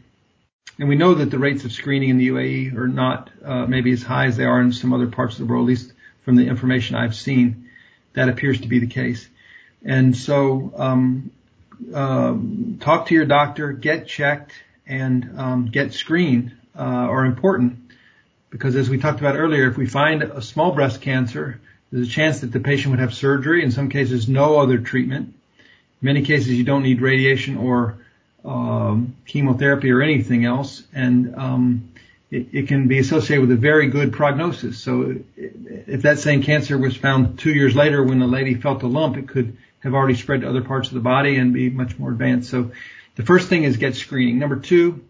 and 0.79 0.89
we 0.89 0.97
know 0.97 1.15
that 1.15 1.31
the 1.31 1.39
rates 1.39 1.65
of 1.65 1.73
screening 1.73 2.11
in 2.11 2.19
the 2.19 2.29
UAE 2.29 2.77
are 2.77 2.89
not 2.89 3.31
uh, 3.45 3.67
maybe 3.67 3.93
as 3.93 4.03
high 4.03 4.27
as 4.27 4.37
they 4.37 4.45
are 4.45 4.61
in 4.61 4.73
some 4.73 4.93
other 4.93 5.09
parts 5.09 5.35
of 5.35 5.47
the 5.47 5.53
world, 5.53 5.65
at 5.65 5.69
least 5.69 5.93
from 6.25 6.37
the 6.37 6.47
information 6.47 6.95
I've 6.95 7.17
seen. 7.17 7.71
That 8.13 8.29
appears 8.29 8.61
to 8.61 8.69
be 8.69 8.79
the 8.79 8.87
case. 8.87 9.27
And 9.85 10.17
so, 10.17 10.73
um, 10.77 11.31
uh, 11.93 12.37
talk 12.81 13.07
to 13.09 13.15
your 13.15 13.27
doctor, 13.27 13.73
get 13.73 14.07
checked, 14.07 14.53
and 14.87 15.39
um, 15.39 15.67
get 15.67 15.93
screened 15.93 16.53
uh, 16.77 16.83
are 16.83 17.25
important 17.25 17.79
because, 18.51 18.77
as 18.77 18.89
we 18.89 18.99
talked 18.99 19.21
about 19.21 19.37
earlier, 19.37 19.69
if 19.69 19.77
we 19.77 19.87
find 19.87 20.23
a 20.23 20.41
small 20.41 20.73
breast 20.73 21.01
cancer, 21.01 21.61
there's 21.91 22.09
a 22.09 22.11
chance 22.11 22.41
that 22.41 22.53
the 22.53 22.61
patient 22.61 22.91
would 22.93 23.01
have 23.01 23.15
surgery. 23.15 23.63
In 23.63 23.71
some 23.71 23.89
cases, 23.89 24.29
no 24.29 24.61
other 24.61 24.79
treatment. 24.79 25.35
In 25.59 26.07
many 26.07 26.23
cases, 26.23 26.53
you 26.53 26.65
don't 26.65 26.83
need 26.83 27.01
radiation 27.01 27.57
or 27.57 27.99
um, 28.45 29.17
chemotherapy 29.27 29.91
or 29.91 30.03
anything 30.03 30.45
else, 30.45 30.83
and 30.93 31.35
um, 31.35 31.91
it, 32.35 32.47
it, 32.53 32.69
can 32.69 32.89
be 32.89 32.99
associated 32.99 33.43
with 33.43 33.53
a 33.53 33.61
very 33.61 33.89
good 33.89 34.13
prognosis. 34.13 34.79
So, 34.79 35.17
if 35.37 36.03
that 36.03 36.19
same 36.19 36.43
cancer 36.43 36.77
was 36.77 36.97
found 36.97 37.39
two 37.39 37.53
years 37.53 37.77
later 37.77 38.03
when 38.03 38.19
the 38.19 38.27
lady 38.27 38.55
felt 38.55 38.83
a 38.83 38.87
lump, 38.87 39.17
it 39.17 39.29
could 39.29 39.57
have 39.85 39.95
already 39.95 40.15
spread 40.15 40.41
to 40.41 40.49
other 40.49 40.63
parts 40.63 40.89
of 40.89 40.95
the 40.95 41.01
body 41.01 41.37
and 41.37 41.53
be 41.53 41.71
much 41.71 41.99
more 41.99 42.11
advanced. 42.11 42.51
So 42.51 42.73
the 43.17 43.23
first 43.23 43.49
thing 43.49 43.65
is 43.65 43.77
get 43.77 43.95
screening. 43.95 44.39
Number 44.39 44.57
two 44.57 45.05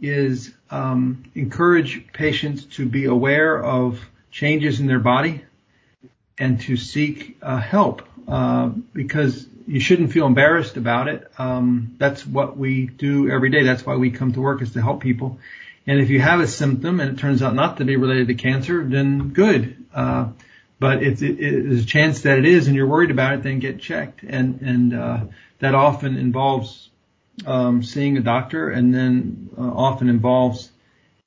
is 0.00 0.54
um, 0.70 1.24
encourage 1.34 2.12
patients 2.12 2.64
to 2.76 2.86
be 2.86 3.06
aware 3.06 3.62
of 3.62 4.00
changes 4.30 4.80
in 4.80 4.86
their 4.86 5.00
body 5.00 5.44
and 6.38 6.60
to 6.62 6.76
seek 6.76 7.38
uh, 7.42 7.58
help 7.58 8.08
uh, 8.28 8.68
because 8.92 9.46
you 9.66 9.80
shouldn't 9.80 10.12
feel 10.12 10.26
embarrassed 10.26 10.76
about 10.76 11.08
it. 11.08 11.28
Um, 11.38 11.96
that's 11.98 12.24
what 12.24 12.56
we 12.56 12.86
do 12.86 13.28
every 13.30 13.50
day. 13.50 13.64
That's 13.64 13.84
why 13.84 13.96
we 13.96 14.12
come 14.12 14.32
to 14.34 14.40
work 14.40 14.62
is 14.62 14.72
to 14.74 14.82
help 14.82 15.00
people. 15.00 15.40
And 15.86 16.00
if 16.00 16.10
you 16.10 16.20
have 16.20 16.40
a 16.40 16.48
symptom 16.48 17.00
and 17.00 17.12
it 17.12 17.20
turns 17.20 17.42
out 17.42 17.54
not 17.54 17.76
to 17.78 17.84
be 17.84 17.96
related 17.96 18.28
to 18.28 18.34
cancer, 18.34 18.84
then 18.84 19.30
good. 19.30 19.84
Uh, 19.94 20.28
but 20.78 21.02
if 21.02 21.22
it, 21.22 21.38
there's 21.38 21.82
a 21.82 21.86
chance 21.86 22.22
that 22.22 22.38
it 22.38 22.44
is 22.44 22.66
and 22.66 22.76
you're 22.76 22.86
worried 22.86 23.10
about 23.10 23.34
it, 23.34 23.42
then 23.42 23.60
get 23.60 23.80
checked. 23.80 24.22
And, 24.22 24.60
and, 24.60 24.94
uh, 24.94 25.20
that 25.60 25.74
often 25.74 26.16
involves, 26.16 26.90
um, 27.46 27.82
seeing 27.82 28.18
a 28.18 28.20
doctor 28.20 28.68
and 28.70 28.92
then 28.92 29.50
uh, 29.56 29.62
often 29.62 30.08
involves 30.08 30.70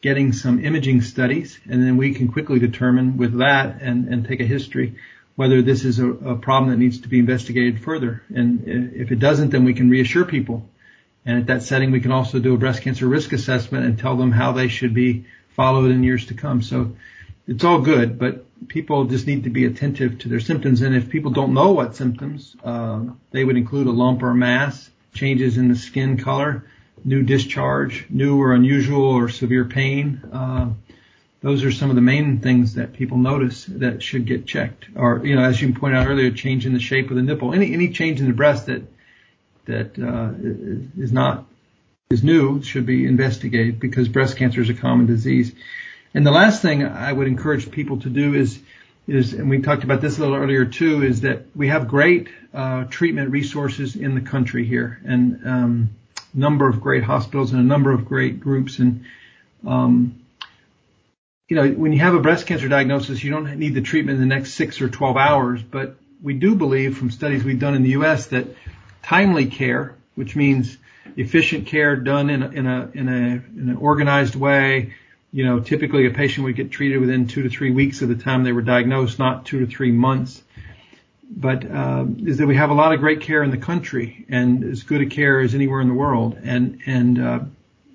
getting 0.02 0.34
some 0.34 0.63
imaging 0.63 1.02
studies. 1.02 1.60
And 1.67 1.82
then 1.82 1.98
we 1.98 2.13
can 2.13 2.32
quickly 2.32 2.60
determine 2.60 3.17
with 3.17 3.39
that 3.39 3.82
and, 3.82 4.08
and 4.08 4.28
take 4.28 4.39
a 4.39 4.45
history 4.45 4.95
whether 5.39 5.62
this 5.62 5.86
is 5.86 6.00
a, 6.00 6.10
a 6.10 6.36
problem 6.36 6.69
that 6.69 6.76
needs 6.76 7.00
to 7.00 7.08
be 7.08 7.17
investigated 7.17 7.82
further. 7.82 8.22
And 8.36 8.67
if 8.93 9.10
it 9.10 9.19
doesn't, 9.19 9.52
then 9.52 9.63
we 9.63 9.74
can 9.74 9.89
reassure 9.89 10.26
people. 10.26 10.67
And 11.30 11.38
at 11.38 11.46
that 11.46 11.62
setting, 11.62 11.92
we 11.92 12.00
can 12.00 12.12
also 12.12 12.39
do 12.39 12.56
a 12.56 12.58
breast 12.58 12.82
cancer 12.82 13.08
risk 13.08 13.34
assessment 13.34 13.86
and 13.86 14.00
tell 14.00 14.18
them 14.18 14.32
how 14.32 14.52
they 14.52 14.68
should 14.68 14.96
be 14.96 15.26
followed 15.50 15.92
in 15.92 16.04
years 16.04 16.26
to 16.26 16.34
come. 16.34 16.63
So 16.63 16.96
it's 17.48 17.63
all 17.63 17.82
good, 17.82 18.18
but 18.18 18.46
people 18.68 19.06
just 19.06 19.28
need 19.28 19.44
to 19.44 19.52
be 19.52 19.65
attentive 19.65 20.18
to 20.20 20.28
their 20.28 20.39
symptoms. 20.39 20.82
And 20.82 20.96
if 20.96 21.12
people 21.12 21.30
don't 21.30 21.54
know 21.54 21.74
what 21.74 21.96
symptoms, 21.96 22.56
uh, 22.63 23.02
they 23.30 23.44
would 23.44 23.58
include 23.58 23.86
a 23.86 23.92
lump 23.92 24.24
or 24.24 24.34
mass, 24.34 24.89
changes 25.13 25.60
in 25.60 25.68
the 25.68 25.76
skin 25.76 26.18
color, 26.18 26.65
new 27.06 27.22
discharge, 27.22 28.08
new 28.10 28.42
or 28.42 28.54
unusual 28.54 29.06
or 29.06 29.30
severe 29.30 29.65
pain. 29.65 30.24
Uh, 30.34 30.70
those 31.42 31.63
are 31.63 31.72
some 31.72 31.92
of 31.92 31.96
the 31.96 32.02
main 32.02 32.39
things 32.39 32.74
that 32.74 32.94
people 32.94 33.20
notice 33.20 33.65
that 33.65 34.02
should 34.02 34.26
get 34.26 34.48
checked. 34.48 34.88
Or, 34.96 35.24
you 35.24 35.36
know, 35.36 35.44
as 35.44 35.62
you 35.62 35.76
pointed 35.76 36.00
out 36.00 36.08
earlier, 36.08 36.32
change 36.32 36.65
in 36.65 36.74
the 36.74 36.80
shape 36.80 37.12
of 37.12 37.18
the 37.18 37.22
nipple. 37.22 37.54
Any, 37.54 37.72
any 37.72 37.89
change 37.89 38.20
in 38.20 38.26
the 38.26 38.34
breast 38.34 38.65
that, 38.65 38.82
that, 39.70 39.98
uh, 39.98 41.02
is 41.02 41.12
not, 41.12 41.46
is 42.10 42.24
new 42.24 42.62
should 42.62 42.86
be 42.86 43.06
investigated 43.06 43.80
because 43.80 44.08
breast 44.08 44.38
cancer 44.38 44.62
is 44.62 44.70
a 44.70 44.74
common 44.74 45.06
disease. 45.06 45.54
And 46.14 46.26
the 46.26 46.32
last 46.32 46.62
thing 46.62 46.84
I 46.84 47.12
would 47.12 47.28
encourage 47.28 47.70
people 47.72 48.00
to 48.02 48.10
do 48.10 48.34
is, 48.34 48.60
is, 49.08 49.34
and 49.34 49.50
we 49.50 49.62
talked 49.62 49.84
about 49.84 50.02
this 50.02 50.18
a 50.18 50.22
little 50.22 50.36
earlier 50.36 50.66
too, 50.66 51.04
is 51.04 51.22
that 51.22 51.46
we 51.56 51.68
have 51.68 51.88
great 51.88 52.30
uh, 52.54 52.86
treatment 52.86 53.32
resources 53.32 53.96
in 53.96 54.16
the 54.16 54.22
country 54.22 54.66
here, 54.66 55.00
and 55.06 55.48
um, 55.48 55.90
number 56.34 56.68
of 56.68 56.82
great 56.82 57.04
hospitals 57.04 57.52
and 57.52 57.62
a 57.62 57.64
number 57.64 57.92
of 57.92 58.06
great 58.06 58.40
groups. 58.40 58.80
And 58.80 59.06
um, 59.66 60.20
you 61.48 61.56
know, 61.56 61.68
when 61.70 61.92
you 61.92 62.00
have 62.00 62.14
a 62.14 62.20
breast 62.20 62.46
cancer 62.46 62.68
diagnosis, 62.68 63.24
you 63.24 63.32
don't 63.32 63.58
need 63.58 63.74
the 63.74 63.82
treatment 63.82 64.22
in 64.22 64.30
the 64.30 64.36
next 64.36 64.54
six 64.54 64.82
or 64.82 64.90
12 64.90 65.18
hours. 65.18 65.64
But 65.64 65.96
we 66.22 66.34
do 66.34 66.56
believe 66.56 66.98
from 66.98 67.12
studies 67.12 67.44
we've 67.44 67.60
done 67.60 67.76
in 67.76 67.84
the 67.84 67.92
U.S. 67.92 68.28
that 68.28 68.48
timely 69.04 69.46
care, 69.48 69.96
which 70.16 70.36
means 70.36 70.78
efficient 71.16 71.68
care 71.68 71.96
done 71.96 72.30
in 72.30 72.44
a, 72.44 72.50
in 72.50 72.68
a, 72.68 72.92
in 72.94 73.08
a, 73.08 73.12
in 73.12 73.70
an 73.70 73.78
organized 73.78 74.36
way, 74.36 74.94
you 75.32 75.46
know, 75.46 75.60
typically 75.60 76.08
a 76.08 76.12
patient 76.12 76.46
would 76.46 76.56
get 76.56 76.72
treated 76.72 77.00
within 77.00 77.28
two 77.28 77.44
to 77.44 77.50
three 77.50 77.72
weeks 77.72 78.02
of 78.02 78.10
the 78.10 78.16
time 78.16 78.44
they 78.44 78.52
were 78.52 78.62
diagnosed, 78.62 79.20
not 79.20 79.46
two 79.46 79.60
to 79.60 79.68
three 79.68 79.92
months. 79.92 80.42
But 81.32 81.70
uh, 81.70 82.06
is 82.26 82.38
that 82.38 82.48
we 82.48 82.56
have 82.56 82.72
a 82.72 82.74
lot 82.74 82.92
of 82.92 83.00
great 83.00 83.22
care 83.22 83.44
in 83.44 83.52
the 83.52 83.58
country 83.58 84.26
and 84.30 84.64
as 84.64 84.82
good 84.82 85.02
a 85.02 85.06
care 85.06 85.40
as 85.40 85.54
anywhere 85.54 85.80
in 85.80 85.88
the 85.88 85.94
world, 85.94 86.40
and 86.44 86.80
and 86.88 87.22
uh, 87.22 87.40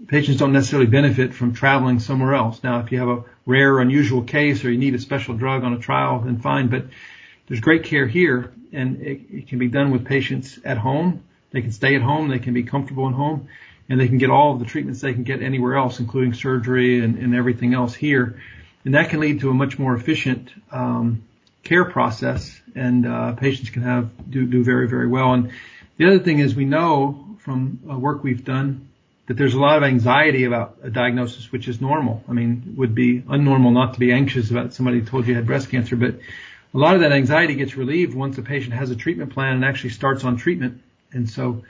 patients 0.07 0.39
don't 0.39 0.53
necessarily 0.53 0.87
benefit 0.87 1.35
from 1.35 1.53
traveling 1.53 1.99
somewhere 1.99 2.35
else. 2.35 2.63
Now, 2.63 2.79
if 2.79 2.93
you 2.93 3.01
have 3.01 3.09
a 3.09 3.25
rare, 3.45 3.81
unusual 3.81 4.23
case 4.23 4.65
or 4.65 4.71
you 4.71 4.79
need 4.79 4.95
a 4.95 5.01
special 5.01 5.35
drug 5.35 5.65
on 5.65 5.73
a 5.73 5.79
trial, 5.79 6.21
then 6.21 6.39
fine. 6.39 6.69
But 6.69 6.87
there's 7.47 7.61
great 7.61 7.85
care 7.85 8.07
here, 8.07 8.53
and 8.73 9.01
it, 9.01 9.21
it 9.31 9.49
can 9.49 9.59
be 9.59 9.69
done 9.69 9.91
with 9.91 10.05
patients 10.05 10.59
at 10.65 10.79
home. 10.79 11.23
They 11.51 11.61
can 11.61 11.73
stay 11.73 11.95
at 11.95 12.03
home. 12.03 12.29
They 12.29 12.39
can 12.39 12.55
be 12.55 12.65
comfortable 12.65 13.09
at 13.09 13.15
home 13.15 13.49
and 13.89 14.01
they 14.01 14.09
can 14.09 14.19
get 14.19 14.31
all 14.31 14.55
of 14.55 14.59
the 14.59 14.65
treatments 14.65 15.01
they 15.01 15.13
can 15.13 15.25
get 15.25 15.43
anywhere 15.43 15.77
else, 15.77 16.01
including 16.01 16.35
surgery 16.35 17.01
and, 17.01 17.19
and 17.19 17.35
everything 17.35 17.75
else 17.75 17.95
here. 17.95 18.41
And 18.85 18.95
that 18.95 19.11
can 19.11 19.21
lead 19.21 19.41
to 19.41 19.51
a 19.51 19.55
much 19.55 19.79
more 19.79 19.95
efficient 19.95 20.51
um, 20.71 21.25
care 21.63 21.85
process, 21.85 22.61
and 22.75 23.07
uh, 23.07 23.33
patients 23.33 23.71
can 23.71 23.83
have 23.83 24.11
do 24.31 24.47
do 24.47 24.63
very 24.63 24.89
very 24.89 25.07
well. 25.07 25.33
And 25.33 25.53
the 25.97 26.07
other 26.07 26.19
thing 26.19 26.39
is 26.39 26.55
we 26.55 26.65
know 26.65 27.37
from 27.39 27.81
uh, 27.91 27.99
work 27.99 28.23
we've 28.23 28.45
done 28.45 28.89
that 29.27 29.39
there's 29.39 29.55
a 29.55 29.59
lot 29.59 29.79
of 29.79 29.83
anxiety 29.85 30.45
about 30.45 30.77
a 30.83 30.91
diagnosis, 30.91 31.51
which 31.51 31.67
is 31.67 31.81
normal. 31.81 32.23
I 32.29 32.33
mean, 32.33 32.63
it 32.69 32.79
would 32.79 32.95
be 32.95 33.23
unnormal 33.23 33.73
not 33.73 33.95
to 33.95 34.01
be 34.01 34.13
anxious 34.13 34.51
about 34.51 34.75
somebody 34.75 35.01
told 35.01 35.27
you 35.27 35.35
had 35.35 35.47
breast 35.47 35.71
cancer, 35.71 35.97
but 35.97 36.17
a 36.75 36.79
lot 36.79 36.97
of 36.97 37.03
that 37.03 37.13
anxiety 37.13 37.55
gets 37.55 37.77
relieved 37.77 38.15
once 38.15 38.37
a 38.39 38.43
patient 38.43 38.75
has 38.75 38.91
a 38.91 38.97
treatment 38.97 39.33
plan 39.33 39.55
and 39.55 39.65
actually 39.65 39.91
starts 39.91 40.25
on 40.25 40.37
treatment. 40.37 40.83
And 41.13 41.31
so 41.31 41.65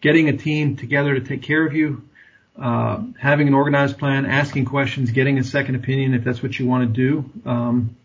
getting 0.00 0.28
a 0.28 0.36
team 0.36 0.76
together 0.76 1.14
to 1.14 1.20
take 1.20 1.42
care 1.42 1.66
of 1.66 1.74
you, 1.74 2.02
uh, 2.60 3.02
having 3.18 3.48
an 3.48 3.54
organized 3.54 3.98
plan, 3.98 4.26
asking 4.26 4.66
questions, 4.66 5.10
getting 5.12 5.38
a 5.38 5.44
second 5.44 5.76
opinion 5.76 6.12
if 6.12 6.24
that's 6.24 6.42
what 6.42 6.58
you 6.58 6.66
want 6.66 6.82
to 6.88 6.92
do. 6.92 7.50
Um, 7.50 7.96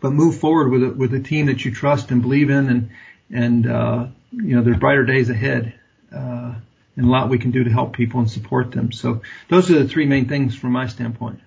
but 0.00 0.12
move 0.12 0.38
forward 0.38 0.70
with 0.70 0.82
a, 0.82 0.90
with 0.90 1.12
a 1.14 1.20
team 1.20 1.46
that 1.46 1.64
you 1.64 1.74
trust 1.74 2.10
and 2.10 2.22
believe 2.22 2.48
in 2.48 2.68
and, 2.68 2.90
and, 3.30 3.66
uh, 3.66 4.06
you 4.32 4.56
know, 4.56 4.62
there's 4.62 4.78
brighter 4.78 5.04
days 5.04 5.30
ahead, 5.30 5.74
uh, 6.14 6.54
and 6.96 7.06
a 7.06 7.08
lot 7.08 7.28
we 7.28 7.38
can 7.38 7.50
do 7.50 7.64
to 7.64 7.70
help 7.70 7.92
people 7.92 8.20
and 8.20 8.30
support 8.30 8.72
them. 8.72 8.92
So 8.92 9.22
those 9.48 9.70
are 9.70 9.82
the 9.82 9.88
three 9.88 10.06
main 10.06 10.28
things 10.28 10.54
from 10.54 10.72
my 10.72 10.86
standpoint. 10.86 11.40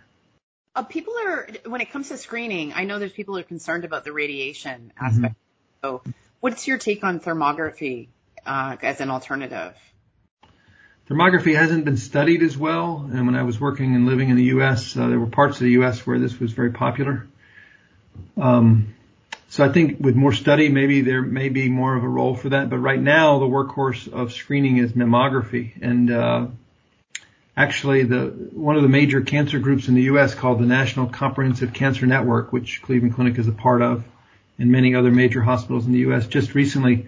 uh, 0.75 0.83
people 0.83 1.13
are 1.25 1.28
when 1.65 1.81
it 1.81 1.91
comes 1.91 2.09
to 2.09 2.17
screening, 2.17 2.73
I 2.73 2.83
know 2.83 2.99
there's 2.99 3.11
people 3.11 3.35
who 3.35 3.41
are 3.41 3.43
concerned 3.43 3.85
about 3.85 4.03
the 4.03 4.11
radiation 4.11 4.91
aspect. 4.99 5.35
Mm-hmm. 5.83 5.87
So, 5.87 6.13
what's 6.39 6.67
your 6.67 6.77
take 6.77 7.03
on 7.03 7.19
thermography 7.19 8.09
uh, 8.45 8.77
as 8.81 9.01
an 9.01 9.09
alternative? 9.09 9.75
Thermography 11.09 11.55
hasn't 11.55 11.85
been 11.85 11.97
studied 11.97 12.43
as 12.43 12.55
well, 12.55 13.09
and 13.11 13.25
when 13.25 13.35
I 13.35 13.43
was 13.43 13.59
working 13.59 13.95
and 13.95 14.05
living 14.05 14.29
in 14.29 14.35
the 14.35 14.43
U.S., 14.45 14.95
uh, 14.95 15.07
there 15.07 15.19
were 15.19 15.27
parts 15.27 15.57
of 15.57 15.63
the 15.63 15.71
U.S. 15.71 16.05
where 16.05 16.19
this 16.19 16.39
was 16.39 16.51
very 16.51 16.71
popular. 16.71 17.27
Um, 18.37 18.93
so 19.49 19.65
I 19.65 19.69
think 19.69 19.99
with 19.99 20.15
more 20.15 20.33
study, 20.33 20.69
maybe 20.69 21.01
there 21.01 21.23
may 21.23 21.49
be 21.49 21.69
more 21.69 21.95
of 21.95 22.03
a 22.03 22.07
role 22.07 22.35
for 22.35 22.49
that. 22.49 22.69
But 22.69 22.77
right 22.77 22.99
now, 23.01 23.39
the 23.39 23.47
workhorse 23.47 24.11
of 24.11 24.33
screening 24.33 24.77
is 24.77 24.91
mammography, 24.91 25.71
and 25.81 26.11
uh, 26.11 26.47
actually, 27.59 28.03
the 28.03 28.27
one 28.53 28.77
of 28.77 28.83
the 28.83 28.89
major 28.89 29.19
cancer 29.21 29.59
groups 29.59 29.89
in 29.89 29.93
the 29.93 30.03
U.S. 30.03 30.33
called 30.33 30.59
the 30.59 30.65
National 30.65 31.07
Comprehensive 31.07 31.73
Cancer 31.73 32.05
Network, 32.05 32.53
which 32.53 32.81
Cleveland 32.81 33.15
Clinic 33.15 33.37
is 33.37 33.49
a 33.49 33.51
part 33.51 33.81
of, 33.81 34.05
and 34.57 34.71
many 34.71 34.95
other 34.95 35.11
major 35.11 35.41
hospitals 35.41 35.85
in 35.85 35.91
the 35.91 35.99
U.S. 35.99 36.25
just 36.27 36.55
recently 36.55 37.07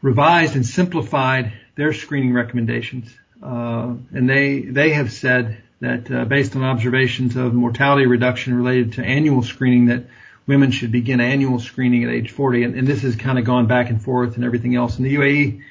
revised 0.00 0.54
and 0.54 0.64
simplified 0.64 1.52
their 1.74 1.92
screening 1.92 2.32
recommendations, 2.32 3.12
uh, 3.42 3.94
and 4.14 4.30
they 4.30 4.60
they 4.60 4.90
have 4.90 5.10
said 5.10 5.60
that 5.80 6.08
uh, 6.10 6.24
based 6.24 6.54
on 6.54 6.62
observations 6.62 7.34
of 7.34 7.52
mortality 7.52 8.06
reduction 8.06 8.54
related 8.54 8.92
to 8.92 9.04
annual 9.04 9.42
screening 9.42 9.86
that 9.86 10.04
women 10.46 10.70
should 10.70 10.92
begin 10.92 11.20
annual 11.20 11.58
screening 11.58 12.04
at 12.04 12.10
age 12.10 12.30
40. 12.30 12.62
And, 12.62 12.74
and 12.76 12.86
this 12.86 13.02
has 13.02 13.16
kind 13.16 13.38
of 13.38 13.44
gone 13.44 13.66
back 13.66 13.90
and 13.90 14.02
forth 14.02 14.36
and 14.36 14.44
everything 14.44 14.76
else. 14.76 14.98
In 14.98 15.04
the 15.04 15.14
UAE, 15.14 15.62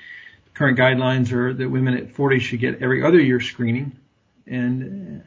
current 0.62 0.78
guidelines 0.78 1.32
are 1.32 1.52
that 1.52 1.68
women 1.68 1.96
at 1.96 2.12
40 2.12 2.38
should 2.38 2.60
get 2.60 2.84
every 2.84 3.04
other 3.04 3.20
year 3.20 3.40
screening. 3.40 3.94
And 4.46 5.24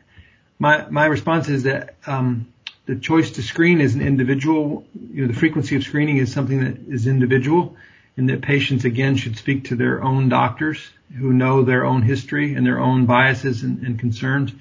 my, 0.60 0.88
my 0.88 1.06
response 1.06 1.48
is 1.48 1.64
that, 1.64 1.96
um, 2.06 2.46
the 2.86 2.94
choice 2.94 3.32
to 3.32 3.42
screen 3.42 3.80
is 3.80 3.96
an 3.96 4.00
individual, 4.00 4.84
you 5.10 5.22
know, 5.22 5.26
the 5.26 5.38
frequency 5.38 5.74
of 5.74 5.82
screening 5.82 6.18
is 6.18 6.32
something 6.32 6.62
that 6.62 6.76
is 6.86 7.08
individual 7.08 7.74
and 8.16 8.28
that 8.28 8.42
patients 8.42 8.84
again 8.84 9.16
should 9.16 9.36
speak 9.36 9.64
to 9.64 9.74
their 9.74 10.04
own 10.04 10.28
doctors 10.28 10.78
who 11.18 11.32
know 11.32 11.64
their 11.64 11.84
own 11.84 12.02
history 12.02 12.54
and 12.54 12.64
their 12.64 12.78
own 12.78 13.06
biases 13.06 13.64
and, 13.64 13.84
and 13.84 13.98
concerns 13.98 14.52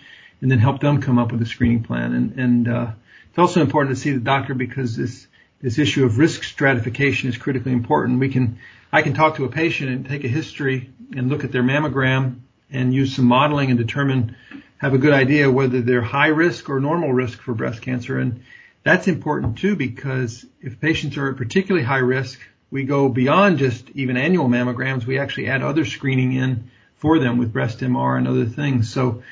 and 0.42 0.50
then 0.50 0.58
help 0.58 0.82
them 0.82 1.02
come 1.02 1.20
up 1.20 1.32
with 1.32 1.42
a 1.44 1.46
screening 1.46 1.84
plan. 1.84 2.14
And, 2.14 2.40
and, 2.40 2.68
uh, 2.68 2.92
it's 3.30 3.38
also 3.38 3.62
important 3.62 3.96
to 3.96 4.02
see 4.02 4.12
the 4.12 4.20
doctor 4.20 4.56
because 4.56 4.98
this 4.98 5.28
this 5.64 5.80
issue 5.80 6.04
of 6.06 6.20
risk 6.20 6.44
stratification 6.44 7.30
is 7.30 7.38
critically 7.38 7.72
important. 7.72 8.20
We 8.20 8.30
can 8.30 8.60
I 8.92 9.02
can 9.02 9.14
talk 9.16 9.38
to 9.38 9.46
a 9.46 9.50
patient 9.50 9.90
and 9.90 10.06
take 10.06 10.24
a 10.24 10.28
history 10.28 10.92
and 11.16 11.30
look 11.30 11.44
at 11.44 11.52
their 11.52 11.64
mammogram 11.64 12.42
and 12.70 12.94
use 12.94 13.16
some 13.16 13.26
modeling 13.26 13.70
and 13.70 13.80
determine 13.80 14.36
have 14.78 14.94
a 14.94 14.98
good 14.98 15.14
idea 15.14 15.50
whether 15.50 15.82
they're 15.82 16.02
high 16.02 16.28
risk 16.28 16.70
or 16.70 16.80
normal 16.80 17.14
risk 17.14 17.42
for 17.42 17.54
breast 17.54 17.82
cancer 17.82 18.20
and 18.20 18.44
that's 18.84 19.08
important 19.08 19.58
too 19.58 19.78
because 19.78 20.46
if 20.62 20.82
patients 20.82 21.16
are 21.16 21.30
at 21.30 21.38
particularly 21.38 21.86
high 21.86 22.00
risk, 22.00 22.40
we 22.70 22.84
go 22.84 23.08
beyond 23.08 23.58
just 23.58 23.90
even 23.92 24.18
annual 24.18 24.50
mammograms. 24.50 25.06
We 25.06 25.18
actually 25.18 25.48
add 25.48 25.64
other 25.64 25.86
screening 25.86 26.34
in 26.34 26.70
for 26.98 27.20
them 27.20 27.38
with 27.38 27.54
breast 27.54 27.80
MR 27.80 28.18
and 28.18 28.28
other 28.28 28.46
things. 28.46 28.92
So 28.92 29.24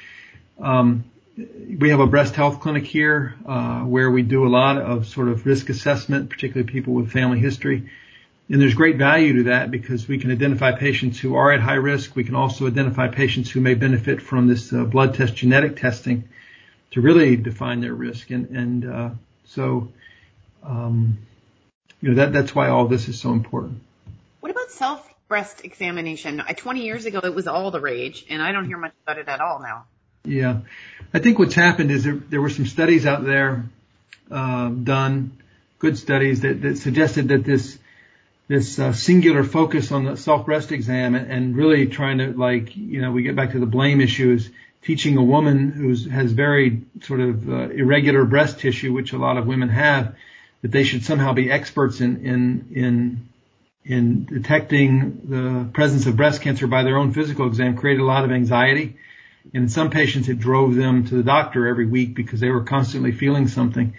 um, 0.60 1.04
we 1.38 1.90
have 1.90 2.00
a 2.00 2.08
breast 2.08 2.36
health 2.36 2.60
clinic 2.60 2.84
here 2.84 3.36
uh, 3.46 3.82
where 3.82 4.12
we 4.12 4.22
do 4.22 4.46
a 4.46 4.50
lot 4.50 4.78
of 4.78 5.08
sort 5.08 5.30
of 5.30 5.46
risk 5.46 5.70
assessment, 5.70 6.30
particularly 6.30 6.70
people 6.70 6.94
with 6.94 7.12
family 7.12 7.40
history. 7.40 7.90
And 8.50 8.62
there's 8.62 8.74
great 8.74 8.98
value 8.98 9.38
to 9.38 9.44
that 9.44 9.72
because 9.72 10.08
we 10.08 10.18
can 10.18 10.30
identify 10.32 10.74
patients 10.74 11.20
who 11.20 11.36
are 11.36 11.54
at 11.54 11.62
high 11.62 11.76
risk. 11.76 12.16
We 12.16 12.26
can 12.26 12.36
also 12.36 12.68
identify 12.68 13.08
patients 13.08 13.50
who 13.50 13.62
may 13.62 13.76
benefit 13.76 14.22
from 14.22 14.48
this 14.48 14.74
uh, 14.74 14.84
blood 14.84 15.16
test 15.16 15.36
genetic 15.36 15.78
testing 15.78 16.28
to 16.92 17.00
really 17.00 17.38
define 17.38 17.80
their 17.80 17.94
risk. 17.94 18.30
And, 18.30 18.50
and 18.50 18.86
uh, 18.86 19.10
so, 19.46 19.88
um, 20.64 21.18
you 22.02 22.10
know, 22.10 22.16
that, 22.16 22.34
that's 22.34 22.54
why 22.54 22.68
all 22.68 22.88
this 22.88 23.08
is 23.08 23.20
so 23.22 23.32
important. 23.32 23.82
What 24.42 24.52
about 24.52 24.70
self 24.72 25.08
breast 25.30 25.64
examination? 25.64 26.44
20 26.58 26.84
years 26.84 27.06
ago, 27.06 27.22
it 27.24 27.34
was 27.34 27.48
all 27.48 27.72
the 27.72 27.80
rage, 27.80 28.26
and 28.30 28.42
I 28.42 28.52
don't 28.52 28.66
hear 28.66 28.78
much 28.78 28.94
about 29.06 29.18
it 29.18 29.30
at 29.30 29.40
all 29.40 29.62
now. 29.62 29.86
Yeah. 30.24 30.60
I 31.14 31.20
think 31.20 31.40
what's 31.40 31.56
happened 31.56 31.92
is 31.92 32.04
there, 32.04 32.16
there 32.16 32.42
were 32.42 32.50
some 32.50 32.66
studies 32.66 33.06
out 33.06 33.26
there, 33.26 33.66
uh, 34.30 34.70
done, 34.70 35.38
good 35.80 35.98
studies 35.98 36.42
that, 36.42 36.62
that 36.62 36.78
suggested 36.78 37.30
that 37.30 37.44
this, 37.44 37.78
this 38.48 38.80
uh, 38.80 38.94
singular 38.94 39.44
focus 39.44 39.92
on 39.92 40.06
the 40.06 40.16
self 40.16 40.46
breast 40.46 40.72
exam 40.72 41.16
and, 41.16 41.32
and, 41.32 41.56
really 41.56 41.88
trying 41.88 42.20
to 42.20 42.32
like, 42.34 42.76
you 42.76 43.02
know, 43.02 43.12
we 43.12 43.24
get 43.24 43.36
back 43.36 43.52
to 43.52 43.60
the 43.60 43.66
blame 43.66 44.00
issues, 44.00 44.50
teaching 44.84 45.18
a 45.18 45.24
woman 45.24 45.72
who 45.72 45.96
has 46.10 46.32
very 46.32 46.82
sort 47.02 47.20
of 47.20 47.50
uh, 47.50 47.70
irregular 47.70 48.24
breast 48.24 48.60
tissue, 48.60 48.94
which 48.94 49.14
a 49.14 49.18
lot 49.18 49.38
of 49.38 49.48
women 49.48 49.70
have, 49.70 50.16
that 50.62 50.72
they 50.72 50.84
should 50.84 51.04
somehow 51.04 51.34
be 51.34 51.52
experts 51.52 52.00
in, 52.00 52.26
in, 52.26 52.68
in, 52.74 53.30
in 53.84 54.26
detecting 54.26 55.22
the 55.26 55.70
presence 55.74 56.06
of 56.06 56.16
breast 56.16 56.42
cancer 56.42 56.68
by 56.68 56.84
their 56.84 56.98
own 56.98 57.14
physical 57.14 57.48
exam 57.48 57.76
created 57.76 58.02
a 58.02 58.06
lot 58.06 58.24
of 58.24 58.32
anxiety 58.32 58.96
in 59.54 59.70
some 59.70 59.90
patients, 59.90 60.30
it 60.30 60.40
drove 60.40 60.76
them 60.76 61.08
to 61.08 61.16
the 61.16 61.24
doctor 61.24 61.68
every 61.68 61.86
week 61.86 62.14
because 62.14 62.40
they 62.40 62.50
were 62.50 62.64
constantly 62.64 63.12
feeling 63.12 63.48
something. 63.48 63.96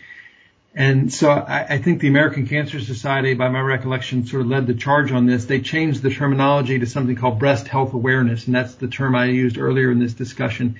And 0.74 1.12
so 1.12 1.30
I, 1.30 1.74
I, 1.74 1.78
think 1.78 2.00
the 2.00 2.08
American 2.08 2.46
Cancer 2.46 2.80
Society, 2.80 3.34
by 3.34 3.48
my 3.50 3.60
recollection, 3.60 4.24
sort 4.24 4.42
of 4.42 4.48
led 4.48 4.66
the 4.66 4.74
charge 4.74 5.12
on 5.12 5.26
this. 5.26 5.44
They 5.44 5.60
changed 5.60 6.00
the 6.00 6.08
terminology 6.08 6.78
to 6.78 6.86
something 6.86 7.14
called 7.14 7.38
breast 7.38 7.68
health 7.68 7.92
awareness, 7.92 8.46
and 8.46 8.54
that's 8.54 8.76
the 8.76 8.88
term 8.88 9.14
I 9.14 9.26
used 9.26 9.58
earlier 9.58 9.90
in 9.90 9.98
this 9.98 10.14
discussion. 10.14 10.76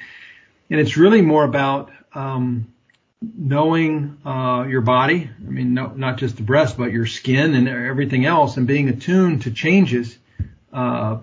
And 0.70 0.80
it's 0.80 0.96
really 0.96 1.20
more 1.20 1.44
about 1.44 1.90
um, 2.14 2.72
knowing 3.20 4.16
uh, 4.24 4.64
your 4.66 4.80
body. 4.80 5.28
I 5.38 5.50
mean, 5.50 5.74
no, 5.74 5.88
not 5.88 6.16
just 6.16 6.36
the 6.36 6.42
breast, 6.42 6.78
but 6.78 6.90
your 6.90 7.06
skin 7.06 7.54
and 7.54 7.68
everything 7.68 8.24
else, 8.24 8.56
and 8.56 8.66
being 8.66 8.88
attuned 8.88 9.42
to 9.42 9.50
changes. 9.50 10.16
Uh, 10.72 11.18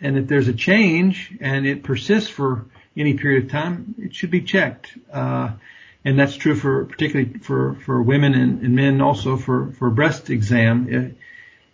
and 0.00 0.16
if 0.16 0.26
there's 0.26 0.48
a 0.48 0.54
change 0.54 1.36
and 1.40 1.66
it 1.66 1.82
persists 1.82 2.30
for 2.30 2.64
any 2.96 3.14
period 3.14 3.44
of 3.44 3.50
time, 3.50 3.94
it 3.98 4.14
should 4.14 4.30
be 4.30 4.42
checked. 4.42 4.96
Uh, 5.12 5.50
and 6.04 6.18
that's 6.18 6.36
true 6.36 6.54
for 6.54 6.84
particularly 6.84 7.38
for 7.40 7.74
for 7.84 8.00
women 8.00 8.34
and, 8.34 8.62
and 8.62 8.76
men 8.76 9.00
also 9.00 9.36
for 9.36 9.72
for 9.72 9.90
breast 9.90 10.30
exam. 10.30 11.16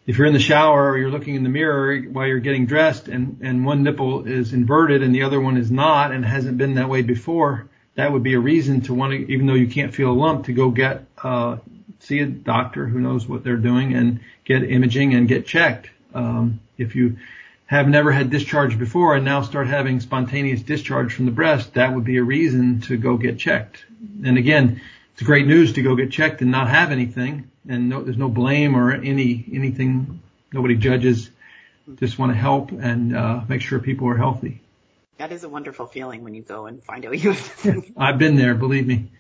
If 0.07 0.19
you're 0.19 0.27
in 0.27 0.33
the 0.33 0.41
shower 0.41 0.91
or 0.91 0.99
you're 0.99 1.11
looking 1.11 1.35
in 1.35 1.45
the 1.45 1.49
mirror 1.49 2.01
while 2.01 2.27
you're 2.27 2.41
getting 2.41 2.67
dressed 2.67 3.09
and 3.09 3.39
and 3.43 3.67
one 3.67 3.83
nipple 3.83 4.27
is 4.27 4.55
inverted 4.55 5.03
and 5.03 5.15
the 5.15 5.23
other 5.23 5.39
one 5.41 5.59
is 5.59 5.71
not 5.71 6.13
and 6.13 6.25
hasn't 6.25 6.57
been 6.57 6.75
that 6.75 6.89
way 6.89 7.03
before, 7.03 7.69
that 7.95 8.11
would 8.11 8.23
be 8.23 8.33
a 8.33 8.41
reason 8.41 8.81
to 8.83 8.95
want 8.95 9.13
to, 9.13 9.31
even 9.31 9.47
though 9.47 9.55
you 9.55 9.69
can't 9.69 9.95
feel 9.95 10.11
a 10.11 10.15
lump, 10.15 10.47
to 10.47 10.53
go 10.55 10.71
get 10.71 11.05
uh, 11.23 11.59
see 12.01 12.21
a 12.21 12.27
doctor 12.27 12.87
who 12.87 13.01
knows 13.01 13.29
what 13.29 13.45
they're 13.45 13.57
doing 13.57 13.95
and 13.95 14.21
get 14.45 14.65
imaging 14.65 15.15
and 15.15 15.29
get 15.29 15.47
checked. 15.47 15.91
Um, 16.15 16.61
if 16.79 16.97
you 16.97 17.19
have 17.73 17.89
never 17.89 18.13
had 18.13 18.29
discharge 18.29 18.79
before 18.79 19.17
and 19.17 19.25
now 19.25 19.41
start 19.41 19.67
having 19.67 19.99
spontaneous 19.99 20.61
discharge 20.61 21.15
from 21.15 21.25
the 21.25 21.31
breast, 21.31 21.73
that 21.73 21.95
would 21.95 22.05
be 22.05 22.19
a 22.19 22.23
reason 22.23 22.83
to 22.83 22.99
go 22.99 23.17
get 23.17 23.39
checked. 23.39 23.87
And 24.27 24.37
again, 24.37 24.83
it's 25.15 25.23
great 25.23 25.47
news 25.47 25.73
to 25.73 25.83
go 25.83 25.97
get 25.97 26.11
checked 26.13 26.43
and 26.43 26.51
not 26.51 26.69
have 26.69 26.93
anything 26.93 27.51
and 27.67 27.89
no, 27.89 28.03
there's 28.03 28.19
no 28.19 28.29
blame 28.29 28.77
or 28.77 28.93
any, 28.93 29.47
anything. 29.55 30.21
Nobody 30.53 30.77
judges. 30.77 31.31
Just 31.95 32.19
want 32.19 32.31
to 32.33 32.37
help 32.37 32.73
and, 32.73 33.17
uh, 33.17 33.41
make 33.49 33.63
sure 33.63 33.79
people 33.79 34.07
are 34.09 34.19
healthy. 34.19 34.61
That 35.17 35.33
is 35.33 35.43
a 35.43 35.49
wonderful 35.49 35.87
feeling 35.87 36.25
when 36.25 36.35
you 36.35 36.43
go 36.43 36.67
and 36.67 36.85
find 36.85 37.07
out 37.07 37.19
you 37.19 37.33
have. 37.33 37.87
I've 37.97 38.19
been 38.19 38.37
there, 38.37 38.55
believe 38.55 38.87
me. 38.87 39.11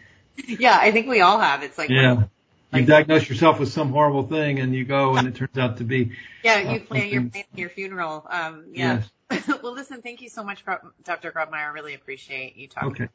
Yeah, 0.46 0.78
I 0.78 0.92
think 0.92 1.08
we 1.08 1.22
all 1.22 1.38
have. 1.38 1.62
It's 1.62 1.78
like, 1.78 1.88
yeah 1.88 2.24
you 2.72 2.84
diagnose 2.84 3.28
yourself 3.28 3.60
with 3.60 3.70
some 3.70 3.90
horrible 3.90 4.26
thing 4.26 4.58
and 4.58 4.74
you 4.74 4.84
go 4.84 5.16
and 5.16 5.28
it 5.28 5.34
turns 5.34 5.58
out 5.58 5.78
to 5.78 5.84
be 5.84 6.12
yeah 6.42 6.72
you 6.72 6.80
plan 6.80 7.08
your 7.08 7.30
your 7.54 7.68
funeral. 7.68 8.26
Um 8.28 8.66
yeah. 8.72 9.02
Yes. 9.30 9.48
well 9.62 9.72
listen 9.72 10.02
thank 10.02 10.20
you 10.20 10.28
so 10.28 10.44
much 10.44 10.64
dr 11.04 11.32
grobmyer 11.32 11.54
i 11.54 11.72
really 11.72 11.94
appreciate 11.94 12.56
you 12.56 12.68
talking 12.68 12.90
okay. 12.90 13.08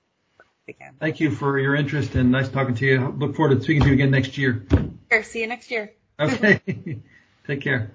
again. 0.68 0.95
Thank 0.99 1.20
you 1.20 1.32
for 1.32 1.60
your 1.60 1.76
interest 1.76 2.16
and 2.16 2.32
nice 2.32 2.49
talking 2.49 2.76
to 2.76 2.86
you. 2.86 3.16
Look 3.18 3.36
forward 3.36 3.55
to 3.55 3.64
speaking 3.64 3.84
to 3.84 3.88
you 3.89 3.93
again 3.93 4.12
next 4.12 4.38
year. 4.38 4.66
Sure. 5.12 5.24
See 5.24 5.41
you 5.41 5.47
next 5.47 5.72
year. 5.72 5.93
Okay. 6.20 6.62
Take 7.47 7.62
care. 7.62 7.91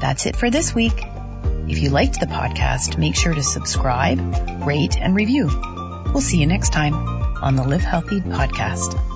That's 0.00 0.26
it 0.26 0.36
for 0.36 0.50
this 0.50 0.74
week. 0.74 1.11
If 1.68 1.78
you 1.78 1.90
liked 1.90 2.20
the 2.20 2.26
podcast, 2.26 2.98
make 2.98 3.14
sure 3.14 3.34
to 3.34 3.42
subscribe, 3.42 4.18
rate, 4.66 4.96
and 5.00 5.14
review. 5.14 5.46
We'll 6.12 6.20
see 6.20 6.38
you 6.38 6.46
next 6.46 6.72
time 6.72 6.94
on 6.94 7.56
the 7.56 7.62
Live 7.62 7.82
Healthy 7.82 8.20
podcast. 8.20 9.11